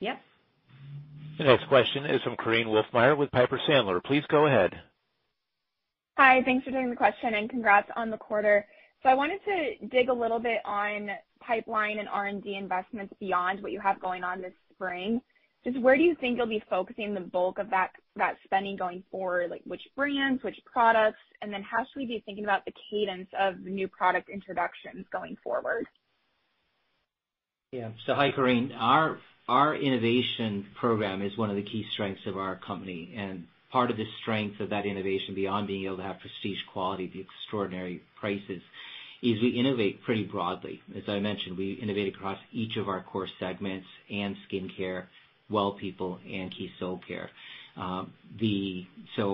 Yep. 0.00 0.20
The 1.38 1.44
next 1.44 1.68
question 1.68 2.04
is 2.06 2.20
from 2.22 2.36
Korinne 2.36 2.66
Wolfmeyer 2.66 3.16
with 3.16 3.30
Piper 3.30 3.60
Sandler. 3.68 4.02
Please 4.02 4.24
go 4.28 4.46
ahead. 4.46 4.74
Hi. 6.16 6.42
Thanks 6.42 6.64
for 6.64 6.70
taking 6.70 6.90
the 6.90 6.96
question, 6.96 7.34
and 7.34 7.48
congrats 7.48 7.90
on 7.96 8.10
the 8.10 8.18
quarter. 8.18 8.66
I 9.04 9.14
wanted 9.14 9.40
to 9.44 9.86
dig 9.88 10.08
a 10.08 10.12
little 10.12 10.38
bit 10.38 10.60
on 10.64 11.10
pipeline 11.40 11.98
and 11.98 12.08
R&D 12.08 12.54
investments 12.54 13.12
beyond 13.18 13.62
what 13.62 13.72
you 13.72 13.80
have 13.80 14.00
going 14.00 14.22
on 14.22 14.40
this 14.40 14.52
spring. 14.72 15.20
Just 15.64 15.80
where 15.80 15.96
do 15.96 16.02
you 16.02 16.16
think 16.20 16.36
you'll 16.36 16.46
be 16.46 16.62
focusing 16.68 17.14
the 17.14 17.20
bulk 17.20 17.58
of 17.58 17.70
that 17.70 17.92
spending 18.44 18.76
going 18.76 19.02
forward? 19.10 19.50
Like 19.50 19.62
which 19.64 19.82
brands, 19.96 20.42
which 20.42 20.58
products, 20.64 21.20
and 21.40 21.52
then 21.52 21.62
how 21.62 21.84
should 21.84 21.98
we 21.98 22.06
be 22.06 22.22
thinking 22.24 22.44
about 22.44 22.64
the 22.64 22.72
cadence 22.90 23.28
of 23.38 23.60
new 23.60 23.86
product 23.88 24.28
introductions 24.28 25.06
going 25.12 25.36
forward? 25.42 25.86
Yeah. 27.70 27.90
So 28.06 28.14
hi, 28.14 28.30
Korinne. 28.32 28.72
Our 29.48 29.76
innovation 29.76 30.66
program 30.78 31.22
is 31.22 31.36
one 31.36 31.50
of 31.50 31.56
the 31.56 31.62
key 31.62 31.84
strengths 31.92 32.26
of 32.26 32.36
our 32.36 32.56
company, 32.56 33.14
and 33.16 33.46
part 33.70 33.90
of 33.90 33.96
the 33.96 34.06
strength 34.20 34.60
of 34.60 34.70
that 34.70 34.86
innovation, 34.86 35.34
beyond 35.34 35.66
being 35.66 35.86
able 35.86 35.96
to 35.96 36.02
have 36.02 36.20
prestige 36.20 36.58
quality 36.72 37.06
at 37.06 37.12
the 37.12 37.20
extraordinary 37.20 38.02
prices, 38.20 38.62
we 39.22 39.48
innovate 39.48 40.02
pretty 40.02 40.24
broadly. 40.24 40.82
As 40.96 41.04
I 41.08 41.20
mentioned, 41.20 41.56
we 41.56 41.72
innovate 41.72 42.14
across 42.14 42.38
each 42.52 42.76
of 42.76 42.88
our 42.88 43.02
core 43.02 43.28
segments 43.38 43.86
and 44.10 44.36
skincare, 44.50 45.06
Well 45.48 45.72
People, 45.72 46.18
and 46.28 46.50
key 46.50 46.68
Keys 46.68 46.70
Soulcare. 46.80 47.28
Uh, 47.76 48.04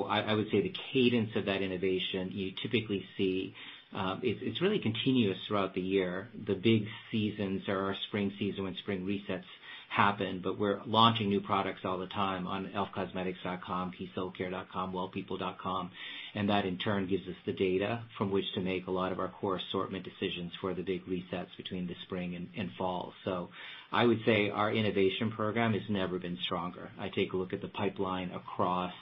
I 0.07 0.35
would 0.35 0.51
say 0.51 0.61
the 0.61 0.75
cadence 0.93 1.31
of 1.37 1.47
that 1.47 1.63
innovation, 1.63 2.31
you 2.33 2.53
typically 2.53 3.05
see 3.17 3.55
uh, 3.95 4.17
it's 4.23 4.61
really 4.61 4.79
continuous 4.79 5.39
throughout 5.47 5.75
the 5.75 5.81
year. 5.81 6.29
The 6.47 6.55
big 6.55 6.87
seasons 7.11 7.69
are 7.69 7.87
our 7.87 7.97
spring 8.07 8.33
season 8.39 8.65
when 8.65 8.77
spring 8.77 9.07
resets 9.07 9.45
happen, 9.89 10.41
but 10.43 10.59
we're 10.59 10.81
launching 10.87 11.29
new 11.29 11.41
products 11.41 11.81
all 11.85 11.99
the 11.99 12.07
time 12.07 12.47
on 12.47 12.71
elfcosmetics.com, 12.75 13.93
keyssoulcare.com, 13.99 14.93
wellpeople.com, 14.93 15.91
and 16.35 16.49
that 16.49 16.67
in 16.67 16.79
turn 16.79 17.09
gives 17.09 17.27
us 17.27 17.35
the 17.47 17.53
data 17.53 18.03
from 18.17 18.31
which 18.31 18.45
to 18.55 18.61
make 18.61 18.87
a 18.87 18.91
lot 18.91 19.13
of 19.13 19.19
our 19.19 19.29
core 19.29 19.57
assortment 19.57 20.05
decisions 20.05 20.53
for 20.61 20.75
the 20.75 20.83
big 20.83 21.05
resets 21.07 21.49
between 21.57 21.87
the 21.87 21.95
spring 22.05 22.49
and 22.57 22.71
fall. 22.77 23.13
So 23.25 23.49
I 23.91 24.05
would 24.05 24.21
say 24.27 24.51
our 24.51 24.73
innovation 24.73 25.31
program 25.31 25.73
has 25.73 25.83
never 25.89 26.19
been 26.19 26.39
stronger. 26.45 26.91
I 27.01 27.09
take 27.09 27.33
a 27.33 27.37
look 27.37 27.53
at 27.53 27.63
the 27.63 27.69
pipeline 27.69 28.31
across 28.33 28.93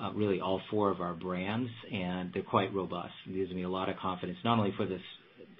uh, 0.00 0.12
really 0.12 0.40
all 0.40 0.60
four 0.70 0.90
of 0.90 1.00
our 1.00 1.14
brands, 1.14 1.70
and 1.92 2.30
they're 2.32 2.42
quite 2.42 2.72
robust. 2.74 3.12
It 3.26 3.34
gives 3.34 3.52
me 3.52 3.62
a 3.62 3.68
lot 3.68 3.88
of 3.88 3.96
confidence, 3.96 4.38
not 4.44 4.58
only 4.58 4.72
for 4.76 4.86
this 4.86 5.02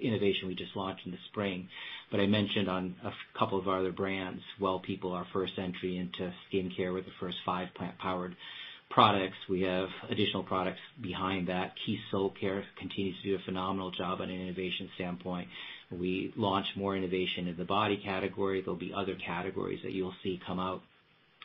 innovation 0.00 0.48
we 0.48 0.54
just 0.54 0.76
launched 0.76 1.06
in 1.06 1.12
the 1.12 1.18
spring, 1.30 1.68
but 2.10 2.20
I 2.20 2.26
mentioned 2.26 2.68
on 2.68 2.96
a 3.04 3.12
couple 3.38 3.58
of 3.58 3.68
our 3.68 3.80
other 3.80 3.92
brands, 3.92 4.42
Well 4.58 4.80
People, 4.80 5.12
our 5.12 5.26
first 5.32 5.52
entry 5.58 5.96
into 5.98 6.32
skincare 6.50 6.92
with 6.92 7.04
the 7.04 7.12
first 7.20 7.38
five 7.44 7.68
plant-powered 7.74 8.36
products. 8.90 9.36
We 9.48 9.62
have 9.62 9.88
additional 10.10 10.42
products 10.42 10.80
behind 11.00 11.48
that. 11.48 11.72
Keys 11.86 12.00
Soulcare 12.12 12.64
continues 12.78 13.16
to 13.22 13.28
do 13.28 13.34
a 13.36 13.44
phenomenal 13.44 13.92
job 13.92 14.20
on 14.20 14.28
an 14.28 14.40
innovation 14.40 14.90
standpoint. 14.96 15.48
We 15.90 16.32
launched 16.36 16.76
more 16.76 16.96
innovation 16.96 17.46
in 17.48 17.56
the 17.56 17.64
body 17.64 17.96
category. 17.96 18.60
There'll 18.60 18.76
be 18.76 18.92
other 18.94 19.14
categories 19.14 19.80
that 19.84 19.92
you'll 19.92 20.14
see 20.22 20.40
come 20.44 20.58
out 20.58 20.82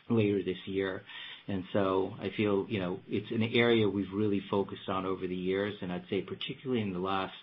later 0.08 0.42
this 0.42 0.58
year. 0.66 1.02
And 1.48 1.64
so 1.72 2.14
I 2.20 2.30
feel 2.36 2.66
you 2.68 2.80
know, 2.80 3.00
it's 3.08 3.30
an 3.30 3.42
area 3.42 3.88
we've 3.88 4.12
really 4.12 4.42
focused 4.50 4.88
on 4.88 5.06
over 5.06 5.26
the 5.26 5.36
years, 5.36 5.74
and 5.80 5.92
I'd 5.92 6.08
say 6.10 6.22
particularly 6.22 6.82
in 6.82 6.92
the 6.92 6.98
last 6.98 7.34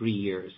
three 0.00 0.10
years, 0.10 0.50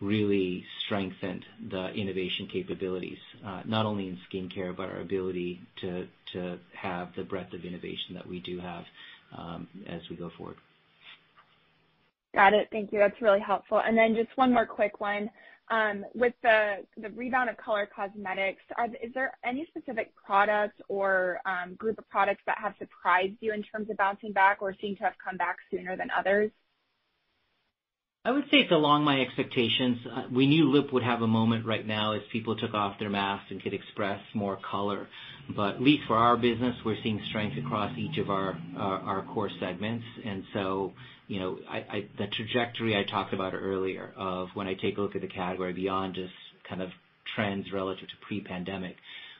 really 0.00 0.64
strengthened 0.84 1.44
the 1.70 1.88
innovation 1.88 2.48
capabilities, 2.50 3.18
uh, 3.44 3.62
not 3.66 3.84
only 3.84 4.08
in 4.08 4.18
skincare, 4.32 4.74
but 4.74 4.88
our 4.88 5.00
ability 5.00 5.60
to 5.80 6.08
to 6.32 6.58
have 6.74 7.08
the 7.16 7.22
breadth 7.22 7.52
of 7.52 7.64
innovation 7.64 8.14
that 8.14 8.26
we 8.26 8.40
do 8.40 8.58
have 8.58 8.84
um, 9.36 9.68
as 9.86 10.00
we 10.10 10.16
go 10.16 10.30
forward. 10.36 10.56
Got 12.34 12.54
it. 12.54 12.68
Thank 12.70 12.92
you. 12.92 12.98
That's 12.98 13.20
really 13.20 13.40
helpful. 13.40 13.80
And 13.84 13.96
then 13.96 14.14
just 14.14 14.36
one 14.36 14.52
more 14.52 14.66
quick 14.66 15.00
one. 15.00 15.30
Um, 15.70 16.06
with 16.14 16.32
the 16.42 16.76
the 16.96 17.10
rebound 17.10 17.50
of 17.50 17.58
color 17.58 17.86
cosmetics, 17.94 18.62
is 19.02 19.12
there 19.12 19.36
any 19.44 19.66
specific 19.66 20.14
product 20.14 20.80
or 20.88 21.40
um, 21.44 21.74
group 21.74 21.98
of 21.98 22.08
products 22.08 22.42
that 22.46 22.56
have 22.58 22.74
surprised 22.78 23.34
you 23.40 23.52
in 23.52 23.62
terms 23.62 23.90
of 23.90 23.98
bouncing 23.98 24.32
back 24.32 24.58
or 24.62 24.74
seem 24.80 24.96
to 24.96 25.02
have 25.02 25.14
come 25.22 25.36
back 25.36 25.56
sooner 25.70 25.94
than 25.94 26.08
others? 26.16 26.50
I 28.28 28.30
would 28.30 28.44
say 28.50 28.58
it's 28.58 28.72
along 28.72 29.04
my 29.04 29.22
expectations. 29.22 29.96
Uh, 30.06 30.24
we 30.30 30.46
knew 30.46 30.70
lip 30.70 30.92
would 30.92 31.02
have 31.02 31.22
a 31.22 31.26
moment 31.26 31.64
right 31.64 31.86
now 31.86 32.12
as 32.12 32.20
people 32.30 32.54
took 32.56 32.74
off 32.74 32.98
their 32.98 33.08
masks 33.08 33.46
and 33.50 33.62
could 33.62 33.72
express 33.72 34.20
more 34.34 34.58
color. 34.70 35.08
But 35.56 35.76
at 35.76 35.82
least 35.82 36.02
for 36.06 36.14
our 36.14 36.36
business, 36.36 36.76
we're 36.84 36.98
seeing 37.02 37.22
strength 37.30 37.56
across 37.56 37.96
each 37.96 38.18
of 38.18 38.28
our 38.28 38.60
our 38.76 39.24
core 39.32 39.48
segments. 39.58 40.04
And 40.26 40.44
so, 40.52 40.92
you 41.26 41.40
know, 41.40 41.58
I 41.70 42.06
the 42.18 42.26
trajectory 42.26 42.98
I 42.98 43.10
talked 43.10 43.32
about 43.32 43.54
earlier 43.54 44.12
of 44.14 44.48
when 44.52 44.66
I 44.66 44.74
take 44.74 44.98
a 44.98 45.00
look 45.00 45.16
at 45.16 45.22
the 45.22 45.28
category 45.28 45.72
beyond 45.72 46.14
just 46.14 46.34
kind 46.68 46.82
of 46.82 46.90
trends 47.34 47.72
relative 47.72 48.08
to 48.08 48.14
pre-pandemic, 48.26 48.96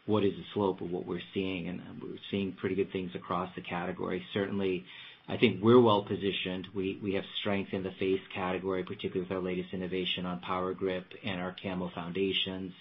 what 0.07 0.25
is 0.25 0.33
the 0.33 0.45
slope 0.55 0.81
of 0.81 0.91
what 0.91 1.07
we're 1.07 1.21
seeing? 1.35 1.69
And 1.69 1.83
we're 2.03 2.17
seeing 2.31 2.53
pretty 2.53 2.75
good 2.75 2.91
things 2.91 3.11
across 3.15 3.51
the 3.55 3.61
category. 3.61 4.23
Certainly, 4.33 4.87
I 5.29 5.37
think 5.37 5.63
we're 5.63 5.81
well-positioned. 5.81 6.69
We 6.75 6.99
we 7.03 7.15
have 7.15 7.25
strength 7.41 7.75
in 7.75 7.83
the 7.83 7.93
face 7.99 8.21
category, 8.35 8.83
particularly 8.83 9.21
with 9.21 9.31
our 9.31 9.43
latest 9.43 9.75
innovation 9.75 10.25
on 10.25 10.41
Power 10.41 10.73
Grip 10.73 11.05
and 11.23 11.41
our 11.41 11.55
Camo 11.63 11.91
foundations. 11.95 12.73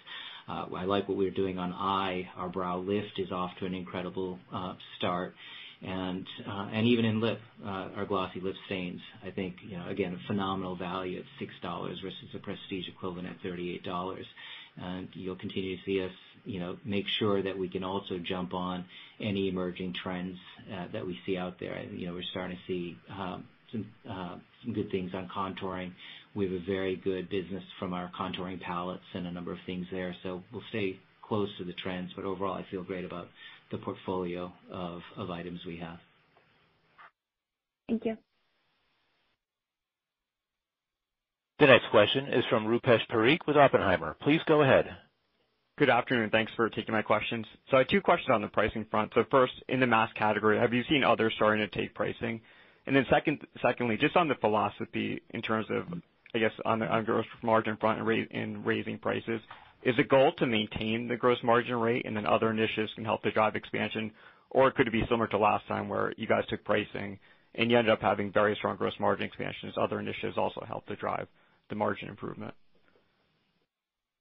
Uh, 0.48 0.66
I 0.76 0.86
like 0.86 1.10
what 1.10 1.18
we're 1.18 1.30
doing 1.30 1.60
on 1.60 1.74
eye. 1.74 2.30
Our 2.38 2.48
Brow 2.48 2.78
Lift 2.78 3.20
is 3.20 3.34
off 3.34 3.52
to 3.60 3.66
an 3.66 3.74
incredible 3.74 4.40
uh, 4.54 4.76
start. 4.98 5.36
And 5.82 6.26
uh 6.48 6.70
and 6.74 6.88
even 6.88 7.06
in 7.06 7.22
lip, 7.22 7.40
uh, 7.64 7.90
our 7.96 8.06
Glossy 8.06 8.40
Lip 8.40 8.56
Stains, 8.66 9.00
I 9.24 9.30
think, 9.30 9.58
you 9.62 9.78
know, 9.78 9.88
again, 9.88 10.14
a 10.14 10.28
phenomenal 10.28 10.76
value 10.76 11.20
at 11.20 11.26
$6 11.64 12.02
versus 12.02 12.30
a 12.34 12.40
prestige 12.40 12.88
equivalent 12.88 13.28
at 13.28 13.44
$38. 13.44 14.24
And 14.78 15.08
you'll 15.14 15.36
continue 15.36 15.76
to 15.76 15.84
see 15.86 16.04
us 16.04 16.12
make 16.86 17.06
sure 17.20 17.42
that 17.42 17.58
we 17.58 17.68
can 17.70 17.84
also 17.84 18.18
jump 18.20 18.54
on 18.54 18.86
any 19.20 19.50
emerging 19.50 19.94
trends 20.02 20.38
uh, 20.74 20.86
that 20.94 21.06
we 21.06 21.18
see 21.26 21.38
out 21.38 21.60
there. 21.60 21.74
And 21.74 22.00
you 22.00 22.08
know, 22.08 22.14
we're 22.14 22.24
starting 22.32 22.58
to 22.58 22.64
see 22.68 22.98
um, 23.12 23.46
uh, 24.10 24.36
some 24.64 24.74
good 24.74 24.90
things 24.92 25.12
on 25.14 25.28
contouring. 25.36 25.92
We 26.36 26.46
have 26.46 26.54
a 26.54 26.66
very 26.66 26.96
good 26.96 27.30
business 27.30 27.64
from 27.80 27.94
our 27.94 28.12
contouring 28.18 28.62
palettes 28.62 29.04
and 29.14 29.28
a 29.28 29.32
number 29.32 29.52
of 29.52 29.60
things 29.66 29.88
there. 29.92 30.16
So 30.24 30.44
we'll 30.52 30.62
stay 30.70 31.00
close 31.28 31.50
to 31.58 31.64
the 31.66 31.74
trends, 31.74 32.12
but 32.16 32.26
overall, 32.26 32.54
I 32.54 32.66
feel 32.72 32.84
great 32.84 33.04
about 33.06 33.28
the 33.72 33.78
portfolio 33.78 34.52
of 34.72 35.02
items 35.30 35.60
we 35.66 35.78
have. 35.78 35.98
Thank 37.90 38.06
you. 38.06 38.18
The 41.60 41.66
next 41.66 41.86
question 41.90 42.28
is 42.28 42.44
from 42.50 42.66
Rupesh 42.68 43.08
Parikh 43.12 43.40
with 43.48 43.58
Oppenheimer. 43.58 44.16
Please 44.22 44.42
go 44.46 44.62
ahead. 44.62 44.86
Good 45.78 45.92
afternoon. 45.92 46.32
Thanks 46.32 46.52
for 46.56 46.70
taking 46.70 46.92
my 46.92 47.04
questions. 47.04 47.46
So 47.70 47.78
I 47.78 47.82
have 47.82 47.88
two 47.88 48.02
questions 48.02 48.32
on 48.34 48.42
the 48.42 48.48
pricing 48.48 48.84
front. 48.90 49.14
First, 49.30 49.54
in 49.70 49.80
the 49.80 49.86
mass 49.86 50.10
category, 50.18 50.58
have 50.58 50.74
you 50.74 50.82
seen 50.90 51.04
others 51.04 51.34
starting 51.36 51.70
to 51.70 51.80
take 51.80 51.94
pricing? 51.94 52.42
And 52.88 52.96
then 52.96 53.06
secondly, 53.62 53.96
just 53.98 54.16
on 54.16 54.28
the 54.28 54.34
philosophy 54.42 55.22
in 55.36 55.44
terms 55.44 55.68
of, 55.70 55.84
I 56.34 56.40
guess, 56.40 56.52
on 56.66 56.80
the 56.80 56.88
gross 57.06 57.28
margin 57.44 57.78
front 57.78 58.00
in 58.32 58.64
raising 58.64 58.98
prices, 58.98 59.40
is 59.84 59.96
the 59.98 60.04
goal 60.04 60.32
to 60.40 60.48
maintain 60.48 61.08
the 61.08 61.16
gross 61.16 61.38
margin 61.44 61.76
rate 61.76 62.08
and 62.08 62.18
then 62.18 62.26
other 62.26 62.50
initiatives 62.50 62.92
can 62.96 63.06
help 63.06 63.22
to 63.22 63.32
drive 63.32 63.56
expansion? 63.56 64.12
Or 64.50 64.72
could 64.72 64.88
it 64.88 64.92
be 64.92 65.04
similar 65.08 65.28
to 65.28 65.38
last 65.38 65.68
time 65.68 65.90
where 65.90 66.12
you 66.18 66.26
guys 66.26 66.46
took 66.50 66.64
pricing 66.64 67.20
and 67.54 67.70
you 67.70 67.78
ended 67.78 67.94
up 67.94 68.02
having 68.02 68.32
very 68.32 68.56
strong 68.56 68.78
gross 68.78 68.94
margin 69.00 69.28
expansions, 69.28 69.76
other 69.80 70.00
initiatives 70.00 70.40
also 70.40 70.64
help 70.68 70.88
to 70.88 70.96
drive 70.96 71.28
the 71.70 71.76
margin 71.76 72.10
improvement? 72.10 72.56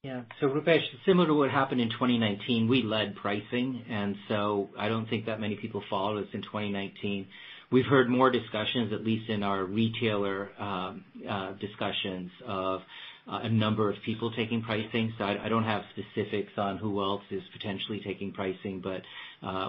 Yeah. 0.06 0.22
So 0.40 0.46
Rupesh, 0.46 0.84
similar 1.04 1.26
to 1.26 1.34
what 1.34 1.50
happened 1.50 1.80
in 1.80 1.88
2019, 1.90 2.68
we 2.68 2.84
led 2.84 3.16
pricing, 3.16 3.82
and 3.90 4.14
so 4.28 4.70
I 4.78 4.88
don't 4.88 5.10
think 5.10 5.26
that 5.26 5.40
many 5.40 5.56
people 5.56 5.82
followed 5.90 6.22
us 6.22 6.28
in 6.32 6.42
2019. 6.42 7.26
We've 7.72 7.84
heard 7.84 8.08
more 8.08 8.30
discussions, 8.30 8.92
at 8.92 9.02
least 9.02 9.28
in 9.28 9.42
our 9.42 9.64
retailer 9.64 10.50
uh, 10.60 10.92
uh, 11.28 11.52
discussions, 11.54 12.30
of 12.46 12.82
uh, 13.26 13.40
a 13.42 13.48
number 13.48 13.90
of 13.90 13.96
people 14.04 14.30
taking 14.30 14.62
pricing. 14.62 15.12
So 15.18 15.24
I 15.24 15.48
don't 15.48 15.64
have 15.64 15.82
specifics 15.90 16.52
on 16.56 16.78
who 16.78 17.02
else 17.02 17.24
is 17.32 17.42
potentially 17.52 18.00
taking 18.04 18.30
pricing, 18.30 18.80
but 18.80 19.02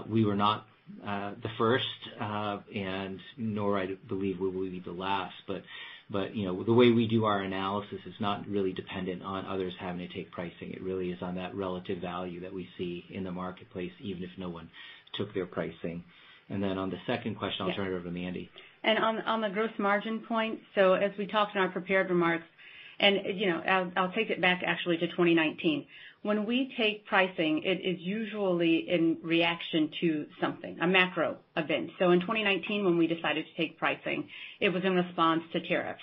we 0.07 0.23
were 0.23 0.35
not 0.35 0.67
the 1.03 1.49
first, 1.57 1.85
and 2.19 3.19
nor 3.38 3.79
I 3.79 3.88
believe 4.07 4.39
will 4.39 4.51
we 4.51 4.69
be 4.69 4.81
the 4.81 4.91
last. 4.91 5.33
But 6.09 6.35
you 6.35 6.45
know 6.45 6.63
the 6.63 6.73
way 6.73 6.91
we 6.91 7.07
do 7.07 7.25
our 7.25 7.41
analysis 7.41 7.99
is 8.05 8.13
not 8.19 8.47
really 8.47 8.71
dependent 8.71 9.23
on 9.23 9.45
others 9.45 9.73
having 9.79 10.07
to 10.07 10.13
take 10.13 10.31
pricing. 10.31 10.71
It 10.71 10.81
really 10.81 11.11
is 11.11 11.21
on 11.21 11.35
that 11.35 11.53
relative 11.53 11.99
value 11.99 12.39
that 12.41 12.53
we 12.53 12.69
see 12.77 13.05
in 13.09 13.23
the 13.25 13.31
marketplace, 13.31 13.91
even 13.99 14.23
if 14.23 14.29
no 14.37 14.49
one 14.49 14.69
took 15.15 15.33
their 15.33 15.45
pricing. 15.45 16.03
And 16.49 16.63
then 16.63 16.77
on 16.77 16.89
the 16.89 16.97
second 17.05 17.35
question, 17.35 17.65
I'll 17.65 17.75
turn 17.75 17.87
it 17.87 17.95
over 17.95 18.05
to 18.05 18.11
Mandy. 18.11 18.49
And 18.83 18.97
on 18.99 19.19
on 19.21 19.41
the 19.41 19.49
gross 19.49 19.71
margin 19.77 20.19
point, 20.19 20.59
so 20.75 20.93
as 20.93 21.11
we 21.17 21.27
talked 21.27 21.55
in 21.55 21.61
our 21.61 21.67
prepared 21.67 22.09
remarks, 22.09 22.45
and 22.99 23.17
you 23.37 23.49
know, 23.49 23.59
I'll 23.59 23.91
I'll 23.97 24.11
take 24.13 24.29
it 24.29 24.39
back 24.39 24.63
actually 24.65 24.97
to 24.97 25.07
2019. 25.07 25.85
When 26.24 26.45
we 26.45 26.74
take 26.78 27.05
pricing, 27.05 27.61
it 27.63 27.80
is 27.88 27.97
usually 27.99 28.86
in 28.89 29.18
reaction 29.24 29.89
to 30.01 30.26
something, 30.41 30.77
a 30.81 30.88
macro 30.88 31.38
event. 31.56 31.91
So 31.99 32.11
in 32.11 32.19
2019, 32.22 32.84
when 32.85 32.98
we 32.98 33.07
decided 33.07 33.45
to 33.45 33.53
take 33.61 33.77
pricing, 33.77 34.27
it 34.60 34.69
was 34.69 34.84
in 34.84 34.94
response 34.95 35.44
to 35.53 35.68
tariffs. 35.68 36.02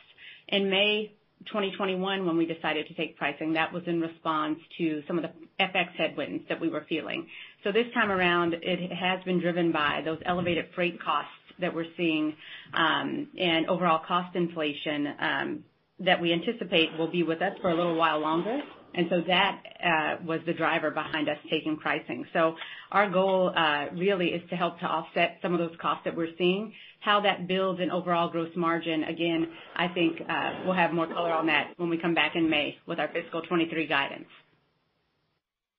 In 0.48 0.70
May 0.70 1.12
2021, 1.46 2.26
when 2.26 2.36
we 2.36 2.46
decided 2.46 2.86
to 2.88 2.94
take 2.94 3.16
pricing, 3.16 3.52
that 3.54 3.72
was 3.72 3.82
in 3.86 4.00
response 4.00 4.58
to 4.78 5.02
some 5.06 5.18
of 5.18 5.24
the 5.24 5.30
FX 5.64 5.90
headwinds 5.96 6.44
that 6.48 6.60
we 6.60 6.68
were 6.68 6.86
feeling. 6.88 7.26
So 7.62 7.72
this 7.72 7.86
time 7.92 8.10
around, 8.10 8.54
it 8.62 8.92
has 8.92 9.22
been 9.24 9.40
driven 9.40 9.72
by 9.72 10.00
those 10.04 10.18
elevated 10.24 10.66
freight 10.74 11.00
costs 11.02 11.30
that 11.60 11.74
we're 11.74 11.86
seeing, 11.96 12.34
um 12.72 13.28
and 13.38 13.66
overall 13.68 14.00
cost 14.06 14.34
inflation 14.34 15.06
um 15.20 15.64
that 16.00 16.20
we 16.20 16.32
anticipate 16.32 16.88
will 16.98 17.10
be 17.10 17.22
with 17.22 17.40
us 17.40 17.52
for 17.62 17.70
a 17.70 17.74
little 17.74 17.94
while 17.94 18.18
longer. 18.18 18.60
And 18.96 19.06
so 19.10 19.20
that 19.26 19.62
uh, 19.84 20.24
was 20.24 20.40
the 20.46 20.52
driver 20.52 20.90
behind 20.90 21.28
us 21.28 21.38
taking 21.50 21.76
pricing. 21.76 22.24
So 22.32 22.54
our 22.92 23.10
goal 23.10 23.52
uh, 23.56 23.86
really 23.94 24.28
is 24.28 24.48
to 24.50 24.56
help 24.56 24.78
to 24.80 24.86
offset 24.86 25.38
some 25.42 25.52
of 25.52 25.58
those 25.58 25.76
costs 25.80 26.02
that 26.04 26.16
we're 26.16 26.34
seeing. 26.38 26.72
How 27.00 27.20
that 27.22 27.46
builds 27.48 27.80
an 27.80 27.90
overall 27.90 28.30
gross 28.30 28.50
margin, 28.56 29.04
again, 29.04 29.48
I 29.76 29.88
think 29.88 30.20
uh, 30.28 30.60
we'll 30.64 30.74
have 30.74 30.92
more 30.92 31.06
color 31.06 31.32
on 31.32 31.46
that 31.48 31.74
when 31.76 31.90
we 31.90 31.98
come 31.98 32.14
back 32.14 32.36
in 32.36 32.48
May 32.48 32.76
with 32.86 32.98
our 32.98 33.08
fiscal 33.08 33.42
2023 33.42 33.86
guidance. 33.86 34.28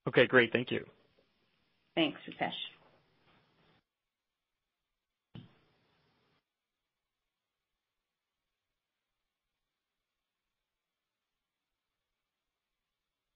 Okay, 0.07 0.27
great. 0.27 0.51
Thank 0.51 0.69
you. 0.71 0.85
Thanks, 1.95 2.19
Rupesh. 2.29 2.51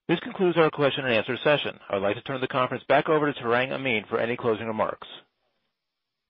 This 0.10 0.19
concludes 0.22 0.57
our 0.57 0.72
question 0.72 1.06
and 1.06 1.14
answer 1.14 1.38
session. 1.44 1.80
I 1.88 1.94
would 1.94 2.02
like 2.02 2.15
to 2.15 2.23
turn 2.23 2.41
the 2.41 2.48
conference 2.48 2.84
back 2.90 3.07
over 3.10 3.31
to 3.31 3.40
Tarang 3.40 3.72
Amin 3.72 4.06
for 4.10 4.19
any 4.19 4.36
closing 4.36 4.65
remarks. 4.65 5.07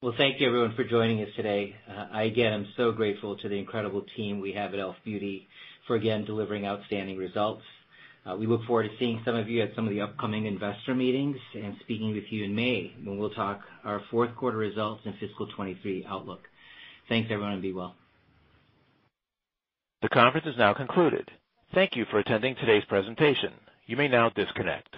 Well, 0.02 0.12
thank 0.18 0.38
you 0.38 0.48
everyone 0.48 0.74
for 0.76 0.84
joining 0.84 1.22
us 1.22 1.30
today. 1.34 1.74
I 2.12 2.24
again 2.24 2.52
am 2.52 2.66
so 2.76 2.92
grateful 2.92 3.38
to 3.38 3.48
the 3.48 3.54
incredible 3.58 4.04
team 4.18 4.38
we 4.38 4.52
have 4.52 4.74
at 4.74 4.80
e.l.f. 4.80 4.96
Beauty 5.02 5.48
for 5.86 5.96
again 5.96 6.26
delivering 6.26 6.66
outstanding 6.66 7.16
results. 7.16 7.62
Uh, 8.26 8.36
we 8.36 8.46
look 8.46 8.62
forward 8.66 8.82
to 8.82 8.90
seeing 8.98 9.22
some 9.24 9.34
of 9.34 9.48
you 9.48 9.62
at 9.62 9.74
some 9.74 9.86
of 9.86 9.90
the 9.94 10.02
upcoming 10.02 10.44
investor 10.44 10.94
meetings 10.94 11.38
and 11.54 11.74
speaking 11.80 12.12
with 12.12 12.24
you 12.30 12.44
in 12.44 12.54
May 12.54 12.92
when 13.02 13.16
we'll 13.18 13.30
talk 13.30 13.62
our 13.82 14.02
fourth 14.10 14.36
quarter 14.36 14.58
results 14.58 15.00
and 15.06 15.14
fiscal 15.14 15.46
2023 15.46 16.04
outlook. 16.06 16.40
Thanks, 17.08 17.30
everyone, 17.32 17.54
and 17.54 17.62
be 17.62 17.72
well. 17.72 17.94
The 20.02 20.10
conference 20.10 20.46
is 20.46 20.58
now 20.58 20.74
concluded. 20.74 21.30
Thank 21.72 21.96
you 21.96 22.04
for 22.10 22.18
attending 22.18 22.56
today's 22.56 22.84
presentation. 22.84 23.52
You 23.90 23.96
may 23.98 24.08
now 24.08 24.30
disconnect. 24.30 24.88